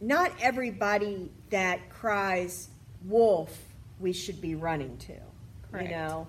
not 0.00 0.32
everybody 0.40 1.30
that 1.52 1.88
cries 1.88 2.68
wolf 3.04 3.56
we 4.00 4.12
should 4.12 4.40
be 4.40 4.54
running 4.54 4.96
to. 4.98 5.14
Correct. 5.70 5.88
You 5.88 5.94
know? 5.94 6.26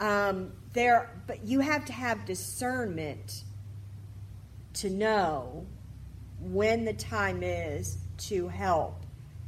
Um, 0.00 0.52
there, 0.72 1.10
but 1.26 1.44
you 1.44 1.60
have 1.60 1.84
to 1.84 1.92
have 1.92 2.24
discernment 2.24 3.44
to 4.74 4.90
know 4.90 5.66
when 6.40 6.84
the 6.84 6.94
time 6.94 7.42
is 7.42 7.98
to 8.16 8.48
help 8.48 9.04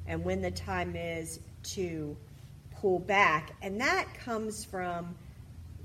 and 0.07 0.23
when 0.25 0.43
the 0.43 0.51
time 0.51 0.95
is 0.95 1.41
to 1.63 2.17
pull 2.77 2.99
back. 2.99 3.53
And 3.63 3.81
that 3.81 4.07
comes 4.15 4.65
from 4.65 5.15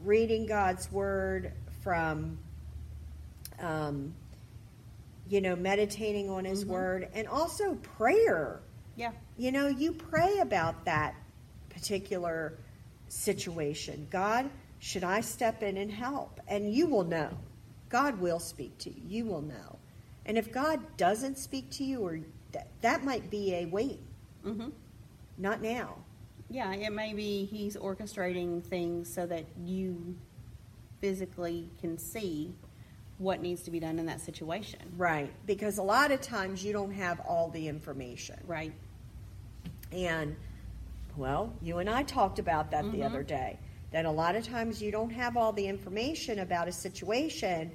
reading 0.04 0.46
God's 0.46 0.92
word, 0.92 1.54
from 1.82 2.38
um, 3.60 4.14
you 5.30 5.42
know, 5.42 5.56
meditating 5.56 6.30
on 6.30 6.46
His 6.46 6.66
Mhm. 6.66 6.70
Word, 6.70 7.10
and 7.14 7.28
also 7.28 7.76
prayer. 7.76 8.62
Yeah. 9.00 9.12
You 9.38 9.54
know, 9.54 9.68
you 9.68 9.94
pray 9.94 10.40
about 10.40 10.84
that 10.84 11.16
particular 11.70 12.58
situation. 13.08 14.08
God, 14.12 14.50
should 14.80 15.06
I 15.06 15.22
step 15.22 15.64
in 15.64 15.78
and 15.78 15.90
help? 15.90 16.42
And 16.50 16.74
you 16.74 16.86
will 16.86 17.06
know. 17.06 17.30
God 17.88 18.20
will 18.20 18.40
speak 18.40 18.78
to 18.80 18.90
you. 18.90 19.02
You 19.08 19.26
will 19.26 19.42
know. 19.42 19.80
And 20.26 20.38
if 20.38 20.52
God 20.52 20.82
doesn't 20.98 21.38
speak 21.38 21.70
to 21.72 21.86
you, 21.86 22.02
or 22.02 22.20
that, 22.52 22.68
that 22.82 23.06
might 23.06 23.30
be 23.32 23.56
a 23.56 23.66
wait, 23.66 24.02
hmm 24.44 24.68
not 25.38 25.62
now. 25.62 25.96
Yeah, 26.50 26.74
it 26.74 26.92
may 26.92 27.14
be 27.14 27.46
he's 27.46 27.78
orchestrating 27.78 28.62
things 28.62 29.12
so 29.12 29.26
that 29.28 29.46
you 29.64 30.18
physically 31.00 31.70
can 31.80 31.98
see 31.98 32.54
what 33.20 33.42
needs 33.42 33.62
to 33.62 33.72
be 33.72 33.80
done 33.80 34.00
in 34.00 34.06
that 34.08 34.20
situation. 34.20 34.80
Right. 34.98 35.32
Because 35.46 35.78
a 35.78 35.84
lot 35.84 36.12
of 36.12 36.20
times 36.20 36.66
you 36.66 36.74
don't 36.74 36.92
have 36.92 37.22
all 37.22 37.50
the 37.50 37.70
information. 37.70 38.38
Right. 38.46 38.74
And, 39.92 40.36
well, 41.18 41.54
you 41.62 41.80
and 41.80 41.90
I 41.90 42.04
talked 42.04 42.40
about 42.40 42.72
that 42.72 42.92
the 42.92 43.00
Mhm. 43.00 43.06
other 43.06 43.24
day. 43.24 43.58
That 43.92 44.06
a 44.06 44.12
lot 44.12 44.36
of 44.36 44.44
times 44.44 44.82
you 44.82 44.92
don't 44.92 45.10
have 45.10 45.36
all 45.36 45.52
the 45.52 45.68
information 45.68 46.40
about 46.40 46.68
a 46.68 46.72
situation, 46.72 47.72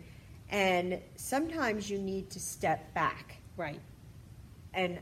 and 0.48 1.00
sometimes 1.16 1.90
you 1.90 1.98
need 1.98 2.30
to 2.30 2.40
step 2.40 2.94
back. 2.94 3.38
Right. 3.56 3.80
And 4.72 5.00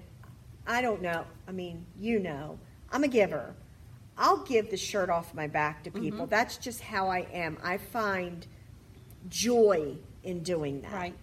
I 0.66 0.80
don't 0.80 1.02
know, 1.02 1.26
I 1.46 1.52
mean, 1.52 1.84
you 1.98 2.18
know, 2.18 2.58
I'm 2.90 3.04
a 3.04 3.08
giver. 3.08 3.54
I'll 4.16 4.44
give 4.44 4.70
the 4.70 4.76
shirt 4.76 5.10
off 5.10 5.34
my 5.34 5.46
back 5.46 5.82
to 5.84 5.90
people. 5.90 6.26
Mhm. 6.26 6.30
That's 6.30 6.56
just 6.56 6.80
how 6.80 7.08
I 7.08 7.20
am. 7.32 7.58
I 7.62 7.78
find 7.78 8.46
joy 9.28 9.96
in 10.22 10.42
doing 10.42 10.82
that. 10.82 10.92
Right. 10.92 11.14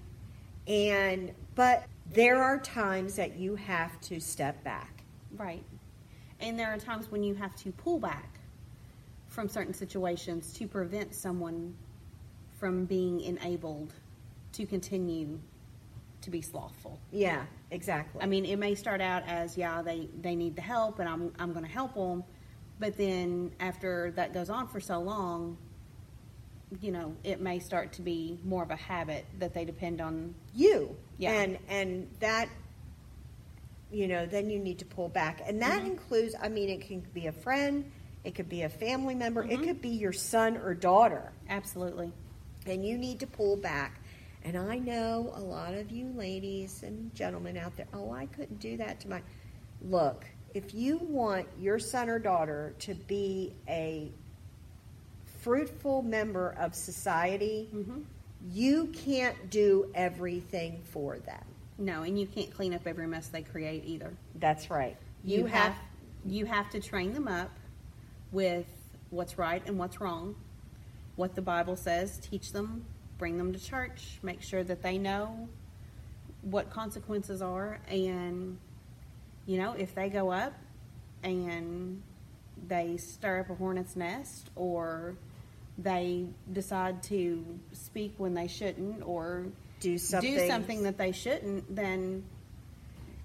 And, 0.67 1.33
but 1.55 1.85
there 2.11 2.43
are 2.43 2.59
times 2.59 3.15
that 3.15 3.37
you 3.37 3.55
have 3.55 3.99
to 4.01 4.19
step 4.19 4.63
back. 4.63 5.03
Right. 5.37 5.63
And 6.39 6.57
there 6.57 6.71
are 6.73 6.77
times 6.77 7.11
when 7.11 7.23
you 7.23 7.35
have 7.35 7.55
to 7.57 7.71
pull 7.71 7.99
back 7.99 8.39
from 9.27 9.47
certain 9.49 9.73
situations 9.73 10.53
to 10.53 10.67
prevent 10.67 11.13
someone 11.13 11.75
from 12.59 12.85
being 12.85 13.21
enabled 13.21 13.93
to 14.53 14.65
continue 14.65 15.39
to 16.21 16.29
be 16.29 16.41
slothful. 16.41 16.99
Yeah, 17.11 17.45
exactly. 17.71 18.21
I 18.21 18.25
mean, 18.25 18.45
it 18.45 18.57
may 18.57 18.75
start 18.75 19.01
out 19.01 19.23
as 19.27 19.57
yeah, 19.57 19.81
they 19.81 20.09
they 20.21 20.35
need 20.35 20.55
the 20.55 20.61
help, 20.61 20.99
and 20.99 21.07
I'm 21.07 21.33
I'm 21.39 21.53
going 21.53 21.65
to 21.65 21.71
help 21.71 21.93
them, 21.95 22.23
but 22.79 22.97
then 22.97 23.51
after 23.59 24.11
that 24.11 24.33
goes 24.33 24.49
on 24.49 24.67
for 24.67 24.79
so 24.81 24.99
long, 24.99 25.57
you 26.81 26.91
know, 26.91 27.15
it 27.23 27.39
may 27.39 27.59
start 27.59 27.93
to 27.93 28.01
be 28.01 28.37
more 28.43 28.63
of 28.63 28.71
a 28.71 28.75
habit 28.75 29.25
that 29.39 29.53
they 29.53 29.65
depend 29.65 30.01
on. 30.01 30.35
you 30.53 30.95
Yeah. 31.17 31.31
and 31.31 31.57
and 31.69 32.07
that 32.19 32.49
you 33.91 34.07
know 34.07 34.25
then 34.25 34.49
you 34.49 34.59
need 34.59 34.77
to 34.79 34.85
pull 34.85 35.09
back 35.09 35.41
and 35.47 35.61
that 35.61 35.81
Mhm. 35.81 35.87
includes 35.87 36.35
i 36.41 36.47
mean 36.47 36.69
it 36.69 36.81
can 36.81 36.99
be 37.13 37.27
a 37.27 37.31
friend 37.31 37.89
it 38.23 38.35
could 38.35 38.49
be 38.49 38.61
a 38.63 38.69
family 38.69 39.15
member 39.15 39.43
it 39.43 39.59
Mhm. 39.59 39.63
could 39.63 39.81
be 39.81 39.89
your 39.89 40.13
son 40.13 40.57
or 40.57 40.73
daughter 40.73 41.31
Absolutely. 41.49 42.11
and 42.65 42.85
you 42.85 42.97
need 42.97 43.19
to 43.19 43.27
pull 43.27 43.55
back 43.55 43.99
and 44.43 44.57
i 44.57 44.77
know 44.77 45.31
a 45.35 45.41
lot 45.41 45.73
of 45.73 45.89
you 45.91 46.07
ladies 46.15 46.83
and 46.83 47.13
gentlemen 47.15 47.57
out 47.57 47.75
there 47.77 47.87
oh 47.93 48.11
i 48.11 48.25
couldn't 48.27 48.59
do 48.59 48.77
that 48.77 48.99
to 48.99 49.09
my 49.09 49.21
look 49.81 50.25
if 50.53 50.73
you 50.73 50.97
want 50.99 51.47
your 51.59 51.79
son 51.79 52.09
or 52.09 52.19
daughter 52.19 52.73
to 52.79 52.93
be 52.93 53.53
a 53.67 54.11
fruitful 55.41 56.01
member 56.01 56.53
of 56.59 56.75
society 56.75 57.67
hmm 57.71 58.01
you 58.53 58.85
can't 58.93 59.49
do 59.49 59.91
everything 59.93 60.79
for 60.91 61.19
them 61.19 61.43
No, 61.79 62.03
and 62.03 62.19
you 62.19 62.27
can't 62.27 62.53
clean 62.53 62.73
up 62.73 62.85
every 62.85 63.07
mess 63.07 63.29
they 63.29 63.41
create 63.41 63.85
either. 63.85 64.13
That's 64.35 64.69
right. 64.69 64.97
You, 65.23 65.45
have 65.45 65.75
you 66.25 66.45
have 66.45 66.69
to 66.71 66.81
train 66.81 67.13
them 67.13 67.27
up 67.27 67.51
with 68.31 68.67
what's 69.09 69.37
right 69.37 69.65
and 69.65 69.79
what's 69.79 70.01
wrong, 70.01 70.35
what 71.15 71.35
the 71.35 71.41
Bible 71.41 71.77
says. 71.77 72.17
Teach 72.17 72.51
them, 72.51 72.85
bring 73.17 73.37
them 73.37 73.53
to 73.53 73.59
church, 73.59 74.19
make 74.21 74.41
sure 74.41 74.63
that 74.63 74.83
they 74.83 74.97
know 74.97 75.47
what 76.41 76.69
consequences 76.69 77.41
are, 77.41 77.79
and 77.89 78.57
you 79.45 79.57
know 79.57 79.73
if 79.73 79.95
they 79.95 80.09
go 80.09 80.31
up, 80.31 80.53
and 81.23 82.01
they 82.67 82.97
stir 82.97 83.39
up 83.39 83.49
a 83.49 83.55
hornet's 83.55 83.95
nest 83.95 84.49
or 84.55 85.15
they 85.77 86.25
decide 86.51 87.01
to 87.03 87.43
speak 87.71 88.13
when 88.17 88.33
they 88.33 88.47
shouldn't 88.47 89.01
or 89.05 89.45
Do 89.79 89.97
something. 89.97 90.33
do 90.33 90.47
something 90.47 90.83
that 90.83 90.97
they 90.97 91.11
shouldn't, 91.11 91.73
then 91.75 92.23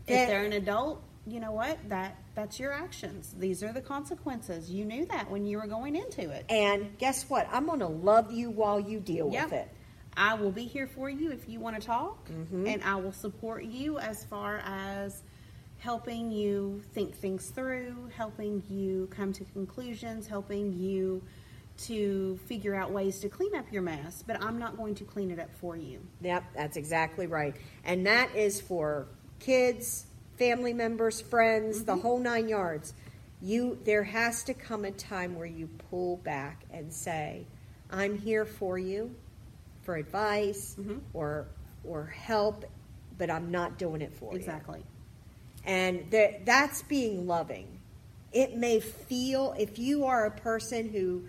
if 0.07 0.29
they're 0.29 0.45
an 0.45 0.53
adult, 0.53 1.03
you 1.27 1.41
know 1.41 1.53
what? 1.53 1.79
That 1.89 2.17
that's 2.35 2.59
your 2.61 2.73
actions. 2.73 3.35
These 3.39 3.63
are 3.63 3.73
the 3.73 3.81
consequences. 3.81 4.71
You 4.71 4.85
knew 4.85 5.07
that 5.07 5.31
when 5.31 5.47
you 5.47 5.59
were 5.59 5.67
going 5.67 5.97
into 5.97 6.31
it. 6.31 6.45
And 6.51 6.99
guess 6.99 7.29
what? 7.31 7.49
I'm 7.53 7.67
going 7.67 7.79
to 7.81 7.87
love 7.87 8.33
you 8.33 8.51
while 8.51 8.81
you 8.81 8.99
deal 9.01 9.31
Yep. 9.33 9.45
with 9.45 9.53
it. 9.53 9.69
I 10.17 10.35
will 10.35 10.51
be 10.53 10.65
here 10.67 10.87
for 10.87 11.09
you 11.11 11.33
if 11.33 11.49
you 11.49 11.59
want 11.61 11.81
to 11.81 11.83
talk, 11.87 12.29
Mm-hmm. 12.29 12.67
and 12.67 12.83
I 12.85 12.97
will 12.97 13.13
support 13.13 13.65
you 13.65 13.99
as 13.99 14.25
far 14.25 14.59
as 14.65 15.23
helping 15.79 16.31
you 16.31 16.83
think 16.93 17.15
things 17.17 17.51
through, 17.51 18.11
helping 18.17 18.63
you 18.69 19.09
come 19.11 19.33
to 19.33 19.45
conclusions, 19.45 20.27
helping 20.27 20.73
you 20.73 21.23
to 21.77 22.37
figure 22.47 22.75
out 22.75 22.91
ways 22.93 23.19
to 23.21 23.29
clean 23.29 23.55
up 23.55 23.67
your 23.73 23.83
mess. 23.83 24.23
But 24.27 24.43
I'm 24.43 24.59
not 24.59 24.77
going 24.77 24.95
to 24.97 25.05
clean 25.05 25.31
it 25.31 25.39
up 25.39 25.51
for 25.61 25.77
you. 25.77 26.01
Yep, 26.21 26.45
that's 26.55 26.77
exactly 26.77 27.27
right. 27.27 27.55
And 27.85 28.07
that 28.07 28.35
is 28.37 28.61
for 28.61 29.07
kids, 29.41 30.07
family 30.39 30.73
members, 30.73 31.21
friends, 31.21 31.79
Mm-hmm. 31.79 31.87
the 31.87 31.97
whole 31.97 32.19
nine 32.19 32.49
yards. 32.49 32.95
You 33.43 33.79
there 33.85 34.05
has 34.05 34.45
to 34.45 34.55
come 34.55 34.85
a 34.85 34.91
time 34.91 35.35
where 35.35 35.47
you 35.47 35.69
pull 35.91 36.17
back 36.19 36.65
and 36.73 36.93
say, 36.93 37.47
"I'm 37.91 38.17
here 38.19 38.45
for 38.47 38.79
you 38.79 39.15
for 39.83 39.97
advice 39.97 40.77
Mhm. 40.79 41.01
or 41.13 41.47
or 41.87 42.07
help, 42.07 42.65
but 43.19 43.29
I'm 43.31 43.51
not 43.51 43.77
doing 43.79 44.01
it 44.01 44.15
for 44.15 44.33
you." 44.33 44.39
Exactly. 44.39 44.83
And 45.67 46.11
th- 46.11 46.41
that's 46.45 46.83
being 46.83 47.27
loving. 47.27 47.67
It 48.33 48.57
may 48.57 48.81
feel 48.81 49.55
if 49.59 49.79
you 49.79 50.05
are 50.07 50.25
a 50.27 50.31
person 50.31 50.89
who 50.89 51.25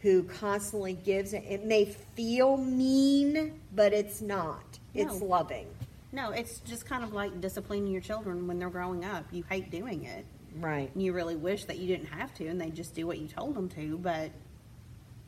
who 0.00 0.22
constantly 0.24 0.94
gives 0.94 1.32
it, 1.32 1.44
it 1.48 1.64
may 1.64 1.84
feel 1.84 2.56
mean, 2.56 3.60
but 3.74 3.92
it's 3.92 4.20
not. 4.20 4.78
It's 4.94 5.20
loving. 5.20 5.66
No, 6.12 6.30
it's 6.30 6.60
just 6.60 6.86
kind 6.86 7.04
of 7.04 7.12
like 7.12 7.40
disciplining 7.40 7.92
your 7.92 8.00
children 8.00 8.46
when 8.46 8.58
they're 8.58 8.70
growing 8.70 9.04
up. 9.04 9.24
You 9.30 9.44
hate 9.48 9.70
doing 9.70 10.04
it. 10.04 10.24
Right. 10.56 10.90
You 10.96 11.12
really 11.12 11.36
wish 11.36 11.64
that 11.66 11.78
you 11.78 11.86
didn't 11.86 12.06
have 12.06 12.32
to, 12.34 12.46
and 12.46 12.60
they 12.60 12.70
just 12.70 12.94
do 12.94 13.06
what 13.06 13.18
you 13.18 13.28
told 13.28 13.54
them 13.54 13.68
to. 13.70 13.98
But 13.98 14.30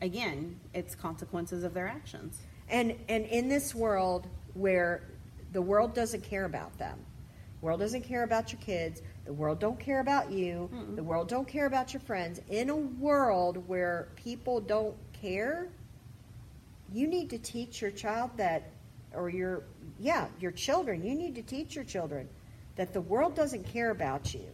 again, 0.01 0.59
it's 0.73 0.95
consequences 0.95 1.63
of 1.63 1.73
their 1.73 1.87
actions. 1.87 2.41
And 2.69 2.95
and 3.07 3.25
in 3.25 3.47
this 3.47 3.75
world 3.75 4.27
where 4.53 5.03
the 5.53 5.61
world 5.61 5.93
doesn't 5.93 6.23
care 6.23 6.45
about 6.45 6.77
them. 6.77 6.97
World 7.61 7.79
doesn't 7.79 8.01
care 8.03 8.23
about 8.23 8.51
your 8.51 8.61
kids. 8.61 9.01
The 9.25 9.33
world 9.33 9.59
don't 9.59 9.79
care 9.79 9.99
about 9.99 10.31
you. 10.31 10.69
The 10.95 11.03
world 11.03 11.27
don't 11.29 11.47
care 11.47 11.67
about 11.67 11.93
your 11.93 12.01
friends. 12.01 12.41
In 12.49 12.69
a 12.69 12.75
world 12.75 13.67
where 13.67 14.09
people 14.15 14.59
don't 14.61 14.95
care, 15.13 15.69
you 16.91 17.07
need 17.07 17.29
to 17.29 17.37
teach 17.37 17.81
your 17.81 17.91
child 17.91 18.31
that 18.37 18.71
or 19.13 19.29
your 19.29 19.63
yeah, 19.99 20.27
your 20.39 20.51
children, 20.51 21.03
you 21.03 21.13
need 21.13 21.35
to 21.35 21.43
teach 21.43 21.75
your 21.75 21.83
children 21.83 22.27
that 22.75 22.93
the 22.93 23.01
world 23.01 23.35
doesn't 23.35 23.65
care 23.65 23.91
about 23.91 24.33
you. 24.33 24.47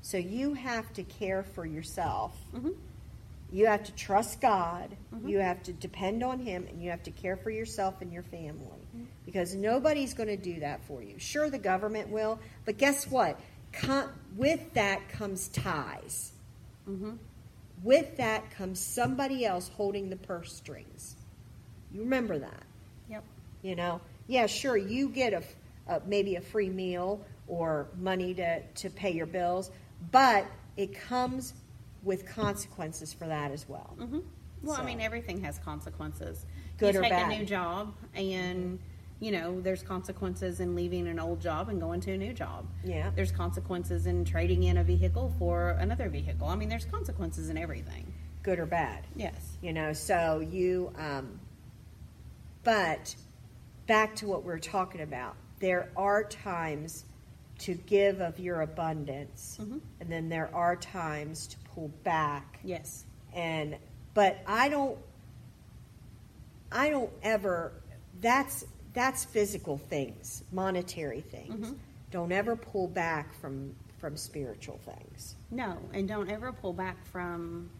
So 0.00 0.16
you 0.16 0.54
have 0.54 0.90
to 0.94 1.02
care 1.02 1.42
for 1.42 1.66
yourself. 1.66 2.34
Mhm. 2.54 2.74
You 3.50 3.66
have 3.66 3.84
to 3.84 3.92
trust 3.92 4.40
God. 4.40 4.96
You 5.26 5.38
have 5.38 5.62
to 5.64 5.72
depend 5.72 6.22
on 6.22 6.38
Him, 6.38 6.66
and 6.68 6.82
you 6.82 6.90
have 6.90 7.02
to 7.02 7.10
care 7.10 7.36
for 7.36 7.50
yourself 7.50 8.00
and 8.00 8.12
your 8.12 8.22
family 8.22 8.86
because 9.28 9.54
nobody's 9.54 10.14
going 10.14 10.30
to 10.30 10.38
do 10.38 10.60
that 10.60 10.82
for 10.86 11.02
you. 11.02 11.18
Sure, 11.18 11.50
the 11.50 11.58
government 11.58 12.08
will, 12.08 12.38
but 12.64 12.78
guess 12.78 13.06
what? 13.06 13.38
Com- 13.74 14.08
with 14.38 14.72
that 14.72 15.06
comes 15.10 15.48
ties. 15.48 16.32
Mm-hmm. 16.88 17.10
With 17.82 18.16
that 18.16 18.50
comes 18.52 18.80
somebody 18.80 19.44
else 19.44 19.68
holding 19.68 20.08
the 20.08 20.16
purse 20.16 20.54
strings. 20.54 21.14
You 21.92 22.00
remember 22.00 22.38
that, 22.38 22.62
Yep. 23.10 23.22
you 23.60 23.76
know? 23.76 24.00
Yeah, 24.28 24.46
sure, 24.46 24.78
you 24.78 25.10
get 25.10 25.34
a, 25.34 25.42
a 25.86 26.00
maybe 26.06 26.36
a 26.36 26.40
free 26.40 26.70
meal 26.70 27.20
or 27.48 27.86
money 27.98 28.32
to, 28.32 28.62
to 28.62 28.88
pay 28.88 29.10
your 29.12 29.26
bills, 29.26 29.70
but 30.10 30.46
it 30.78 30.98
comes 30.98 31.52
with 32.02 32.24
consequences 32.24 33.12
for 33.12 33.26
that 33.26 33.50
as 33.50 33.68
well. 33.68 33.94
hmm 33.98 34.20
Well, 34.62 34.76
So- 34.76 34.82
I 34.82 34.86
mean, 34.86 35.02
everything 35.02 35.42
has 35.42 35.58
consequences. 35.58 36.46
Good 36.78 36.94
you 36.94 37.00
or 37.00 37.02
take 37.02 37.12
bad. 37.12 37.30
a 37.30 37.38
new 37.38 37.44
job, 37.44 37.92
and 38.14 38.78
you 39.20 39.32
know 39.32 39.60
there's 39.60 39.82
consequences 39.82 40.60
in 40.60 40.74
leaving 40.76 41.08
an 41.08 41.18
old 41.18 41.40
job 41.40 41.68
and 41.68 41.80
going 41.80 42.00
to 42.02 42.12
a 42.12 42.16
new 42.16 42.32
job. 42.32 42.66
Yeah. 42.84 43.10
There's 43.14 43.32
consequences 43.32 44.06
in 44.06 44.24
trading 44.24 44.62
in 44.64 44.76
a 44.78 44.84
vehicle 44.84 45.32
for 45.38 45.70
another 45.80 46.08
vehicle. 46.08 46.46
I 46.48 46.54
mean, 46.56 46.68
there's 46.68 46.84
consequences 46.84 47.48
in 47.50 47.58
everything. 47.58 48.12
Good 48.42 48.58
or 48.60 48.66
bad. 48.66 49.04
Yes. 49.16 49.56
you 49.60 49.72
know 49.72 49.92
so 49.92 50.40
you 50.40 50.92
um, 50.96 51.40
but 52.64 53.14
back 53.86 54.14
to 54.16 54.26
what 54.26 54.44
we 54.44 54.52
are 54.52 54.58
talking 54.58 55.00
about 55.00 55.34
there 55.60 55.90
are 55.96 56.22
times 56.22 57.04
to 57.58 57.74
give 57.74 58.20
of 58.20 58.38
your 58.38 58.60
abundance 58.60 59.58
Mhm. 59.60 59.80
and 60.00 60.08
then 60.08 60.28
there 60.28 60.48
are 60.54 60.76
times 60.76 61.48
to 61.48 61.56
pull 61.74 61.88
back 62.04 62.60
Yes. 62.62 63.04
and 63.34 63.76
but 64.14 64.38
i 64.46 64.68
don't 64.68 64.96
i 66.70 66.88
don't 66.90 67.10
ever 67.22 67.72
that's 68.20 68.64
that's 68.98 69.24
physical 69.24 69.78
things 69.78 70.42
monetary 70.50 71.20
things 71.20 71.68
Mhm. 71.70 71.78
don't 72.10 72.32
ever 72.32 72.56
pull 72.56 72.88
back 72.88 73.32
from 73.40 73.74
from 73.98 74.16
spiritual 74.16 74.78
things 74.78 75.36
No, 75.50 75.78
and 75.92 76.06
don't 76.08 76.28
ever 76.30 76.52
pull 76.52 76.72
back 76.72 77.04
from 77.06 77.70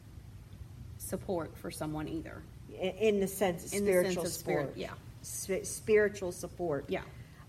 support 0.99 1.57
for 1.57 1.71
someone 1.71 2.09
either. 2.09 2.43
in, 2.81 3.19
the 3.19 3.27
sense 3.27 3.65
of 3.67 3.73
In 3.73 3.81
spiritual 3.81 4.23
sense 4.25 4.27
of 4.27 4.33
spirit, 4.41 4.63
support 4.69 4.77
yeah. 4.77 4.93
Sp- 5.27 5.65
spiritual 5.67 6.31
support 6.33 6.85
Yeah. 6.89 7.03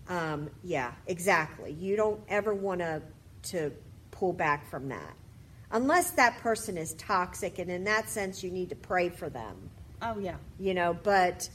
Um, 0.08 0.50
yeah, 0.64 0.92
exactly. 1.06 1.70
You 1.72 1.94
don't 1.94 2.20
ever 2.28 2.52
want 2.54 2.80
to 2.80 3.00
to 3.52 3.70
pull 4.10 4.32
back 4.32 4.66
from 4.68 4.88
that, 4.88 5.14
unless 5.70 6.10
that 6.12 6.36
person 6.38 6.76
is 6.76 6.94
toxic, 6.94 7.58
and 7.60 7.70
in 7.70 7.84
that 7.84 8.08
sense, 8.08 8.42
you 8.42 8.50
need 8.50 8.68
to 8.70 8.76
pray 8.76 9.08
for 9.08 9.28
them. 9.30 9.70
Oh 10.02 10.18
yeah. 10.18 10.36
You 10.58 10.74
know, 10.74 10.94
but 10.94 11.48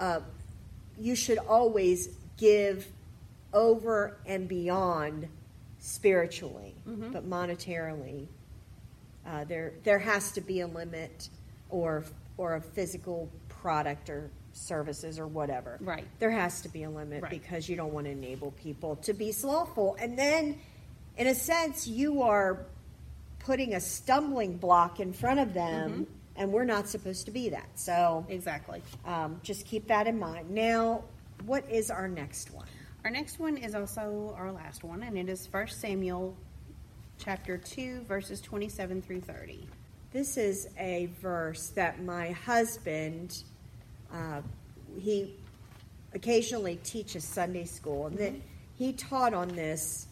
uh, 0.00 0.20
you 0.98 1.14
should 1.14 1.38
always 1.38 2.08
give 2.36 2.86
over 3.52 4.16
and 4.26 4.48
beyond 4.48 5.28
spiritually, 5.78 6.74
Mhm. 6.86 7.12
but 7.12 7.28
monetarily, 7.28 8.26
uh, 9.26 9.44
there 9.44 9.72
there 9.84 9.98
has 9.98 10.32
to 10.32 10.40
be 10.40 10.60
a 10.60 10.66
limit, 10.66 11.28
or 11.70 12.04
or 12.36 12.54
a 12.56 12.60
physical 12.60 13.28
product 13.48 14.10
or 14.10 14.28
services 14.52 15.18
or 15.18 15.26
whatever. 15.26 15.78
Right. 15.80 16.04
There 16.18 16.30
has 16.30 16.60
to 16.62 16.68
be 16.68 16.82
a 16.84 16.90
limit 16.90 17.22
Right. 17.22 17.30
because 17.30 17.68
you 17.68 17.76
don't 17.76 17.92
want 17.92 18.06
to 18.06 18.10
enable 18.10 18.50
people 18.52 18.96
to 18.96 19.12
be 19.12 19.30
slothful, 19.32 19.96
and 20.00 20.18
then, 20.18 20.58
in 21.16 21.26
a 21.26 21.34
sense, 21.34 21.86
you 21.86 22.22
are 22.22 22.66
putting 23.40 23.74
a 23.74 23.80
stumbling 23.80 24.56
block 24.56 25.00
in 25.00 25.12
front 25.12 25.38
of 25.40 25.54
them, 25.54 26.06
and 26.36 26.52
we're 26.52 26.64
not 26.64 26.88
supposed 26.88 27.26
to 27.26 27.30
be 27.30 27.48
that. 27.50 27.68
So 27.74 28.24
Exactly. 28.28 28.82
um, 29.04 29.40
just 29.42 29.66
keep 29.66 29.86
that 29.88 30.06
in 30.06 30.18
mind. 30.18 30.50
Now, 30.50 31.04
what 31.46 31.68
is 31.70 31.90
our 31.90 32.08
next 32.08 32.52
one? 32.52 32.66
Our 33.04 33.10
next 33.10 33.38
one 33.38 33.56
is 33.56 33.74
also 33.74 34.34
our 34.38 34.50
last 34.50 34.82
one, 34.82 35.02
and 35.02 35.18
it 35.18 35.28
is 35.28 35.46
First 35.46 35.80
Samuel 35.80 36.34
chapter 37.18 37.58
2, 37.58 38.02
verses 38.02 38.40
27 38.40 39.02
through 39.02 39.20
30. 39.20 39.66
This 40.12 40.36
is 40.36 40.68
a 40.78 41.10
verse 41.20 41.68
that 41.70 42.02
my 42.02 42.30
husband, 42.30 43.42
uh, 44.12 44.40
he 44.98 45.34
occasionally 46.14 46.76
teaches 46.84 47.24
Sunday 47.24 47.64
school, 47.64 48.06
and 48.06 48.16
that 48.18 48.32
he 48.78 48.92
taught 48.92 49.34
on 49.34 49.48
this 49.48 50.06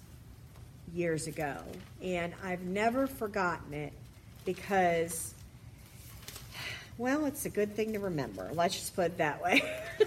years 0.93 1.27
ago, 1.27 1.57
and 2.03 2.35
I've 2.45 2.63
never 2.63 3.07
forgotten 3.07 3.73
it 3.73 3.93
because, 4.45 5.35
well, 6.99 7.25
it's 7.27 7.47
a 7.47 7.51
good 7.51 7.75
thing 7.75 7.93
to 7.95 7.99
remember. 7.99 8.51
Let's 8.53 8.75
just 8.75 8.95
put 8.95 9.07
it 9.07 9.19
that 9.19 9.43
way. 9.43 9.63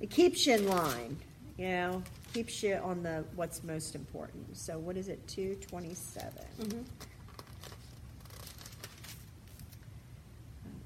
it 0.00 0.10
keeps 0.10 0.46
you 0.46 0.54
in 0.54 0.68
line, 0.68 1.16
you 1.56 1.68
know, 1.68 2.02
keeps 2.34 2.62
you 2.62 2.74
on 2.76 3.02
the 3.02 3.24
what's 3.34 3.64
most 3.64 3.94
important. 3.94 4.56
So, 4.56 4.78
what 4.78 4.96
is 4.96 5.08
it? 5.08 5.26
Two 5.26 5.56
twenty-seven. 5.68 6.84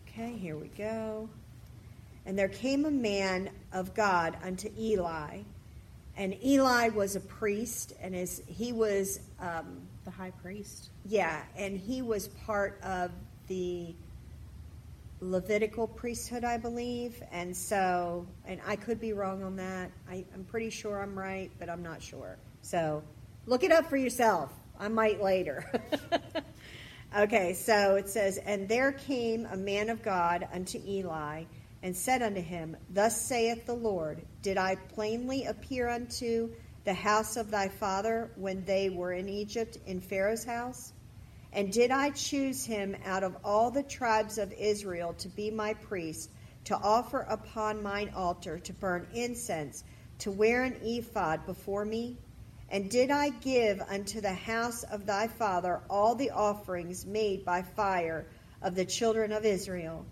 Okay, 0.08 0.32
here 0.32 0.56
we 0.56 0.68
go. 0.68 1.28
And 2.26 2.38
there 2.38 2.48
came 2.48 2.84
a 2.84 2.90
man 2.90 3.50
of 3.72 3.94
God 3.94 4.36
unto 4.44 4.68
Eli, 4.78 5.38
and 6.16 6.36
Eli 6.44 6.88
was 6.90 7.16
a 7.16 7.20
priest, 7.20 7.94
and 8.00 8.14
as 8.14 8.42
he 8.46 8.72
was, 8.72 9.20
um, 9.40 9.80
The 10.04 10.10
high 10.10 10.30
priest. 10.30 10.90
yeah, 11.04 11.42
and 11.56 11.76
he 11.76 12.02
was 12.02 12.28
part 12.28 12.78
of 12.82 13.10
the 13.52 13.94
Levitical 15.20 15.86
priesthood, 15.86 16.42
I 16.42 16.56
believe, 16.56 17.22
and 17.30 17.54
so, 17.54 18.26
and 18.46 18.60
I 18.66 18.76
could 18.76 18.98
be 18.98 19.12
wrong 19.12 19.42
on 19.42 19.56
that. 19.56 19.90
I, 20.10 20.24
I'm 20.34 20.44
pretty 20.44 20.70
sure 20.70 21.02
I'm 21.02 21.16
right, 21.16 21.50
but 21.58 21.68
I'm 21.68 21.82
not 21.82 22.02
sure. 22.02 22.38
So, 22.62 23.02
look 23.46 23.62
it 23.62 23.70
up 23.70 23.90
for 23.90 23.98
yourself. 23.98 24.50
I 24.80 24.88
might 24.88 25.22
later. 25.22 25.70
okay, 27.18 27.52
so 27.52 27.96
it 27.96 28.08
says, 28.08 28.38
And 28.38 28.66
there 28.68 28.92
came 28.92 29.46
a 29.46 29.56
man 29.56 29.90
of 29.90 30.02
God 30.02 30.48
unto 30.50 30.80
Eli, 30.84 31.44
and 31.82 31.94
said 31.94 32.22
unto 32.22 32.40
him, 32.40 32.74
Thus 32.90 33.20
saith 33.20 33.66
the 33.66 33.74
Lord, 33.74 34.22
Did 34.40 34.56
I 34.56 34.76
plainly 34.76 35.44
appear 35.44 35.90
unto 35.90 36.50
the 36.84 36.94
house 36.94 37.36
of 37.36 37.50
thy 37.50 37.68
father 37.68 38.30
when 38.34 38.64
they 38.64 38.88
were 38.88 39.12
in 39.12 39.28
Egypt 39.28 39.76
in 39.86 40.00
Pharaoh's 40.00 40.42
house? 40.42 40.94
And 41.54 41.70
did 41.70 41.90
I 41.90 42.10
choose 42.10 42.64
him 42.64 42.96
out 43.04 43.22
of 43.22 43.36
all 43.44 43.70
the 43.70 43.82
tribes 43.82 44.38
of 44.38 44.52
Israel 44.52 45.12
to 45.18 45.28
be 45.28 45.50
my 45.50 45.74
priest, 45.74 46.30
to 46.64 46.76
offer 46.76 47.20
upon 47.20 47.82
mine 47.82 48.12
altar, 48.16 48.58
to 48.58 48.72
burn 48.72 49.06
incense, 49.14 49.84
to 50.20 50.30
wear 50.30 50.62
an 50.62 50.76
ephod 50.82 51.44
before 51.44 51.84
me? 51.84 52.16
And 52.70 52.90
did 52.90 53.10
I 53.10 53.28
give 53.28 53.82
unto 53.82 54.22
the 54.22 54.32
house 54.32 54.82
of 54.84 55.04
thy 55.04 55.26
father 55.26 55.82
all 55.90 56.14
the 56.14 56.30
offerings 56.30 57.04
made 57.04 57.44
by 57.44 57.60
fire 57.60 58.24
of 58.62 58.74
the 58.74 58.86
children 58.86 59.30
of 59.30 59.44
Israel? 59.44 60.06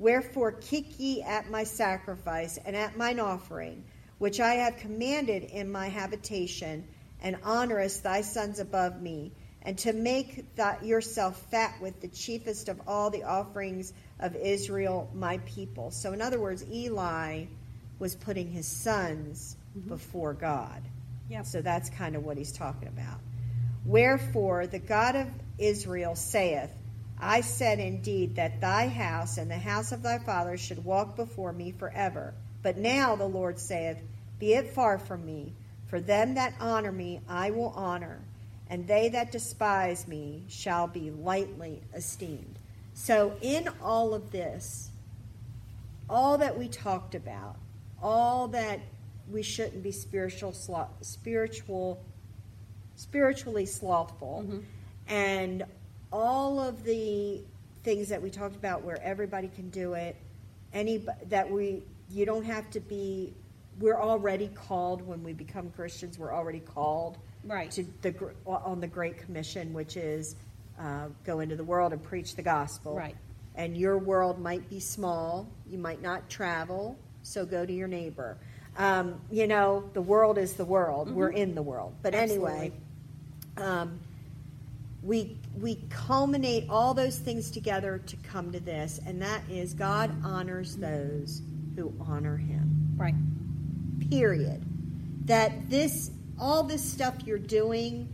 Wherefore 0.00 0.50
kick 0.50 0.98
ye 0.98 1.22
at 1.22 1.50
my 1.50 1.62
sacrifice 1.62 2.58
and 2.64 2.74
at 2.74 2.96
mine 2.96 3.20
offering, 3.20 3.84
which 4.18 4.40
I 4.40 4.54
have 4.54 4.78
commanded 4.78 5.44
in 5.44 5.70
my 5.70 5.88
habitation, 5.88 6.88
and 7.22 7.36
honorest 7.44 8.02
thy 8.02 8.22
sons 8.22 8.58
above 8.58 9.00
me, 9.00 9.30
and 9.62 9.76
to 9.78 9.92
make 9.92 10.44
yourself 10.82 11.40
fat 11.50 11.74
with 11.80 12.00
the 12.00 12.08
chiefest 12.08 12.68
of 12.68 12.80
all 12.86 13.10
the 13.10 13.24
offerings 13.24 13.92
of 14.18 14.34
Israel, 14.36 15.10
my 15.14 15.38
people. 15.38 15.90
So, 15.90 16.12
in 16.12 16.22
other 16.22 16.40
words, 16.40 16.64
Eli 16.70 17.44
was 17.98 18.16
putting 18.16 18.50
his 18.50 18.66
sons 18.66 19.56
mm-hmm. 19.76 19.88
before 19.88 20.32
God. 20.34 20.82
Yep. 21.28 21.46
So 21.46 21.62
that's 21.62 21.88
kind 21.90 22.16
of 22.16 22.24
what 22.24 22.36
he's 22.36 22.50
talking 22.50 22.88
about. 22.88 23.20
Wherefore 23.84 24.66
the 24.66 24.80
God 24.80 25.14
of 25.14 25.28
Israel 25.58 26.16
saith, 26.16 26.70
I 27.20 27.42
said 27.42 27.78
indeed 27.78 28.36
that 28.36 28.60
thy 28.60 28.88
house 28.88 29.38
and 29.38 29.50
the 29.50 29.58
house 29.58 29.92
of 29.92 30.02
thy 30.02 30.18
fathers 30.18 30.60
should 30.60 30.84
walk 30.84 31.16
before 31.16 31.52
me 31.52 31.70
forever. 31.70 32.34
But 32.62 32.78
now 32.78 33.14
the 33.14 33.28
Lord 33.28 33.58
saith, 33.58 33.98
Be 34.38 34.54
it 34.54 34.74
far 34.74 34.98
from 34.98 35.24
me, 35.24 35.52
for 35.86 36.00
them 36.00 36.34
that 36.34 36.54
honor 36.60 36.92
me 36.92 37.20
I 37.28 37.50
will 37.50 37.72
honor, 37.76 38.20
and 38.70 38.86
they 38.86 39.08
that 39.08 39.32
despise 39.32 40.06
me 40.06 40.44
shall 40.48 40.86
be 40.86 41.10
lightly 41.10 41.82
esteemed. 41.92 42.58
So, 42.94 43.36
in 43.42 43.68
all 43.82 44.14
of 44.14 44.30
this, 44.30 44.90
all 46.08 46.38
that 46.38 46.56
we 46.56 46.68
talked 46.68 47.16
about, 47.16 47.56
all 48.00 48.46
that 48.48 48.80
we 49.28 49.42
shouldn't 49.42 49.82
be 49.82 49.90
spiritual, 49.90 50.54
spiritual, 51.00 52.00
spiritually 52.94 53.66
slothful, 53.66 54.44
mm-hmm. 54.46 54.60
and 55.08 55.64
all 56.12 56.60
of 56.60 56.84
the 56.84 57.42
things 57.82 58.08
that 58.08 58.22
we 58.22 58.30
talked 58.30 58.56
about, 58.56 58.82
where 58.82 59.02
everybody 59.02 59.48
can 59.48 59.68
do 59.70 59.94
it, 59.94 60.14
any 60.72 61.04
that 61.26 61.50
we 61.50 61.82
you 62.08 62.24
don't 62.24 62.44
have 62.44 62.70
to 62.70 62.80
be. 62.80 63.34
We're 63.80 64.00
already 64.00 64.48
called 64.48 65.04
when 65.06 65.24
we 65.24 65.32
become 65.32 65.70
Christians. 65.70 66.18
We're 66.18 66.34
already 66.34 66.60
called 66.60 67.18
right 67.44 67.70
to 67.72 67.84
the 68.02 68.14
on 68.46 68.80
the 68.80 68.86
Great 68.86 69.18
Commission, 69.18 69.72
which 69.72 69.96
is 69.96 70.36
uh, 70.78 71.08
go 71.24 71.40
into 71.40 71.56
the 71.56 71.64
world 71.64 71.92
and 71.92 72.02
preach 72.02 72.36
the 72.36 72.42
gospel. 72.42 72.96
Right. 72.96 73.16
And 73.54 73.76
your 73.76 73.98
world 73.98 74.40
might 74.40 74.68
be 74.70 74.80
small. 74.80 75.48
You 75.68 75.78
might 75.78 76.00
not 76.00 76.30
travel, 76.30 76.98
so 77.22 77.44
go 77.44 77.66
to 77.66 77.72
your 77.72 77.88
neighbor. 77.88 78.38
Um, 78.78 79.20
you 79.30 79.46
know, 79.46 79.90
the 79.92 80.00
world 80.00 80.38
is 80.38 80.54
the 80.54 80.64
world. 80.64 81.08
Mm-hmm. 81.08 81.16
We're 81.16 81.30
in 81.30 81.54
the 81.54 81.62
world. 81.62 81.94
But 82.02 82.14
Absolutely. 82.14 82.50
anyway, 82.50 82.72
um, 83.58 84.00
we 85.02 85.36
we 85.58 85.78
culminate 85.90 86.66
all 86.70 86.94
those 86.94 87.18
things 87.18 87.50
together 87.50 87.98
to 87.98 88.16
come 88.16 88.52
to 88.52 88.60
this, 88.60 89.00
and 89.04 89.20
that 89.22 89.42
is 89.50 89.74
God 89.74 90.14
honors 90.24 90.76
those 90.76 91.42
who 91.76 91.92
honor 92.00 92.36
Him. 92.36 92.94
Right. 92.96 93.14
Period. 94.10 94.62
That 95.26 95.68
this 95.68 96.10
all 96.40 96.62
this 96.62 96.82
stuff 96.82 97.14
you're 97.24 97.38
doing 97.38 98.08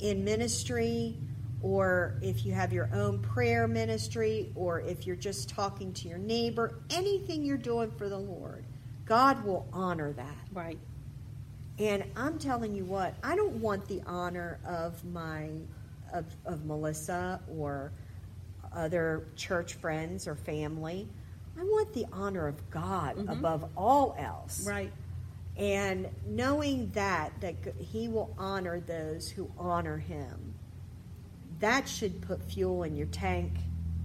in 0.00 0.24
ministry, 0.24 1.16
or 1.62 2.18
if 2.22 2.44
you 2.44 2.52
have 2.52 2.72
your 2.72 2.90
own 2.92 3.20
prayer 3.20 3.66
ministry, 3.66 4.52
or 4.54 4.80
if 4.80 5.06
you're 5.06 5.16
just 5.16 5.48
talking 5.48 5.92
to 5.94 6.08
your 6.08 6.18
neighbor, 6.18 6.78
anything 6.90 7.44
you're 7.44 7.56
doing 7.56 7.90
for 7.90 8.08
the 8.08 8.18
Lord 8.18 8.64
God 9.04 9.44
will 9.44 9.66
honor 9.72 10.12
that. 10.12 10.36
Right. 10.52 10.78
And 11.78 12.04
I'm 12.16 12.38
telling 12.38 12.74
you 12.74 12.84
what, 12.84 13.14
I 13.22 13.36
don't 13.36 13.56
want 13.56 13.86
the 13.88 14.02
honor 14.06 14.58
of 14.64 15.04
my 15.04 15.50
of, 16.12 16.26
of 16.44 16.64
Melissa 16.64 17.40
or 17.58 17.92
other 18.74 19.26
church 19.36 19.74
friends 19.74 20.28
or 20.28 20.34
family. 20.34 21.08
I 21.58 21.64
want 21.64 21.92
the 21.92 22.06
honor 22.12 22.46
of 22.46 22.70
God 22.70 23.16
mm-hmm. 23.16 23.28
above 23.28 23.68
all 23.76 24.14
else. 24.18 24.66
Right. 24.66 24.92
And 25.56 26.08
knowing 26.26 26.90
that 26.94 27.32
that 27.40 27.56
he 27.78 28.08
will 28.08 28.34
honor 28.38 28.80
those 28.80 29.28
who 29.28 29.50
honor 29.58 29.98
him. 29.98 30.54
That 31.60 31.88
should 31.88 32.22
put 32.22 32.42
fuel 32.42 32.82
in 32.82 32.96
your 32.96 33.06
tank 33.08 33.52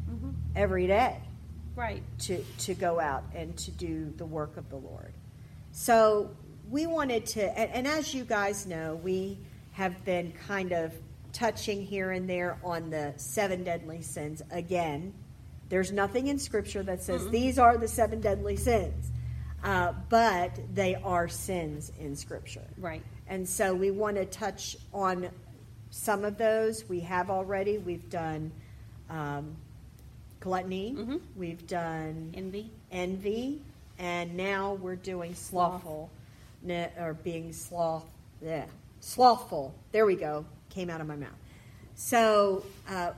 mm-hmm. 0.09 0.31
every 0.55 0.87
day 0.87 1.21
right. 1.77 2.03
to 2.19 2.43
to 2.59 2.73
go 2.73 2.99
out 2.99 3.23
and 3.33 3.55
to 3.57 3.71
do 3.71 4.13
the 4.17 4.25
work 4.25 4.57
of 4.57 4.69
the 4.69 4.75
lord. 4.75 5.13
So 5.71 6.31
we 6.69 6.87
wanted 6.87 7.25
to 7.27 7.57
and, 7.57 7.71
and, 7.71 7.87
as 7.87 8.13
you 8.13 8.25
guys 8.25 8.65
know 8.65 8.95
we 8.95 9.37
have 9.71 10.03
been 10.03 10.33
kind 10.47 10.73
of 10.73 10.91
touching 11.31 11.85
here 11.85 12.11
and 12.11 12.29
there 12.29 12.57
on 12.63 12.89
the 12.89 13.13
seven 13.15 13.63
deadly 13.63 14.01
sins 14.01 14.41
again. 14.51 15.13
There's 15.69 15.91
nothing 15.91 16.27
in 16.27 16.39
scripture 16.39 16.83
that 16.83 17.03
says 17.03 17.21
mm 17.21 17.31
these 17.31 17.59
are 17.59 17.77
the 17.77 17.87
seven 17.87 18.19
deadly 18.19 18.55
sins 18.55 19.11
uh, 19.67 19.93
but 20.09 20.57
they 20.73 20.95
are 20.95 21.27
sins 21.27 21.91
in 21.99 22.15
scripture 22.15 22.65
right 22.77 23.03
and 23.27 23.47
so 23.47 23.73
we 23.73 23.91
want 23.91 24.15
to 24.15 24.25
touch 24.25 24.75
on 24.93 25.29
some 25.91 26.25
of 26.25 26.37
those 26.37 26.87
we 26.89 26.99
have 26.99 27.29
already 27.29 27.77
we've 27.77 28.09
done 28.09 28.51
um, 29.09 29.55
gluttony. 30.39 30.93
Mm-hmm. 30.97 31.17
We've 31.35 31.65
done 31.67 32.33
envy. 32.35 32.71
Envy, 32.91 33.61
and 33.99 34.35
now 34.35 34.75
we're 34.75 34.95
doing 34.95 35.35
slothful, 35.35 36.09
Sloth. 36.65 36.91
or 36.99 37.13
being 37.15 37.51
sloth. 37.51 38.05
Yeah, 38.41 38.65
slothful. 38.99 39.73
There 39.91 40.05
we 40.05 40.15
go. 40.15 40.45
Came 40.69 40.89
out 40.89 41.01
of 41.01 41.07
my 41.07 41.15
mouth. 41.15 41.29
So 41.95 42.63
uh, 42.87 43.11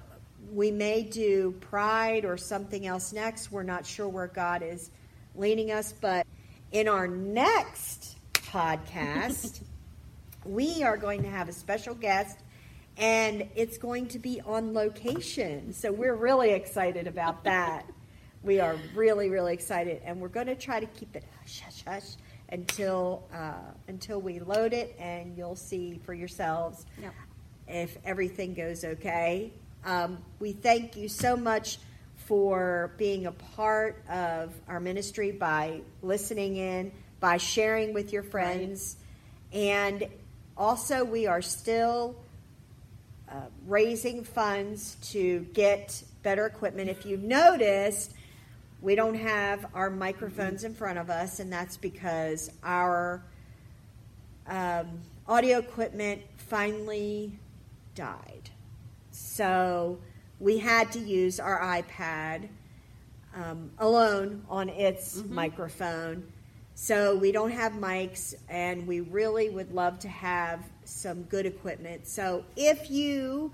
we 0.53 0.71
may 0.71 1.03
do 1.03 1.51
pride 1.59 2.25
or 2.25 2.37
something 2.37 2.87
else 2.87 3.13
next. 3.13 3.51
We're 3.51 3.63
not 3.63 3.85
sure 3.85 4.07
where 4.07 4.27
God 4.27 4.63
is 4.63 4.89
leading 5.35 5.71
us, 5.71 5.93
but 5.93 6.25
in 6.71 6.87
our 6.87 7.07
next 7.07 8.17
podcast, 8.33 9.61
we 10.45 10.83
are 10.83 10.97
going 10.97 11.23
to 11.23 11.29
have 11.29 11.49
a 11.49 11.53
special 11.53 11.95
guest 11.95 12.39
and 12.97 13.47
it's 13.55 13.77
going 13.77 14.07
to 14.09 14.19
be 14.19 14.41
on 14.41 14.73
location. 14.73 15.73
So 15.73 15.91
we're 15.91 16.15
really 16.15 16.51
excited 16.51 17.07
about 17.07 17.43
that. 17.45 17.85
we 18.43 18.59
are 18.59 18.75
really, 18.95 19.29
really 19.29 19.53
excited, 19.53 20.01
and 20.03 20.19
we're 20.19 20.27
going 20.27 20.47
to 20.47 20.55
try 20.55 20.79
to 20.79 20.85
keep 20.85 21.15
it 21.15 21.23
hush, 21.39 21.61
hush, 21.61 21.83
hush 21.85 22.09
until 22.49 23.23
uh, 23.33 23.53
until 23.87 24.19
we 24.21 24.39
load 24.39 24.73
it, 24.73 24.95
and 24.99 25.37
you'll 25.37 25.55
see 25.55 25.99
for 26.03 26.13
yourselves 26.13 26.85
yep. 27.01 27.13
if 27.67 27.97
everything 28.05 28.53
goes 28.53 28.83
okay. 28.83 29.53
Um, 29.85 30.17
we 30.39 30.51
thank 30.51 30.97
you 30.97 31.07
so 31.07 31.37
much 31.37 31.77
for 32.29 32.91
being 32.95 33.25
a 33.25 33.31
part 33.31 34.03
of 34.07 34.53
our 34.67 34.79
ministry 34.79 35.31
by 35.31 35.81
listening 36.03 36.57
in, 36.57 36.91
by 37.19 37.37
sharing 37.37 37.91
with 37.91 38.13
your 38.13 38.21
friends, 38.21 38.97
right. 39.51 39.59
and 39.59 40.07
also 40.55 41.03
we 41.03 41.25
are 41.25 41.41
still 41.41 42.15
uh, 43.27 43.33
raising 43.65 44.23
funds 44.23 44.95
to 45.01 45.39
get 45.53 46.03
better 46.21 46.45
equipment. 46.45 46.87
If 46.87 47.03
you've 47.03 47.23
noticed, 47.23 48.13
we 48.79 48.93
don't 48.93 49.15
have 49.15 49.65
our 49.73 49.89
microphones 49.89 50.63
in 50.63 50.75
front 50.75 50.99
of 50.99 51.09
us, 51.09 51.39
and 51.39 51.51
that's 51.51 51.77
because 51.77 52.51
our 52.63 53.23
um, 54.45 54.99
audio 55.27 55.57
equipment 55.57 56.21
finally 56.37 57.39
died. 57.95 58.51
So 59.09 59.97
we 60.39 60.57
had 60.57 60.91
to 60.93 60.99
use 60.99 61.39
our 61.39 61.59
iPad 61.59 62.47
um, 63.35 63.71
alone 63.77 64.43
on 64.49 64.69
its 64.69 65.17
mm-hmm. 65.17 65.35
microphone. 65.35 66.23
So 66.75 67.15
we 67.15 67.33
don't 67.33 67.51
have 67.51 67.73
mics, 67.73 68.33
and 68.47 68.87
we 68.87 69.01
really 69.01 69.49
would 69.49 69.73
love 69.73 69.99
to 69.99 70.07
have 70.07 70.63
some 70.85 71.23
good 71.23 71.45
equipment. 71.45 72.07
So 72.07 72.45
if 72.55 72.89
you 72.89 73.51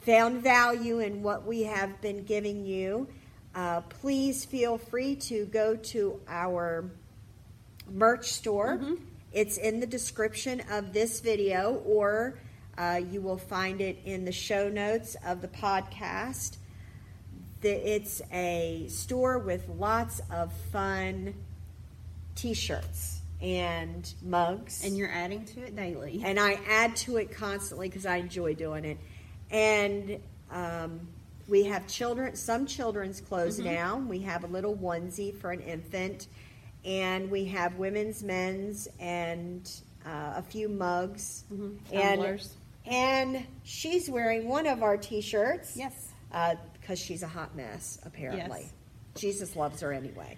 found 0.00 0.42
value 0.42 0.98
in 0.98 1.22
what 1.22 1.46
we 1.46 1.62
have 1.62 2.00
been 2.00 2.24
giving 2.24 2.66
you, 2.66 3.06
uh, 3.54 3.80
please 3.82 4.44
feel 4.44 4.76
free 4.76 5.14
to 5.14 5.46
go 5.46 5.76
to 5.76 6.20
our 6.28 6.90
merch 7.88 8.32
store. 8.32 8.78
Mm-hmm. 8.78 8.94
It's 9.32 9.56
in 9.56 9.78
the 9.78 9.86
description 9.86 10.62
of 10.70 10.92
this 10.92 11.20
video, 11.20 11.82
or 11.86 12.38
Uh, 12.76 13.00
you 13.10 13.20
will 13.20 13.38
find 13.38 13.80
it 13.80 13.98
in 14.04 14.24
the 14.24 14.32
show 14.32 14.68
notes 14.68 15.16
of 15.24 15.40
the 15.40 15.48
podcast. 15.48 16.56
The, 17.60 17.70
it's 17.94 18.20
a 18.32 18.86
store 18.88 19.38
with 19.38 19.68
lots 19.68 20.20
of 20.30 20.52
fun 20.72 21.34
t-shirts 22.34 23.20
and 23.40 24.12
mugs 24.22 24.84
And 24.84 24.96
you're 24.96 25.10
adding 25.10 25.44
to 25.46 25.60
it 25.64 25.76
daily. 25.76 26.22
and 26.24 26.38
I 26.40 26.58
add 26.68 26.96
to 26.96 27.16
it 27.18 27.30
constantly 27.30 27.88
because 27.88 28.06
I 28.06 28.16
enjoy 28.16 28.54
doing 28.54 28.84
it. 28.84 28.98
And 29.50 30.18
um, 30.50 31.00
we 31.46 31.64
have 31.64 31.86
children, 31.86 32.34
some 32.36 32.66
children's 32.66 33.20
clothes 33.20 33.58
now. 33.58 33.98
We 33.98 34.20
have 34.20 34.44
a 34.44 34.46
little 34.46 34.74
onesie 34.76 35.34
for 35.36 35.50
an 35.52 35.60
infant, 35.60 36.26
and 36.84 37.30
we 37.30 37.44
have 37.46 37.76
women's, 37.76 38.22
men's, 38.22 38.88
and 38.98 39.70
uh, 40.06 40.34
a 40.36 40.42
few 40.42 40.68
mugs. 40.68 41.44
Mhm. 41.52 41.76
And 41.92 42.20
Tumblers. 42.20 42.54
And 42.86 43.46
she's 43.62 44.10
wearing 44.10 44.46
one 44.48 44.66
of 44.66 44.82
our 44.82 44.96
T-shirts. 44.96 45.76
Yes. 45.76 46.10
because 46.80 46.98
she's 46.98 47.22
a 47.22 47.28
hot 47.28 47.54
mess. 47.56 47.98
Apparently, 48.04 48.60
Yes. 48.62 48.72
Jesus 49.16 49.56
loves 49.56 49.80
her 49.80 49.92
anyway. 49.92 50.36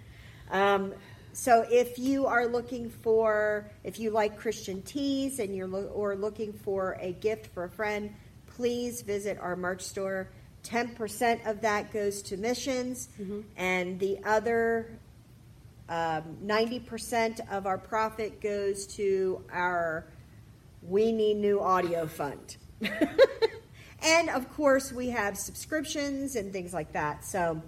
Um, 0.51 0.93
so 1.33 1.65
if 1.69 1.99
you 1.99 2.25
are 2.27 2.45
looking 2.47 2.89
for, 2.89 3.69
if 3.83 3.99
you 3.99 4.11
like 4.11 4.37
Christian 4.37 4.81
tees 4.83 5.39
and 5.39 5.55
you're 5.55 5.67
lo- 5.67 5.91
or 5.93 6.15
looking 6.15 6.53
for 6.53 6.97
a 7.01 7.11
gift 7.11 7.47
for 7.53 7.63
a 7.65 7.69
friend, 7.69 8.13
please 8.55 9.01
visit 9.01 9.37
our 9.39 9.55
merch 9.55 9.81
store. 9.81 10.29
Ten 10.63 10.95
percent 10.95 11.45
of 11.45 11.61
that 11.61 11.91
goes 11.91 12.21
to 12.23 12.37
missions, 12.37 13.09
and 13.55 13.99
the 13.99 14.19
other 14.23 14.97
um, 15.89 16.37
ninety 16.41 16.79
percent 16.79 17.39
of 17.51 17.65
our 17.67 17.77
profit 17.77 18.41
goes 18.41 18.85
to 18.95 19.43
our 19.51 20.05
We 20.87 21.11
Need 21.11 21.37
New 21.37 21.59
Audio 21.59 22.07
Fund. 22.07 22.57
and 24.01 24.29
of 24.29 24.51
course, 24.53 24.91
we 24.91 25.09
have 25.09 25.37
subscriptions 25.37 26.35
and 26.35 26.53
things 26.53 26.73
like 26.73 26.93
that. 26.93 27.25
So 27.25 27.61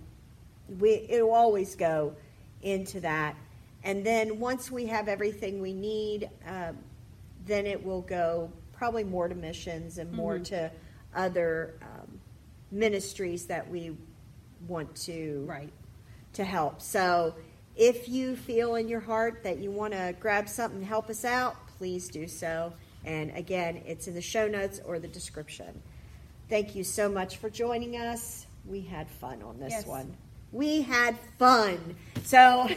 we 0.80 1.06
it 1.10 1.22
will 1.24 1.34
always 1.34 1.76
go 1.76 2.16
into 2.62 3.00
that. 3.02 3.36
And 3.84 4.06
then 4.06 4.40
once 4.40 4.70
we 4.72 4.86
have 4.88 5.08
everything 5.08 5.62
we 5.62 5.74
need, 5.74 6.30
um, 6.46 6.78
then 7.46 7.66
it 7.66 7.84
will 7.84 8.02
go 8.02 8.52
probably 8.74 9.04
more 9.04 9.28
to 9.28 9.36
missions 9.36 9.98
and 9.98 10.12
more 10.14 10.40
to 10.40 10.72
other 11.16 11.76
um, 11.82 12.20
ministries 12.72 13.46
that 13.48 13.70
we 13.70 13.96
want 14.68 14.94
to 14.96 15.44
Right. 15.48 15.72
to 16.34 16.44
help. 16.44 16.82
So 16.82 17.36
if 17.76 18.08
you 18.10 18.36
feel 18.36 18.76
in 18.76 18.88
your 18.88 19.00
heart 19.00 19.44
that 19.44 19.60
you 19.60 19.72
want 19.72 19.94
to 19.94 20.14
grab 20.20 20.48
something 20.50 20.80
and 20.80 20.88
help 20.88 21.10
us 21.10 21.26
out, 21.26 21.56
please 21.78 22.10
do 22.10 22.28
so. 22.28 22.74
And 23.06 23.32
again, 23.36 23.82
it's 23.86 24.08
in 24.08 24.14
the 24.14 24.22
show 24.22 24.48
notes 24.48 24.82
or 24.86 25.00
the 25.00 25.08
description. 25.08 25.82
Thank 26.50 26.76
you 26.76 26.84
so 26.84 27.10
much 27.10 27.38
for 27.38 27.50
joining 27.50 27.96
us. 27.96 28.46
We 28.66 28.82
had 28.82 29.10
fun 29.10 29.42
on 29.42 29.60
this 29.60 29.72
Yes. 29.72 29.86
one. 29.86 30.16
We 30.52 30.82
had 30.82 31.18
fun. 31.38 31.96
So 32.24 32.68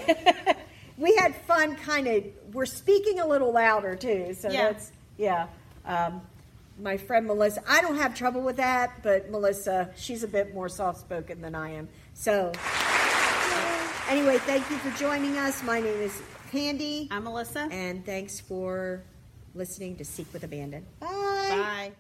we 0.99 1.15
had 1.17 1.35
fun 1.35 1.75
kind 1.77 2.07
of, 2.07 2.25
we're 2.53 2.67
speaking 2.67 3.19
a 3.21 3.27
little 3.27 3.53
louder 3.53 3.97
too. 3.97 4.35
So 4.35 4.51
Yeah. 4.51 4.73
that's, 4.73 4.93
yeah. 5.17 5.47
Um, 5.87 6.21
my 6.79 6.97
friend 6.97 7.27
Melissa, 7.27 7.63
I 7.69 7.81
don't 7.83 7.97
have 7.97 8.15
trouble 8.15 8.43
with 8.43 8.57
that, 8.57 9.03
but 9.03 9.31
Melissa, 9.31 9.91
she's 9.97 10.23
a 10.23 10.29
bit 10.29 10.55
more 10.55 10.69
soft 10.69 11.01
spoken 11.01 11.41
than 11.41 11.55
I 11.55 11.71
am. 11.73 11.89
So, 12.15 12.53
anyway, 14.09 14.39
thank 14.39 14.69
you 14.71 14.77
for 14.79 14.91
joining 14.99 15.37
us. 15.39 15.63
My 15.63 15.81
name 15.81 16.01
is 16.01 16.21
Candy, 16.51 17.09
I'm 17.11 17.25
Melissa. 17.25 17.69
and 17.71 18.05
thanks 18.05 18.41
for 18.41 19.03
listening 19.55 19.97
to 19.97 20.05
Seek 20.05 20.33
with 20.33 20.45
Abandon. 20.45 20.85
Bye. 21.01 21.09
Bye. 21.51 21.93